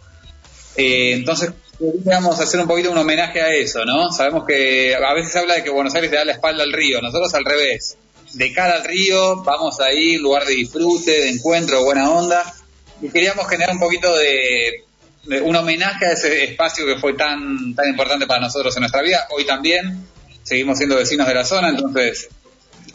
Eh, 0.76 1.12
entonces, 1.14 1.50
queríamos 1.78 2.38
hacer 2.38 2.60
un 2.60 2.68
poquito 2.68 2.92
un 2.92 2.98
homenaje 2.98 3.40
a 3.40 3.52
eso, 3.52 3.84
¿no? 3.84 4.12
Sabemos 4.12 4.44
que 4.46 4.94
a 4.94 5.14
veces 5.14 5.32
se 5.32 5.38
habla 5.40 5.54
de 5.54 5.64
que 5.64 5.70
Buenos 5.70 5.94
Aires 5.94 6.10
le 6.10 6.16
da 6.16 6.24
la 6.24 6.32
espalda 6.32 6.62
al 6.62 6.72
río, 6.72 7.00
nosotros 7.00 7.34
al 7.34 7.44
revés. 7.44 7.96
De 8.34 8.52
cara 8.52 8.76
al 8.76 8.84
río, 8.84 9.42
vamos 9.42 9.80
ahí, 9.80 10.16
lugar 10.16 10.44
de 10.44 10.54
disfrute, 10.54 11.10
de 11.10 11.30
encuentro, 11.30 11.82
buena 11.82 12.10
onda, 12.10 12.54
y 13.02 13.08
queríamos 13.08 13.48
generar 13.48 13.74
un 13.74 13.80
poquito 13.80 14.14
de, 14.16 14.84
de 15.24 15.40
un 15.40 15.56
homenaje 15.56 16.06
a 16.06 16.12
ese 16.12 16.44
espacio 16.44 16.86
que 16.86 16.96
fue 16.96 17.14
tan, 17.14 17.74
tan 17.74 17.88
importante 17.88 18.28
para 18.28 18.40
nosotros 18.40 18.76
en 18.76 18.82
nuestra 18.82 19.02
vida. 19.02 19.26
Hoy 19.30 19.44
también 19.44 20.06
seguimos 20.50 20.76
siendo 20.78 20.96
vecinos 20.96 21.26
de 21.28 21.34
la 21.34 21.44
zona, 21.44 21.68
entonces 21.70 22.28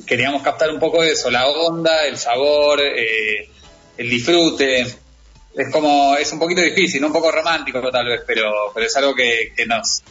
queríamos 0.05 0.43
captar 0.43 0.69
un 0.71 0.79
poco 0.79 1.01
de 1.01 1.11
eso, 1.13 1.31
la 1.31 1.47
onda, 1.47 2.05
el 2.05 2.17
sabor, 2.17 2.81
eh, 2.81 3.49
el 3.97 4.09
disfrute. 4.09 4.81
Es 4.81 5.71
como, 5.71 6.17
es 6.17 6.29
un 6.33 6.39
poquito 6.39 6.61
difícil, 6.61 6.99
¿no? 6.99 7.07
un 7.07 7.13
poco 7.13 7.31
romántico 7.31 7.79
tal 7.89 8.05
vez, 8.07 8.21
pero, 8.27 8.51
pero 8.73 8.85
es 8.87 8.95
algo 8.97 9.15
que, 9.15 9.53
que 9.55 9.65
nos, 9.65 10.03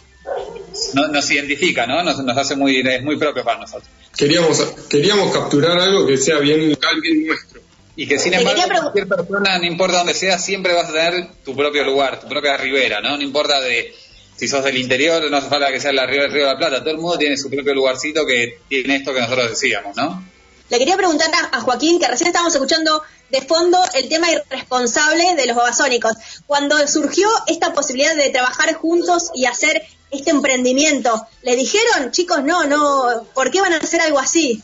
no- 0.95 1.09
nos 1.09 1.31
identifica, 1.31 1.87
¿no? 1.87 2.03
Nos, 2.03 2.19
nos 2.25 2.37
hace 2.39 2.57
muy, 2.57 2.81
es 2.81 3.03
muy 3.03 3.17
propio 3.19 3.45
para 3.45 3.61
nosotros. 3.61 3.87
Queríamos, 4.17 4.59
queríamos 4.89 5.31
capturar 5.33 5.79
algo 5.79 6.07
que 6.07 6.17
sea 6.17 6.39
bien 6.39 6.71
local, 6.71 6.99
bien 7.03 7.27
nuestro. 7.27 7.61
Y 7.95 8.07
que 8.09 8.19
sin 8.19 8.33
embargo, 8.33 8.63
cualquier 8.81 9.07
persona, 9.07 9.59
no 9.59 9.67
importa 9.67 9.99
dónde 9.99 10.15
sea, 10.15 10.39
siempre 10.39 10.73
vas 10.73 10.89
a 10.89 10.93
tener 10.95 11.29
tu 11.45 11.55
propio 11.55 11.85
lugar, 11.85 12.19
tu 12.21 12.27
propia 12.27 12.57
ribera, 12.57 13.01
¿no? 13.03 13.17
No 13.19 13.23
importa 13.23 13.61
de 13.61 13.95
si 14.37 14.49
sos 14.49 14.65
del 14.65 14.77
interior, 14.77 15.31
no 15.31 15.37
hace 15.37 15.49
falta 15.49 15.71
que 15.71 15.81
sea 15.81 15.93
la 15.93 16.07
ribera 16.07 16.25
del 16.25 16.33
Río 16.33 16.47
de 16.47 16.53
la 16.53 16.59
Plata, 16.59 16.81
todo 16.81 16.91
el 16.91 16.99
mundo 16.99 17.19
tiene 17.19 17.37
su 17.37 17.49
propio 17.49 17.75
lugarcito 17.75 18.27
que 18.27 18.59
tiene 18.69 18.97
esto 18.97 19.15
que 19.15 19.21
nosotros 19.21 19.51
decíamos, 19.51 19.97
¿no? 19.97 20.25
Le 20.71 20.79
quería 20.79 20.97
preguntar 20.97 21.31
a, 21.53 21.61
Joaquín, 21.61 22.01
que 22.01 22.09
recién 22.09 22.29
estábamos 22.29 22.55
escuchando 22.55 23.03
de 23.31 23.43
fondo 23.43 23.79
el 23.95 24.09
tema 24.09 24.31
irresponsable 24.31 25.35
de 25.37 25.47
los 25.47 25.57
babasónicos. 25.57 26.15
Cuando 26.47 26.77
surgió 26.89 27.29
esta 27.47 27.75
posibilidad 27.75 28.17
de 28.17 28.31
trabajar 28.31 28.75
juntos 28.75 29.31
y 29.35 29.45
hacer 29.45 29.83
este 30.11 30.31
emprendimiento, 30.31 31.27
¿le 31.43 31.55
dijeron, 31.57 32.11
chicos, 32.13 32.43
no, 32.43 32.65
no, 32.65 33.27
¿por 33.35 33.51
qué 33.51 33.61
van 33.61 33.75
a 33.75 33.79
hacer 33.79 34.01
algo 34.01 34.19
así? 34.19 34.63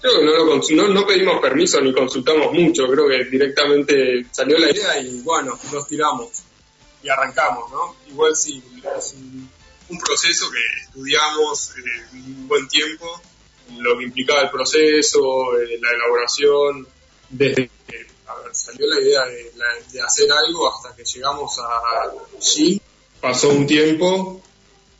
Creo 0.00 0.18
que 0.18 0.24
no, 0.24 0.32
lo 0.32 0.56
no, 0.56 0.88
no 0.88 1.06
pedimos 1.06 1.40
permiso 1.40 1.80
ni 1.80 1.92
consultamos 1.92 2.52
mucho, 2.52 2.88
creo 2.88 3.06
que 3.06 3.24
directamente 3.30 4.26
salió 4.30 4.58
la 4.58 4.70
idea 4.70 4.98
y 4.98 5.20
bueno, 5.20 5.58
nos 5.72 5.86
tiramos 5.86 6.30
y 7.02 7.08
arrancamos, 7.08 7.70
¿no? 7.70 7.96
Igual 8.08 8.36
sí, 8.36 8.62
es 8.96 9.14
un, 9.14 9.48
un 9.88 9.98
proceso 9.98 10.50
que 10.50 10.82
estudiamos 10.84 11.70
eh, 11.78 12.06
un 12.14 12.48
buen 12.48 12.68
tiempo, 12.68 13.20
lo 13.78 13.96
que 13.98 14.04
implicaba 14.04 14.42
el 14.42 14.50
proceso, 14.50 15.20
eh, 15.58 15.78
la 15.80 15.90
elaboración, 15.90 16.86
desde 17.28 17.70
que 17.86 18.06
salió 18.52 18.86
la 18.88 19.00
idea 19.00 19.24
de, 19.26 19.52
la- 19.56 19.92
de 19.92 20.00
hacer 20.02 20.26
algo 20.32 20.68
hasta 20.74 20.94
que 20.96 21.04
llegamos 21.04 21.56
a 21.58 22.10
G, 22.40 22.80
pasó 23.20 23.48
un 23.50 23.66
tiempo, 23.66 24.42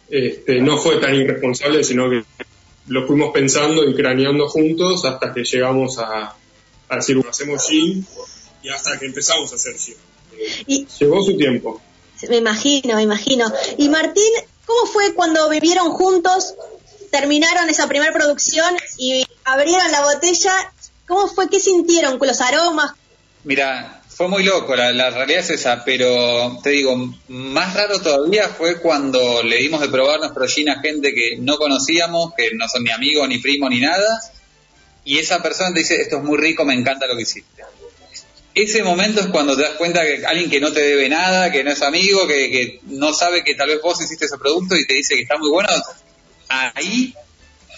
este, 0.09 0.61
no 0.61 0.79
fue 0.79 0.99
tan 1.01 1.15
irresponsable, 1.15 1.83
sino 1.85 2.09
que 2.11 2.25
lo 2.89 3.07
fuimos 3.07 3.33
pensando 3.33 3.85
y 3.89 3.95
craneando 3.95 4.49
juntos 4.49 5.05
hasta 5.05 5.33
que 5.33 5.43
llegamos 5.45 5.99
a, 5.99 6.35
a 6.89 6.97
decir, 6.97 7.21
hacemos 7.29 7.69
gym 7.69 8.05
y 8.63 8.69
hasta 8.69 8.99
que 8.99 9.07
empezamos 9.07 9.53
a 9.53 9.57
hacer 9.57 9.77
gym. 9.77 9.97
Y 10.67 10.87
Llevó 10.99 11.23
su 11.23 11.37
tiempo. 11.37 11.81
Me 12.29 12.37
imagino, 12.37 12.97
me 12.97 13.03
imagino. 13.03 13.53
Y 13.79 13.89
Martín, 13.89 14.33
¿cómo 14.67 14.87
fue 14.87 15.15
cuando 15.15 15.49
vivieron 15.49 15.91
juntos, 15.93 16.55
terminaron 17.11 17.69
esa 17.69 17.89
primera 17.89 18.13
producción 18.13 18.77
y 18.99 19.25
abrieron 19.45 19.91
la 19.91 20.03
botella? 20.03 20.53
¿Cómo 21.07 21.29
fue? 21.29 21.49
¿Qué 21.49 21.61
sintieron 21.61 22.19
con 22.19 22.29
los 22.29 22.41
aromas? 22.41 22.93
Mira, 23.45 24.03
fue 24.09 24.29
muy 24.29 24.45
loco, 24.45 24.77
la, 24.77 24.93
la 24.93 25.11
realidad 25.11 25.41
es 25.41 25.51
esa, 25.51 25.83
pero 25.85 26.59
te 26.63 26.71
digo, 26.71 26.95
más 27.29 27.75
raro 27.75 28.01
todavía 28.01 28.49
fue 28.49 28.79
cuando 28.81 29.43
le 29.43 29.57
dimos 29.57 29.81
de 29.81 29.89
probar 29.89 30.21
nuestro 30.21 30.47
gin 30.47 30.69
a 30.69 30.81
gente 30.81 31.15
que 31.15 31.39
no 31.39 31.57
conocíamos, 31.57 32.35
que 32.37 32.51
no 32.55 32.69
son 32.69 32.85
ni 32.85 32.91
amigos, 32.91 33.27
ni 33.29 33.39
primos, 33.39 33.71
ni 33.71 33.81
nada, 33.81 34.21
y 35.05 35.19
esa 35.19 35.43
persona 35.43 35.73
te 35.73 35.81
dice, 35.81 36.01
esto 36.01 36.19
es 36.19 36.23
muy 36.23 36.37
rico, 36.37 36.65
me 36.65 36.75
encanta 36.75 37.07
lo 37.07 37.17
que 37.17 37.23
hiciste. 37.23 37.63
Ese 38.63 38.83
momento 38.83 39.21
es 39.21 39.27
cuando 39.29 39.57
te 39.57 39.63
das 39.63 39.73
cuenta 39.77 40.03
que 40.05 40.25
alguien 40.27 40.51
que 40.51 40.61
no 40.61 40.71
te 40.73 40.81
debe 40.81 41.09
nada, 41.09 41.51
que 41.51 41.65
no 41.65 41.71
es 41.71 41.81
amigo, 41.83 42.27
que, 42.27 42.79
no 42.85 43.15
sabe 43.15 43.43
que 43.43 43.55
tal 43.55 43.69
vez 43.69 43.81
vos 43.81 44.01
hiciste 44.03 44.27
ese 44.27 44.37
producto 44.37 44.77
y 44.77 44.87
te 44.87 44.95
dice 44.95 45.15
que 45.15 45.23
está 45.23 45.39
muy 45.39 45.49
bueno, 45.49 45.69
ahí, 46.49 47.15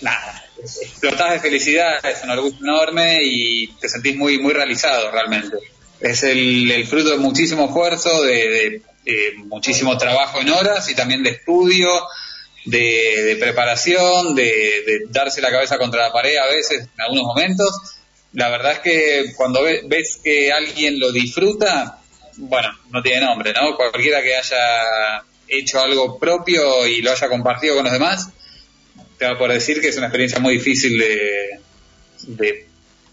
nada, 0.00 0.44
explotás 0.58 1.32
de 1.34 1.40
felicidad, 1.40 2.04
es 2.04 2.24
un 2.24 2.30
orgullo 2.30 2.56
enorme 2.60 3.20
y 3.22 3.68
te 3.80 3.88
sentís 3.88 4.16
muy, 4.16 4.38
muy 4.38 4.52
realizado 4.52 5.10
realmente. 5.10 5.56
Es 6.00 6.24
el, 6.24 6.84
fruto 6.88 7.10
de 7.10 7.18
muchísimo 7.18 7.66
esfuerzo, 7.66 8.22
de, 8.22 8.82
de- 9.04 9.32
muchísimo 9.46 9.96
trabajo 9.98 10.40
en 10.40 10.50
horas 10.50 10.88
y 10.90 10.94
también 10.94 11.22
de 11.22 11.30
estudio, 11.30 11.88
de, 12.64 13.22
de 13.24 13.36
preparación, 13.36 14.34
de 14.34 15.02
darse 15.10 15.40
la 15.40 15.50
cabeza 15.50 15.78
contra 15.78 16.02
la 16.06 16.12
pared 16.12 16.36
a 16.38 16.46
veces 16.46 16.82
en 16.82 17.00
algunos 17.00 17.24
momentos. 17.24 17.70
La 18.34 18.48
verdad 18.48 18.72
es 18.72 18.78
que 18.80 19.32
cuando 19.36 19.62
ve- 19.62 19.82
ves 19.84 20.18
que 20.22 20.50
alguien 20.52 20.98
lo 20.98 21.12
disfruta, 21.12 21.98
bueno, 22.36 22.68
no 22.90 23.02
tiene 23.02 23.20
nombre, 23.26 23.52
¿no? 23.52 23.76
Cualquiera 23.76 24.22
que 24.22 24.34
haya 24.36 25.22
hecho 25.48 25.80
algo 25.80 26.18
propio 26.18 26.86
y 26.86 27.02
lo 27.02 27.12
haya 27.12 27.28
compartido 27.28 27.74
con 27.74 27.84
los 27.84 27.92
demás, 27.92 28.28
te 29.18 29.26
va 29.26 29.36
por 29.38 29.52
decir 29.52 29.80
que 29.80 29.88
es 29.88 29.96
una 29.98 30.06
experiencia 30.06 30.38
muy 30.40 30.54
difícil 30.54 30.98
de, 30.98 31.60
de 32.28 32.66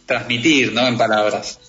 transmitir, 0.06 0.72
¿no? 0.72 0.88
En 0.88 0.98
palabras. 0.98 1.60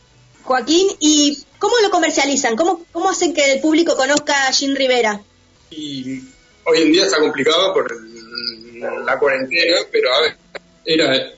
Joaquín, 0.44 0.88
¿y 1.00 1.42
cómo 1.58 1.74
lo 1.82 1.90
comercializan? 1.90 2.54
¿Cómo, 2.56 2.84
cómo 2.92 3.10
hacen 3.10 3.34
que 3.34 3.52
el 3.52 3.60
público 3.60 3.96
conozca 3.96 4.46
a 4.46 4.52
Gin 4.52 4.76
Rivera? 4.76 5.20
Y 5.70 6.20
hoy 6.64 6.82
en 6.82 6.92
día 6.92 7.04
está 7.04 7.18
complicado 7.18 7.74
por 7.74 7.90
el- 7.92 8.80
la 9.04 9.18
cuarentena, 9.18 9.76
pero 9.92 10.14
a 10.14 10.20
ver, 10.22 10.36
era, 10.86 11.30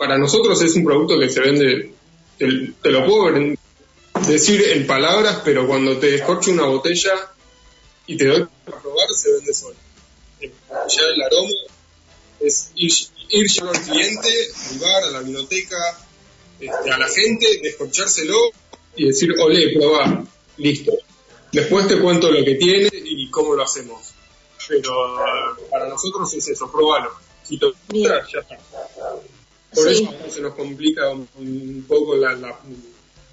para 0.00 0.16
nosotros 0.16 0.62
es 0.62 0.74
un 0.76 0.84
producto 0.86 1.18
que 1.18 1.28
se 1.28 1.40
vende, 1.40 1.92
te, 2.38 2.72
te 2.82 2.90
lo 2.90 3.04
puedo 3.04 3.38
decir 4.26 4.62
en 4.70 4.86
palabras, 4.86 5.42
pero 5.44 5.66
cuando 5.66 5.98
te 5.98 6.12
descorcho 6.12 6.52
una 6.52 6.64
botella 6.64 7.30
y 8.06 8.16
te 8.16 8.24
doy 8.24 8.46
para 8.64 8.80
probar, 8.80 9.10
se 9.10 9.30
vende 9.30 9.52
solo. 9.52 9.76
Ya 10.40 11.02
el 11.02 11.20
aroma 11.20 11.50
es 12.40 12.70
ir, 12.76 12.90
ir 13.28 13.46
llevar 13.46 13.76
al 13.76 13.82
cliente, 13.82 14.28
al 14.70 14.78
bar, 14.78 15.04
a 15.04 15.10
la 15.10 15.20
biblioteca, 15.20 15.76
este, 16.58 16.90
a 16.90 16.96
la 16.96 17.08
gente, 17.10 17.60
descorchárselo 17.62 18.38
y 18.96 19.06
decir, 19.06 19.34
olé, 19.38 19.74
probá, 19.78 20.24
listo. 20.56 20.92
Después 21.52 21.86
te 21.88 22.00
cuento 22.00 22.30
lo 22.30 22.42
que 22.42 22.54
tiene 22.54 22.88
y 22.90 23.28
cómo 23.28 23.54
lo 23.54 23.64
hacemos. 23.64 24.14
Pero 24.66 25.26
eh, 25.26 25.66
para 25.70 25.86
nosotros 25.90 26.32
es 26.32 26.48
eso, 26.48 26.72
probalo. 26.72 27.10
Si 27.44 27.58
te 27.58 27.66
gusta, 27.66 28.26
ya 28.32 28.38
está. 28.40 28.58
Por 29.74 29.94
Sí. 29.94 30.02
eso 30.02 30.34
se 30.34 30.40
nos 30.40 30.54
complica 30.54 31.08
un, 31.10 31.28
un 31.36 31.84
poco 31.88 32.16
la- 32.16 32.34
la- 32.34 32.58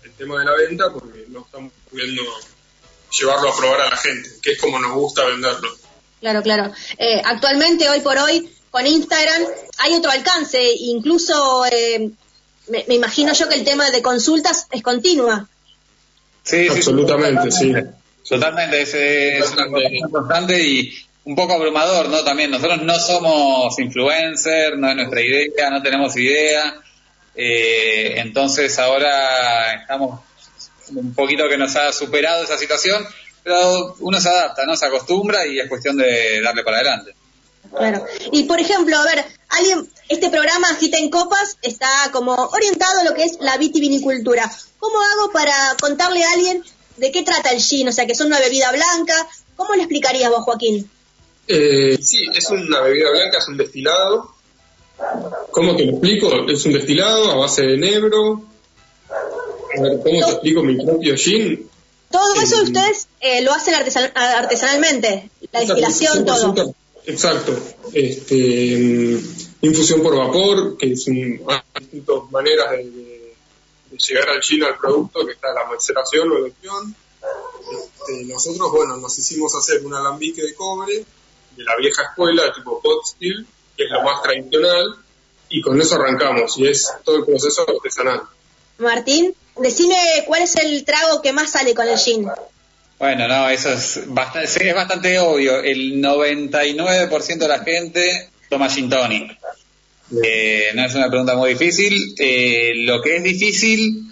el 0.03 0.11
tema 0.13 0.39
de 0.39 0.45
la 0.45 0.53
venta 0.55 0.91
porque 0.93 1.25
no 1.29 1.41
estamos 1.45 1.71
pudiendo 1.89 2.21
llevarlo 3.17 3.51
a 3.53 3.57
probar 3.57 3.81
a 3.81 3.89
la 3.89 3.97
gente, 3.97 4.29
que 4.41 4.51
es 4.53 4.59
como 4.59 4.79
nos 4.79 4.93
gusta 4.93 5.25
venderlo. 5.25 5.69
Claro, 6.19 6.41
claro. 6.41 6.71
Eh, 6.97 7.21
actualmente, 7.23 7.89
hoy 7.89 8.01
por 8.01 8.17
hoy, 8.17 8.49
con 8.71 8.85
Instagram 8.85 9.43
hay 9.79 9.93
otro 9.95 10.11
alcance. 10.11 10.61
Incluso 10.79 11.65
eh, 11.71 12.09
me, 12.67 12.85
me 12.87 12.95
imagino 12.95 13.33
yo 13.33 13.47
que 13.49 13.55
el 13.55 13.63
tema 13.63 13.89
de 13.91 14.01
consultas 14.01 14.67
es 14.71 14.81
continua. 14.83 15.47
Sí, 16.43 16.63
sí, 16.63 16.69
Absolutamente, 16.69 17.51
sí. 17.51 17.73
Totalmente, 18.27 18.81
es, 18.81 18.93
es 18.93 19.51
una 19.51 19.67
constante 20.11 20.61
y 20.61 20.93
un 21.27 21.35
poco 21.35 21.55
abrumador, 21.55 22.07
¿no? 22.07 22.23
También 22.23 22.49
nosotros 22.51 22.81
no 22.83 22.97
somos 22.99 23.77
influencers, 23.79 24.77
no 24.77 24.89
es 24.89 24.95
nuestra 24.95 25.21
idea, 25.21 25.69
no 25.69 25.83
tenemos 25.83 26.15
idea, 26.15 26.79
eh, 27.35 28.13
entonces 28.15 28.79
ahora 28.79 29.73
estamos 29.73 30.21
un 30.95 31.13
poquito 31.13 31.49
que 31.49 31.57
nos 31.57 31.75
ha 31.75 31.91
superado 31.91 32.45
esa 32.45 32.57
situación, 32.57 33.05
pero 33.43 33.95
uno 33.99 34.21
se 34.21 34.29
adapta, 34.29 34.65
¿no? 34.65 34.77
Se 34.77 34.85
acostumbra 34.85 35.45
y 35.45 35.59
es 35.59 35.67
cuestión 35.67 35.97
de 35.97 36.41
darle 36.41 36.63
para 36.63 36.77
adelante. 36.77 37.13
Claro. 37.75 38.05
Y 38.31 38.43
por 38.43 38.61
ejemplo, 38.61 38.97
a 38.97 39.03
ver, 39.03 39.25
alguien, 39.49 39.85
este 40.07 40.29
programa 40.29 40.69
Agita 40.69 40.97
en 40.97 41.09
Copas 41.09 41.57
está 41.61 41.89
como 42.13 42.35
orientado 42.35 43.01
a 43.01 43.03
lo 43.03 43.13
que 43.13 43.25
es 43.25 43.37
la 43.41 43.57
vitivinicultura. 43.57 44.49
¿Cómo 44.79 44.95
hago 45.01 45.33
para 45.33 45.75
contarle 45.81 46.23
a 46.23 46.31
alguien 46.35 46.63
de 46.95 47.11
qué 47.11 47.23
trata 47.23 47.49
el 47.49 47.59
gin? 47.59 47.89
O 47.89 47.91
sea, 47.91 48.07
que 48.07 48.15
son 48.15 48.27
una 48.27 48.39
bebida 48.39 48.71
blanca. 48.71 49.27
¿Cómo 49.57 49.75
le 49.75 49.81
explicarías 49.81 50.29
vos, 50.29 50.45
Joaquín? 50.45 50.89
Eh, 51.47 51.97
sí, 52.01 52.25
es 52.33 52.49
una 52.49 52.81
bebida 52.81 53.09
blanca, 53.11 53.37
es 53.37 53.47
un 53.47 53.57
destilado. 53.57 54.33
¿Cómo 55.51 55.75
te 55.75 55.85
lo 55.85 55.91
explico? 55.93 56.49
Es 56.49 56.65
un 56.65 56.73
destilado 56.73 57.31
a 57.31 57.35
base 57.35 57.61
de 57.63 57.73
enebro. 57.75 58.43
A 59.09 59.81
ver, 59.81 59.99
¿cómo 60.03 60.25
te 60.25 60.31
explico 60.31 60.63
mi 60.63 60.83
propio 60.83 61.15
gin? 61.15 61.69
Todo 62.11 62.33
eso 62.41 62.59
Eh, 62.61 62.63
ustedes 62.63 63.07
eh, 63.19 63.41
lo 63.41 63.53
hacen 63.53 63.73
artesan- 63.75 64.11
artesanalmente, 64.15 65.29
la 65.51 65.59
destilación, 65.59 66.25
todo. 66.25 66.73
Exacto. 67.05 67.57
Este, 67.93 68.77
mm, 68.77 69.19
infusión 69.61 70.01
por 70.01 70.15
vapor, 70.17 70.77
que 70.77 70.91
es 70.93 71.07
un, 71.07 71.41
hay 71.47 71.61
distintas 71.81 72.15
maneras 72.31 72.71
de, 72.71 72.77
de- 72.89 73.33
de 73.91 73.97
llegar 73.97 74.29
al 74.29 74.41
gin 74.41 74.63
al 74.63 74.77
producto, 74.77 75.25
que 75.25 75.33
está 75.33 75.53
la 75.53 75.65
maceración 75.67 76.31
o 76.31 76.37
elección. 76.37 76.95
Este, 77.71 78.25
nosotros, 78.25 78.71
bueno, 78.71 78.97
nos 78.97 79.17
hicimos 79.17 79.53
hacer 79.55 79.85
un 79.85 79.93
alambique 79.93 80.41
de 80.41 80.53
cobre 80.55 81.05
de 81.57 81.63
la 81.63 81.75
vieja 81.75 82.03
escuela, 82.03 82.53
tipo 82.53 82.81
pot 82.81 83.05
still, 83.05 83.45
que 83.75 83.83
es 83.83 83.89
lo 83.89 84.03
más 84.03 84.21
tradicional, 84.21 84.95
y 85.49 85.61
con 85.61 85.81
eso 85.81 85.95
arrancamos, 85.95 86.57
y 86.57 86.67
es 86.67 86.93
todo 87.03 87.17
el 87.17 87.25
proceso 87.25 87.65
artesanal. 87.67 88.21
Martín, 88.77 89.33
decime 89.57 89.95
cuál 90.25 90.43
es 90.43 90.55
el 90.55 90.85
trago 90.85 91.21
que 91.21 91.33
más 91.33 91.51
sale 91.51 91.73
con 91.73 91.87
el 91.87 91.97
gin. 91.97 92.27
Bueno, 92.99 93.27
no, 93.27 93.49
eso 93.49 93.71
es 93.73 94.01
bastante, 94.07 94.47
sí, 94.47 94.59
es 94.67 94.75
bastante 94.75 95.19
obvio. 95.19 95.61
El 95.61 96.01
99% 96.01 97.37
de 97.37 97.47
la 97.47 97.59
gente 97.59 98.29
toma 98.49 98.69
gin 98.69 98.89
tonic. 98.89 99.37
Eh, 100.23 100.71
no 100.73 100.85
es 100.85 100.95
una 100.95 101.09
pregunta 101.09 101.35
muy 101.35 101.51
difícil. 101.51 102.15
Eh, 102.17 102.71
lo 102.77 103.01
que 103.01 103.17
es 103.17 103.23
difícil 103.23 104.06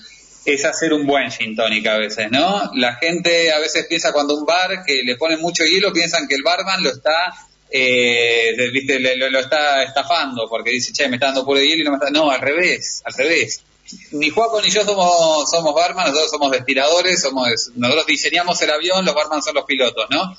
es 0.46 0.64
hacer 0.64 0.94
un 0.94 1.06
buen 1.08 1.32
gin 1.32 1.56
tonic 1.56 1.88
a 1.88 1.98
veces, 1.98 2.30
¿no? 2.30 2.72
La 2.76 2.96
gente 2.96 3.52
a 3.52 3.60
veces 3.60 3.88
piensa 3.88 4.14
cuando 4.14 4.36
un 4.36 4.46
bar 4.46 4.84
que 4.86 5.02
le 5.04 5.16
pone 5.16 5.38
mucho 5.38 5.64
hielo, 5.64 5.92
piensan 5.92 6.28
que 6.28 6.36
el 6.36 6.44
barman 6.44 6.84
lo 6.84 6.92
está, 6.92 7.34
eh, 7.72 8.56
viste, 8.72 9.00
lo, 9.00 9.30
lo 9.30 9.40
está 9.40 9.84
estafando 9.84 10.48
porque 10.48 10.70
dice, 10.70 10.94
che, 10.94 11.10
me 11.10 11.16
está 11.16 11.28
dando 11.28 11.46
puro 11.46 11.60
hielo 11.60 11.82
y 11.82 11.84
no 11.84 11.92
me 11.92 11.98
está... 11.98 12.12
No, 12.12 12.30
al 12.30 12.42
revés, 12.42 13.02
al 13.06 13.14
revés. 13.14 13.64
Ni 14.12 14.30
Juaco 14.30 14.62
ni 14.62 14.70
yo 14.70 14.84
somos, 14.84 15.50
somos 15.50 15.74
barman, 15.74 16.08
nosotros 16.08 16.32
somos 16.32 16.52
destiladores, 16.52 17.22
somos, 17.22 17.72
nosotros 17.76 18.06
diseñamos 18.06 18.62
el 18.62 18.72
avión, 18.72 19.04
los 19.04 19.16
barman 19.16 19.42
son 19.42 19.56
los 19.56 19.66
pilotos, 19.66 20.06
¿no? 20.10 20.38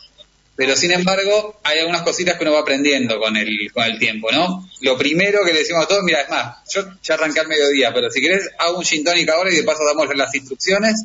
Pero 0.56 0.74
sin 0.74 0.90
embargo, 0.90 1.60
hay 1.62 1.80
algunas 1.80 2.02
cositas 2.02 2.36
que 2.36 2.44
uno 2.44 2.54
va 2.54 2.60
aprendiendo 2.60 3.18
con 3.18 3.36
el, 3.36 3.70
con 3.72 3.84
el 3.84 3.98
tiempo, 3.98 4.32
¿no? 4.32 4.68
Lo 4.80 4.96
primero 4.96 5.44
que 5.44 5.52
le 5.52 5.60
decimos 5.60 5.84
a 5.84 5.88
todos, 5.88 6.02
mira, 6.02 6.22
es 6.22 6.30
más, 6.30 6.56
yo 6.72 6.82
ya 7.02 7.14
arranqué 7.14 7.40
al 7.40 7.48
mediodía, 7.48 7.92
pero 7.92 8.10
si 8.10 8.22
querés, 8.22 8.48
hago 8.58 8.78
un 8.78 8.84
gin 8.84 9.04
tonic 9.04 9.28
ahora 9.28 9.52
y 9.52 9.56
de 9.56 9.62
paso 9.64 9.84
damos 9.84 10.08
las 10.16 10.34
instrucciones. 10.34 11.04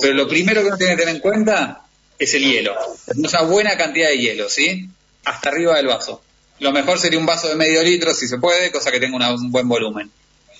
Pero 0.00 0.14
lo 0.14 0.28
primero 0.28 0.62
que 0.62 0.68
uno 0.68 0.76
tiene 0.76 0.96
que 0.96 1.02
tener 1.02 1.14
en 1.14 1.20
cuenta 1.20 1.82
es 2.18 2.34
el 2.34 2.42
hielo. 2.42 2.74
Una 3.16 3.42
buena 3.42 3.76
cantidad 3.76 4.08
de 4.08 4.18
hielo, 4.18 4.48
¿sí? 4.48 4.88
Hasta 5.24 5.50
arriba 5.50 5.76
del 5.76 5.86
vaso. 5.86 6.22
Lo 6.58 6.72
mejor 6.72 6.98
sería 6.98 7.20
un 7.20 7.26
vaso 7.26 7.48
de 7.48 7.54
medio 7.54 7.82
litro, 7.82 8.12
si 8.14 8.26
se 8.26 8.38
puede, 8.38 8.72
cosa 8.72 8.90
que 8.90 9.00
tenga 9.00 9.32
un 9.32 9.52
buen 9.52 9.68
volumen. 9.68 10.10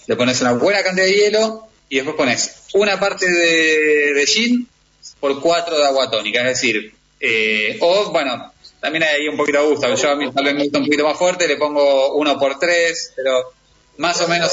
Le 0.07 0.17
pones 0.17 0.41
una 0.41 0.53
buena 0.53 0.83
cantidad 0.83 1.07
de 1.07 1.13
hielo 1.13 1.69
y 1.89 1.97
después 1.97 2.17
pones 2.17 2.55
una 2.75 2.99
parte 3.01 3.29
de, 3.29 4.13
de 4.15 4.27
gin 4.27 4.69
por 5.19 5.41
cuatro 5.41 5.77
de 5.77 5.87
agua 5.87 6.11
tónica, 6.11 6.41
es 6.41 6.61
decir, 6.61 6.95
eh, 7.25 7.79
o 7.81 8.11
bueno, 8.11 8.53
también 8.81 9.05
hay 9.05 9.29
un 9.29 9.37
poquito 9.37 9.63
de 9.63 9.69
gusto, 9.69 9.95
yo 9.95 10.11
a 10.11 10.17
mí 10.17 10.29
tal 10.33 10.45
vez 10.45 10.55
me 10.55 10.65
gusta 10.65 10.79
un 10.79 10.85
poquito 10.85 11.05
más 11.05 11.17
fuerte, 11.17 11.47
le 11.47 11.57
pongo 11.57 12.15
uno 12.15 12.37
por 12.37 12.59
tres, 12.59 13.13
pero 13.15 13.53
más 13.99 14.21
o 14.23 14.29
menos 14.29 14.53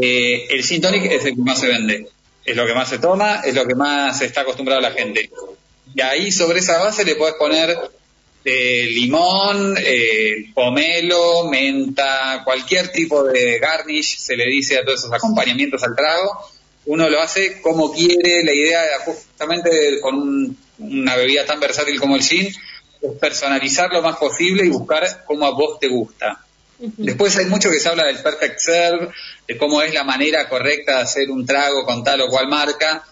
eh, 0.00 0.46
el 0.48 0.62
gin 0.62 0.80
tonic 0.80 1.10
es 1.10 1.24
el 1.24 1.34
que 1.34 1.42
más 1.42 1.58
se 1.58 1.66
vende, 1.66 2.08
es 2.44 2.56
lo 2.56 2.64
que 2.66 2.74
más 2.74 2.88
se 2.88 3.00
toma, 3.00 3.42
es 3.44 3.54
lo 3.54 3.66
que 3.66 3.74
más 3.74 4.22
está 4.22 4.42
acostumbrado 4.42 4.80
la 4.80 4.92
gente. 4.92 5.28
Y 5.92 6.00
ahí 6.00 6.30
sobre 6.30 6.60
esa 6.60 6.78
base 6.78 7.04
le 7.04 7.16
puedes 7.16 7.34
poner 7.34 7.76
eh, 8.44 8.86
limón, 8.86 9.74
eh, 9.76 10.52
pomelo, 10.54 11.48
menta, 11.48 12.42
cualquier 12.44 12.92
tipo 12.92 13.24
de 13.24 13.58
garnish, 13.58 14.18
se 14.18 14.36
le 14.36 14.46
dice 14.46 14.78
a 14.78 14.84
todos 14.84 15.00
esos 15.00 15.12
acompañamientos 15.12 15.82
al 15.82 15.96
trago. 15.96 16.48
Uno 16.92 17.08
lo 17.08 17.20
hace 17.20 17.60
como 17.60 17.92
quiere, 17.92 18.42
la 18.44 18.52
idea 18.52 18.82
de, 18.82 18.88
justamente 19.04 20.00
con 20.00 20.14
un- 20.16 20.56
una 20.78 21.14
bebida 21.16 21.44
tan 21.46 21.60
versátil 21.60 22.00
como 22.00 22.16
el 22.16 22.22
gin 22.22 22.46
es 22.46 23.12
personalizar 23.20 23.92
lo 23.92 24.02
más 24.02 24.16
posible 24.16 24.64
y 24.64 24.70
buscar 24.70 25.24
cómo 25.24 25.46
a 25.46 25.50
vos 25.50 25.78
te 25.78 25.88
gusta. 25.88 26.44
Después 26.78 27.36
hay 27.36 27.44
mucho 27.46 27.70
que 27.70 27.78
se 27.78 27.88
habla 27.90 28.06
del 28.06 28.18
perfect 28.18 28.58
serve, 28.58 29.08
de 29.46 29.56
cómo 29.58 29.82
es 29.82 29.92
la 29.92 30.02
manera 30.04 30.48
correcta 30.48 30.96
de 30.96 31.02
hacer 31.02 31.30
un 31.30 31.44
trago 31.44 31.84
con 31.84 32.02
tal 32.02 32.22
o 32.22 32.28
cual 32.28 32.48
marca. 32.48 33.04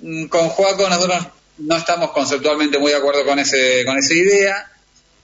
Mm, 0.00 0.26
Con 0.26 0.48
Juaco 0.48 0.88
nosotros 0.88 1.26
no 1.58 1.76
estamos 1.76 2.10
conceptualmente 2.10 2.78
muy 2.78 2.90
de 2.90 2.98
acuerdo 2.98 3.24
con 3.24 3.38
ese 3.38 3.84
con 3.86 3.96
esa 3.96 4.12
idea. 4.14 4.70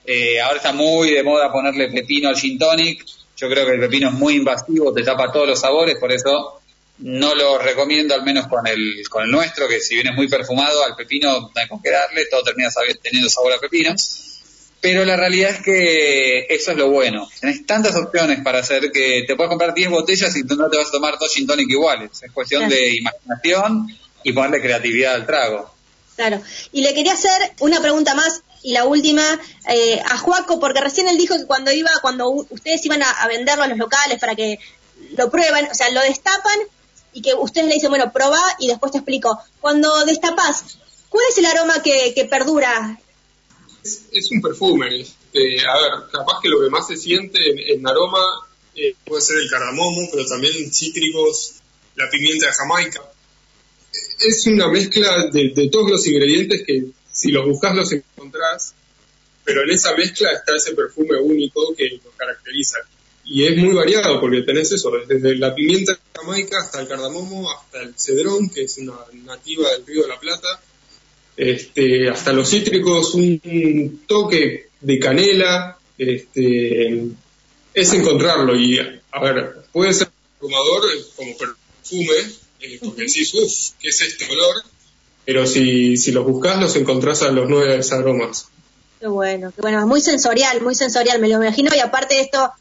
Eh, 0.05 0.39
ahora 0.41 0.57
está 0.57 0.71
muy 0.71 1.11
de 1.11 1.23
moda 1.23 1.51
ponerle 1.51 1.89
pepino 1.89 2.29
al 2.29 2.37
gin 2.37 2.57
tonic. 2.57 3.05
Yo 3.35 3.49
creo 3.49 3.65
que 3.65 3.73
el 3.73 3.79
pepino 3.81 4.07
es 4.09 4.13
muy 4.15 4.35
invasivo, 4.35 4.93
te 4.93 5.03
tapa 5.03 5.31
todos 5.31 5.47
los 5.49 5.59
sabores, 5.59 5.97
por 5.99 6.11
eso 6.11 6.58
no 6.99 7.33
lo 7.35 7.57
recomiendo, 7.57 8.13
al 8.13 8.23
menos 8.23 8.47
con 8.47 8.65
el, 8.67 9.03
con 9.09 9.23
el 9.23 9.31
nuestro, 9.31 9.67
que 9.67 9.79
si 9.79 9.95
bien 9.95 10.07
es 10.07 10.15
muy 10.15 10.27
perfumado, 10.27 10.83
al 10.83 10.95
pepino 10.95 11.39
no 11.39 11.51
hay 11.55 11.67
con 11.67 11.81
qué 11.81 11.91
darle, 11.91 12.25
todo 12.25 12.43
termina 12.43 12.69
teniendo 13.01 13.29
sabor 13.29 13.53
a 13.53 13.59
pepino. 13.59 13.95
Pero 14.81 15.03
la 15.03 15.17
realidad 15.17 15.51
es 15.51 15.61
que 15.61 16.45
eso 16.49 16.71
es 16.71 16.77
lo 16.77 16.89
bueno. 16.89 17.27
Tenés 17.41 17.65
tantas 17.65 17.95
opciones 17.95 18.39
para 18.41 18.59
hacer 18.59 18.91
que 18.93 19.25
te 19.27 19.35
puedes 19.35 19.49
comprar 19.49 19.73
10 19.73 19.89
botellas 19.89 20.33
y 20.37 20.45
tú 20.45 20.55
no 20.55 20.69
te 20.69 20.77
vas 20.77 20.87
a 20.87 20.91
tomar 20.91 21.17
dos 21.19 21.33
gin 21.33 21.45
tonic 21.45 21.69
iguales. 21.69 22.11
Es 22.23 22.31
cuestión 22.31 22.61
Claro. 22.61 22.75
de 22.75 22.95
imaginación 22.95 23.87
y 24.23 24.31
ponerle 24.31 24.61
creatividad 24.61 25.15
al 25.15 25.25
trago. 25.25 25.73
Claro. 26.15 26.41
Y 26.71 26.81
le 26.81 26.93
quería 26.93 27.13
hacer 27.13 27.53
una 27.59 27.81
pregunta 27.81 28.13
más 28.15 28.41
y 28.63 28.71
la 28.73 28.85
última 28.85 29.23
eh, 29.69 30.01
a 30.05 30.17
Juaco, 30.17 30.59
porque 30.61 30.79
recién 30.81 31.07
él 31.09 31.17
dijo 31.17 31.35
que 31.37 31.45
cuando 31.45 31.71
iba, 31.71 31.89
cuando 32.01 32.29
ustedes 32.29 32.85
iban 32.85 33.03
a, 33.03 33.09
a 33.09 33.27
venderlo 33.27 33.63
a 33.63 33.67
los 33.67 33.77
locales 33.77 34.17
para 34.19 34.35
que 34.35 34.59
lo 35.17 35.29
prueben, 35.29 35.67
o 35.71 35.73
sea, 35.75 35.89
lo 35.91 36.01
destapan 36.01 36.57
y 37.13 37.21
que 37.21 37.33
ustedes 37.33 37.67
le 37.67 37.75
dicen, 37.75 37.89
bueno, 37.89 38.11
probá 38.11 38.41
y 38.59 38.67
después 38.67 38.91
te 38.91 38.99
explico. 38.99 39.39
Cuando 39.59 40.05
destapas, 40.05 40.77
¿cuál 41.09 41.25
es 41.29 41.37
el 41.37 41.45
aroma 41.45 41.81
que, 41.81 42.27
perdura? 42.29 42.99
Es, 43.83 44.31
un 44.31 44.41
perfume. 44.41 45.01
este, 45.01 45.67
a 45.67 45.79
ver, 45.81 46.09
capaz 46.11 46.39
que 46.41 46.49
lo 46.49 46.61
que 46.61 46.69
más 46.69 46.87
se 46.87 46.97
siente 46.97 47.39
en, 47.73 47.87
aroma 47.87 48.23
eh, 48.75 48.95
puede 49.05 49.21
ser 49.21 49.37
el 49.37 49.49
cardamomo, 49.49 50.07
pero 50.11 50.25
también 50.25 50.71
cítricos, 50.71 51.55
la 51.95 52.09
pimienta 52.09 52.47
de 52.47 52.53
Jamaica. 52.53 53.01
Es 54.19 54.45
una 54.47 54.67
mezcla 54.67 55.29
de, 55.31 55.51
de 55.55 55.69
todos 55.69 55.89
los 55.89 56.05
ingredientes 56.07 56.63
que 56.65 56.87
si 57.11 57.31
los 57.31 57.45
buscas 57.45 57.75
los 57.75 57.91
encontrás, 57.91 58.73
pero 59.43 59.63
en 59.63 59.71
esa 59.71 59.95
mezcla 59.95 60.31
está 60.31 60.55
ese 60.55 60.75
perfume 60.75 61.17
único 61.17 61.73
que 61.75 61.99
los 62.03 62.13
caracteriza. 62.15 62.77
Y 63.31 63.45
es 63.45 63.55
muy 63.57 63.75
variado 63.75 64.19
porque 64.19 64.41
tenés 64.41 64.71
eso, 64.71 64.91
desde 65.07 65.35
la 65.35 65.53
pimienta 65.53 65.93
de 65.93 65.99
Jamaica 66.15 66.57
hasta 66.59 66.81
el 66.81 66.87
cardamomo, 66.87 67.51
hasta 67.51 67.81
el 67.83 67.93
cedrón, 67.95 68.49
que 68.49 68.63
es 68.63 68.79
una 68.79 68.95
nativa 69.23 69.69
del 69.69 69.85
río 69.85 70.01
de 70.01 70.07
la 70.07 70.19
Plata, 70.19 70.59
este, 71.37 72.09
hasta 72.09 72.33
los 72.33 72.49
cítricos, 72.49 73.13
un 73.13 74.01
toque 74.07 74.69
de 74.81 74.99
canela, 74.99 75.77
este, 75.95 77.03
es 77.71 77.93
encontrarlo. 77.93 78.55
Y, 78.55 78.79
a 78.79 79.23
ver, 79.23 79.57
puede 79.71 79.93
ser 79.93 80.09
fumador 80.39 80.81
como 81.15 81.37
perfume, 81.37 82.15
eh, 82.61 82.79
porque 82.81 83.03
decís, 83.03 83.31
uff, 83.35 83.79
¿qué 83.79 83.89
es 83.89 84.01
este 84.01 84.25
olor? 84.25 84.55
Pero 85.23 85.45
si, 85.45 85.97
si 85.97 86.11
los 86.11 86.25
buscas, 86.25 86.59
los 86.59 86.75
encontrás 86.75 87.21
a 87.21 87.31
los 87.31 87.47
nueve 87.47 87.79
aromas. 87.91 88.47
Qué 88.99 89.07
bueno, 89.07 89.53
qué 89.55 89.61
bueno, 89.61 89.85
muy 89.85 90.01
sensorial, 90.01 90.61
muy 90.61 90.73
sensorial, 90.73 91.21
me 91.21 91.29
lo 91.29 91.35
imagino, 91.35 91.69
y 91.75 91.79
aparte 91.79 92.15
de 92.15 92.21
esto, 92.21 92.51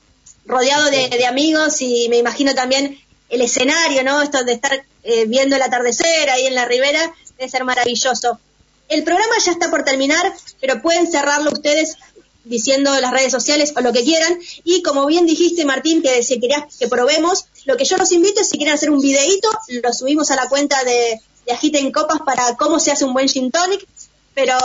rodeado 0.48 0.90
de, 0.90 1.08
de 1.08 1.26
amigos, 1.26 1.80
y 1.80 2.08
me 2.08 2.16
imagino 2.16 2.54
también 2.54 2.98
el 3.28 3.42
escenario, 3.42 4.02
¿no? 4.02 4.22
Esto 4.22 4.42
de 4.44 4.54
estar 4.54 4.84
eh, 5.04 5.26
viendo 5.26 5.56
el 5.56 5.62
atardecer 5.62 6.30
ahí 6.30 6.46
en 6.46 6.54
la 6.54 6.64
ribera, 6.64 7.14
debe 7.36 7.50
ser 7.50 7.64
maravilloso. 7.64 8.40
El 8.88 9.04
programa 9.04 9.34
ya 9.44 9.52
está 9.52 9.70
por 9.70 9.84
terminar, 9.84 10.32
pero 10.60 10.80
pueden 10.80 11.10
cerrarlo 11.10 11.50
ustedes 11.52 11.96
diciendo 12.44 12.98
las 12.98 13.12
redes 13.12 13.30
sociales 13.30 13.74
o 13.76 13.80
lo 13.82 13.92
que 13.92 14.02
quieran. 14.02 14.38
Y 14.64 14.82
como 14.82 15.04
bien 15.04 15.26
dijiste, 15.26 15.66
Martín, 15.66 16.02
que 16.02 16.22
si 16.22 16.40
querías 16.40 16.76
que 16.78 16.88
probemos, 16.88 17.44
lo 17.66 17.76
que 17.76 17.84
yo 17.84 17.98
los 17.98 18.10
invito 18.12 18.40
es 18.40 18.48
si 18.48 18.56
quieren 18.56 18.74
hacer 18.74 18.90
un 18.90 19.00
videíto, 19.00 19.50
lo 19.82 19.92
subimos 19.92 20.30
a 20.30 20.36
la 20.36 20.48
cuenta 20.48 20.82
de, 20.84 21.20
de 21.44 21.52
Agiten 21.52 21.92
Copas 21.92 22.20
para 22.24 22.56
cómo 22.56 22.80
se 22.80 22.90
hace 22.90 23.04
un 23.04 23.12
buen 23.12 23.28
gin 23.28 23.50
tonic. 23.50 23.86
Pero 24.34 24.56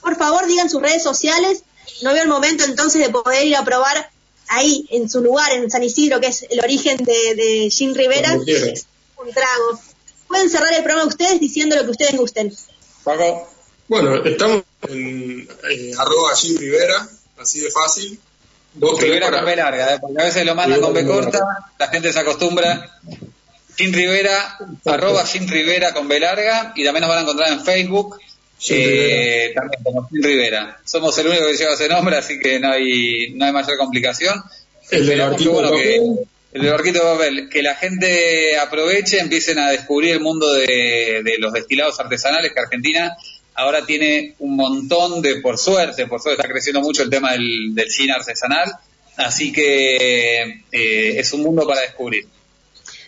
por 0.00 0.16
favor 0.16 0.46
digan 0.46 0.68
sus 0.68 0.82
redes 0.82 1.04
sociales. 1.04 1.62
No 2.02 2.12
veo 2.12 2.22
el 2.22 2.28
momento 2.28 2.64
entonces 2.64 3.00
de 3.00 3.10
poder 3.10 3.46
ir 3.46 3.54
a 3.54 3.64
probar 3.64 4.10
ahí, 4.50 4.86
en 4.90 5.08
su 5.08 5.20
lugar, 5.22 5.52
en 5.52 5.70
San 5.70 5.82
Isidro, 5.82 6.20
que 6.20 6.26
es 6.28 6.44
el 6.50 6.60
origen 6.60 6.96
de, 6.98 7.34
de 7.34 7.70
Gin 7.70 7.94
Rivera, 7.94 8.32
un 8.34 9.32
trago. 9.32 9.80
Pueden 10.28 10.48
cerrar 10.50 10.72
el 10.74 10.82
programa 10.82 11.08
ustedes 11.08 11.40
diciendo 11.40 11.76
lo 11.76 11.84
que 11.84 11.90
ustedes 11.90 12.16
gusten. 12.16 12.54
Paco. 13.04 13.48
Bueno, 13.88 14.22
estamos 14.24 14.62
en 14.88 15.48
eh, 15.70 15.92
arroba 15.98 16.36
Jim 16.36 16.56
Rivera, 16.58 17.08
así 17.38 17.60
de 17.60 17.70
fácil. 17.70 18.20
Tenés 18.78 19.00
Rivera 19.00 19.26
para- 19.26 19.38
con 19.38 19.46
B 19.46 19.56
larga, 19.56 19.94
¿eh? 19.94 19.98
porque 20.00 20.22
a 20.22 20.24
veces 20.26 20.46
lo 20.46 20.54
mandan 20.54 20.80
con 20.80 20.92
B 20.94 21.04
corta, 21.06 21.40
la 21.78 21.88
gente 21.88 22.12
se 22.12 22.18
acostumbra. 22.20 23.00
Sin 23.76 23.92
Rivera, 23.92 24.58
arroba 24.84 25.26
Sin 25.26 25.48
Rivera 25.48 25.92
con 25.94 26.06
B 26.06 26.20
larga, 26.20 26.72
y 26.76 26.84
también 26.84 27.00
nos 27.00 27.08
van 27.08 27.18
a 27.18 27.22
encontrar 27.22 27.50
en 27.52 27.64
Facebook, 27.64 28.18
eh, 28.68 29.52
también 29.54 29.82
como 29.82 30.08
Rivera. 30.10 30.78
Somos 30.84 31.16
el 31.18 31.28
único 31.28 31.46
que 31.46 31.56
lleva 31.56 31.74
ese 31.74 31.88
nombre, 31.88 32.16
así 32.16 32.38
que 32.38 32.58
no 32.60 32.72
hay, 32.72 33.32
no 33.34 33.44
hay 33.46 33.52
mayor 33.52 33.76
complicación. 33.78 34.42
El 34.90 35.06
del 35.06 35.18
que, 35.18 35.24
barquito 35.24 35.52
bueno, 35.52 35.70
de 35.70 35.76
que- 35.82 35.96
papel. 35.98 36.28
el 36.52 36.62
del 36.62 36.70
barquito 36.72 36.98
de 36.98 37.12
papel, 37.14 37.48
que 37.48 37.62
la 37.62 37.74
gente 37.76 38.56
aproveche, 38.58 39.18
empiecen 39.20 39.58
a 39.58 39.70
descubrir 39.70 40.12
el 40.12 40.20
mundo 40.20 40.52
de, 40.52 41.22
de 41.24 41.36
los 41.38 41.52
destilados 41.52 41.98
artesanales, 42.00 42.52
que 42.52 42.60
Argentina 42.60 43.16
ahora 43.54 43.84
tiene 43.86 44.34
un 44.38 44.56
montón 44.56 45.22
de, 45.22 45.36
por 45.36 45.58
suerte, 45.58 46.06
por 46.06 46.20
suerte 46.20 46.40
está 46.42 46.52
creciendo 46.52 46.80
mucho 46.80 47.02
el 47.02 47.10
tema 47.10 47.32
del, 47.32 47.74
del 47.74 47.88
gin 47.90 48.10
artesanal, 48.10 48.72
así 49.16 49.52
que 49.52 50.62
eh, 50.72 51.18
es 51.18 51.32
un 51.32 51.42
mundo 51.42 51.66
para 51.66 51.82
descubrir. 51.82 52.26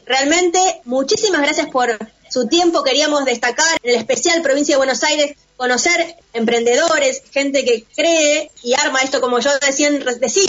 Realmente, 0.04 0.58
muchísimas 0.84 1.42
gracias 1.42 1.68
por 1.68 1.96
su 2.32 2.46
tiempo. 2.46 2.82
Queríamos 2.82 3.24
destacar 3.24 3.78
en 3.82 3.90
el 3.90 3.96
especial 3.96 4.40
Provincia 4.42 4.74
de 4.74 4.78
Buenos 4.78 5.02
Aires, 5.02 5.36
conocer 5.56 6.16
emprendedores, 6.32 7.22
gente 7.30 7.64
que 7.64 7.84
cree 7.94 8.50
y 8.62 8.74
arma 8.74 9.00
esto, 9.02 9.20
como 9.20 9.38
yo 9.38 9.50
decía, 9.60 9.90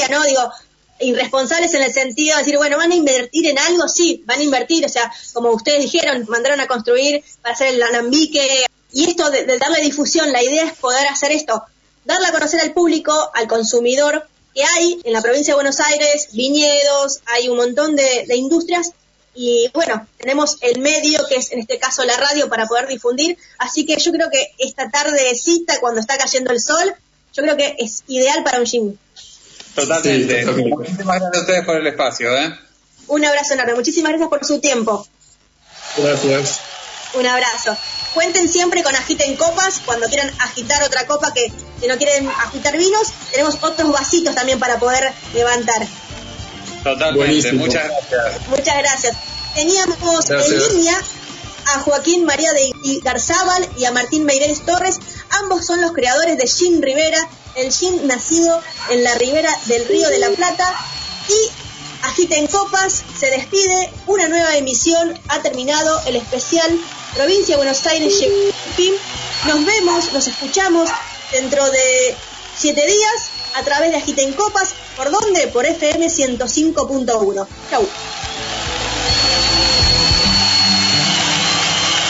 ¿no? 0.09 0.23
Digo, 0.23 0.51
irresponsables 0.99 1.73
en 1.73 1.83
el 1.83 1.93
sentido 1.93 2.37
de 2.37 2.43
decir, 2.43 2.57
bueno, 2.57 2.77
¿van 2.77 2.91
a 2.91 2.95
invertir 2.95 3.47
en 3.47 3.59
algo? 3.59 3.89
Sí, 3.89 4.23
van 4.25 4.39
a 4.39 4.43
invertir, 4.43 4.85
o 4.85 4.89
sea, 4.89 5.11
como 5.33 5.51
ustedes 5.51 5.81
dijeron, 5.81 6.25
mandaron 6.29 6.61
a 6.61 6.67
construir 6.67 7.21
para 7.41 7.53
hacer 7.53 7.73
el 7.73 7.83
alambique. 7.83 8.65
Y 8.93 9.09
esto 9.09 9.29
de, 9.29 9.45
darle 9.57 9.81
difusión, 9.81 10.31
la 10.31 10.41
idea 10.41 10.65
es 10.65 10.73
poder 10.73 11.07
hacer 11.07 11.31
esto, 11.31 11.63
darle 12.05 12.27
a 12.27 12.31
conocer 12.31 12.61
al 12.61 12.73
público, 12.73 13.13
al 13.33 13.47
consumidor, 13.47 14.27
que 14.55 14.63
hay 14.63 15.01
en 15.03 15.13
la 15.13 15.21
provincia 15.21 15.53
de 15.53 15.55
Buenos 15.55 15.79
Aires 15.79 16.29
viñedos, 16.31 17.19
hay 17.25 17.49
un 17.49 17.57
montón 17.57 17.95
de 17.95 18.35
industrias 18.35 18.93
y 19.35 19.69
bueno, 19.73 20.07
tenemos 20.17 20.57
el 20.61 20.79
medio 20.79 21.25
que 21.27 21.35
es 21.35 21.51
en 21.51 21.59
este 21.59 21.79
caso 21.79 22.03
la 22.03 22.17
radio 22.17 22.49
para 22.49 22.67
poder 22.67 22.87
difundir, 22.87 23.37
así 23.57 23.85
que 23.85 23.97
yo 23.97 24.11
creo 24.11 24.29
que 24.29 24.53
esta 24.59 24.89
tardecita 24.89 25.79
cuando 25.79 25.99
está 25.99 26.17
cayendo 26.17 26.51
el 26.51 26.61
sol, 26.61 26.93
yo 27.33 27.43
creo 27.43 27.57
que 27.57 27.75
es 27.79 28.03
ideal 28.07 28.43
para 28.43 28.59
un 28.59 28.65
gym. 28.65 28.97
Totalmente. 29.75 30.39
Sí, 30.39 30.45
totalmente. 30.45 30.75
Muchísimas 30.75 31.19
gracias 31.19 31.35
a 31.35 31.39
ustedes 31.41 31.65
por 31.65 31.75
el 31.77 31.87
espacio. 31.87 32.37
¿eh? 32.37 32.59
Un 33.07 33.25
abrazo 33.25 33.53
enorme, 33.55 33.73
muchísimas 33.73 34.11
gracias 34.11 34.29
por 34.29 34.45
su 34.45 34.59
tiempo. 34.59 35.07
Gracias. 35.97 36.59
Un 37.13 37.27
abrazo. 37.27 37.75
Cuenten 38.13 38.47
siempre 38.47 38.83
con 38.83 38.95
Agiten 38.95 39.35
Copas, 39.35 39.81
cuando 39.85 40.07
quieran 40.07 40.31
agitar 40.39 40.83
otra 40.83 41.07
copa 41.07 41.33
que 41.33 41.51
si 41.79 41.87
no 41.87 41.97
quieren 41.97 42.27
agitar 42.27 42.77
vinos, 42.77 43.11
tenemos 43.31 43.57
otros 43.61 43.91
vasitos 43.91 44.35
también 44.35 44.59
para 44.59 44.77
poder 44.77 45.11
levantar. 45.33 45.87
Totalmente. 46.83 47.17
Buenísimo. 47.17 47.65
Muchas 47.65 47.83
gracias. 47.87 48.47
Muchas 48.47 48.77
gracias. 48.77 49.17
Teníamos 49.55 50.27
Gracias. 50.27 50.51
en 50.51 50.75
línea 50.75 51.01
a 51.67 51.79
Joaquín 51.79 52.25
María 52.25 52.51
de 52.53 52.73
Garzábal 53.03 53.67
y 53.77 53.85
a 53.85 53.91
Martín 53.91 54.25
Meireles 54.25 54.65
Torres. 54.65 54.99
Ambos 55.29 55.65
son 55.65 55.81
los 55.81 55.93
creadores 55.93 56.37
de 56.37 56.47
Gin 56.47 56.81
Rivera, 56.81 57.29
el 57.55 57.71
gin 57.71 58.07
nacido 58.07 58.61
en 58.89 59.03
la 59.03 59.15
ribera 59.15 59.49
del 59.65 59.87
Río 59.87 60.09
de 60.09 60.19
la 60.19 60.29
Plata. 60.29 60.67
Y 61.29 61.51
Agiten 62.03 62.47
Copas 62.47 63.03
se 63.17 63.27
despide. 63.27 63.89
Una 64.07 64.27
nueva 64.27 64.57
emisión 64.57 65.17
ha 65.29 65.41
terminado 65.41 66.01
el 66.05 66.17
especial 66.17 66.69
Provincia 67.15 67.55
de 67.55 67.57
Buenos 67.57 67.85
Aires. 67.85 68.13
Nos 69.45 69.65
vemos, 69.65 70.11
nos 70.13 70.27
escuchamos 70.27 70.89
dentro 71.31 71.69
de 71.69 72.15
siete 72.57 72.85
días 72.85 73.32
a 73.55 73.63
través 73.63 73.91
de 73.91 73.97
Agiten 73.97 74.33
Copas. 74.33 74.73
¿Por 74.97 75.11
dónde? 75.11 75.47
Por 75.47 75.65
FM 75.65 76.07
105.1. 76.07 77.47
Chau. 77.69 77.87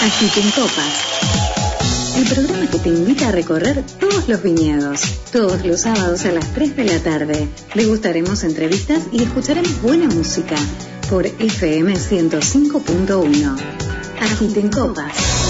Agiten 0.02 0.52
Copas. 0.52 1.14
El 2.16 2.28
programa 2.28 2.70
que 2.70 2.78
te 2.78 2.90
invita 2.90 3.30
a 3.30 3.32
recorrer 3.32 3.84
todos 4.00 4.28
los 4.28 4.44
viñedos. 4.44 5.02
Todos 5.32 5.66
los 5.66 5.82
sábados 5.82 6.26
a 6.26 6.32
las 6.32 6.54
3 6.54 6.76
de 6.76 6.84
la 6.84 7.00
tarde. 7.00 7.48
Degustaremos 7.74 8.44
entrevistas 8.44 9.04
y 9.12 9.24
escucharemos 9.24 9.82
buena 9.82 10.08
música 10.08 10.56
por 11.10 11.26
FM 11.26 11.94
105.1. 11.96 13.58
Agiten 14.22 14.70
Copas. 14.70 15.43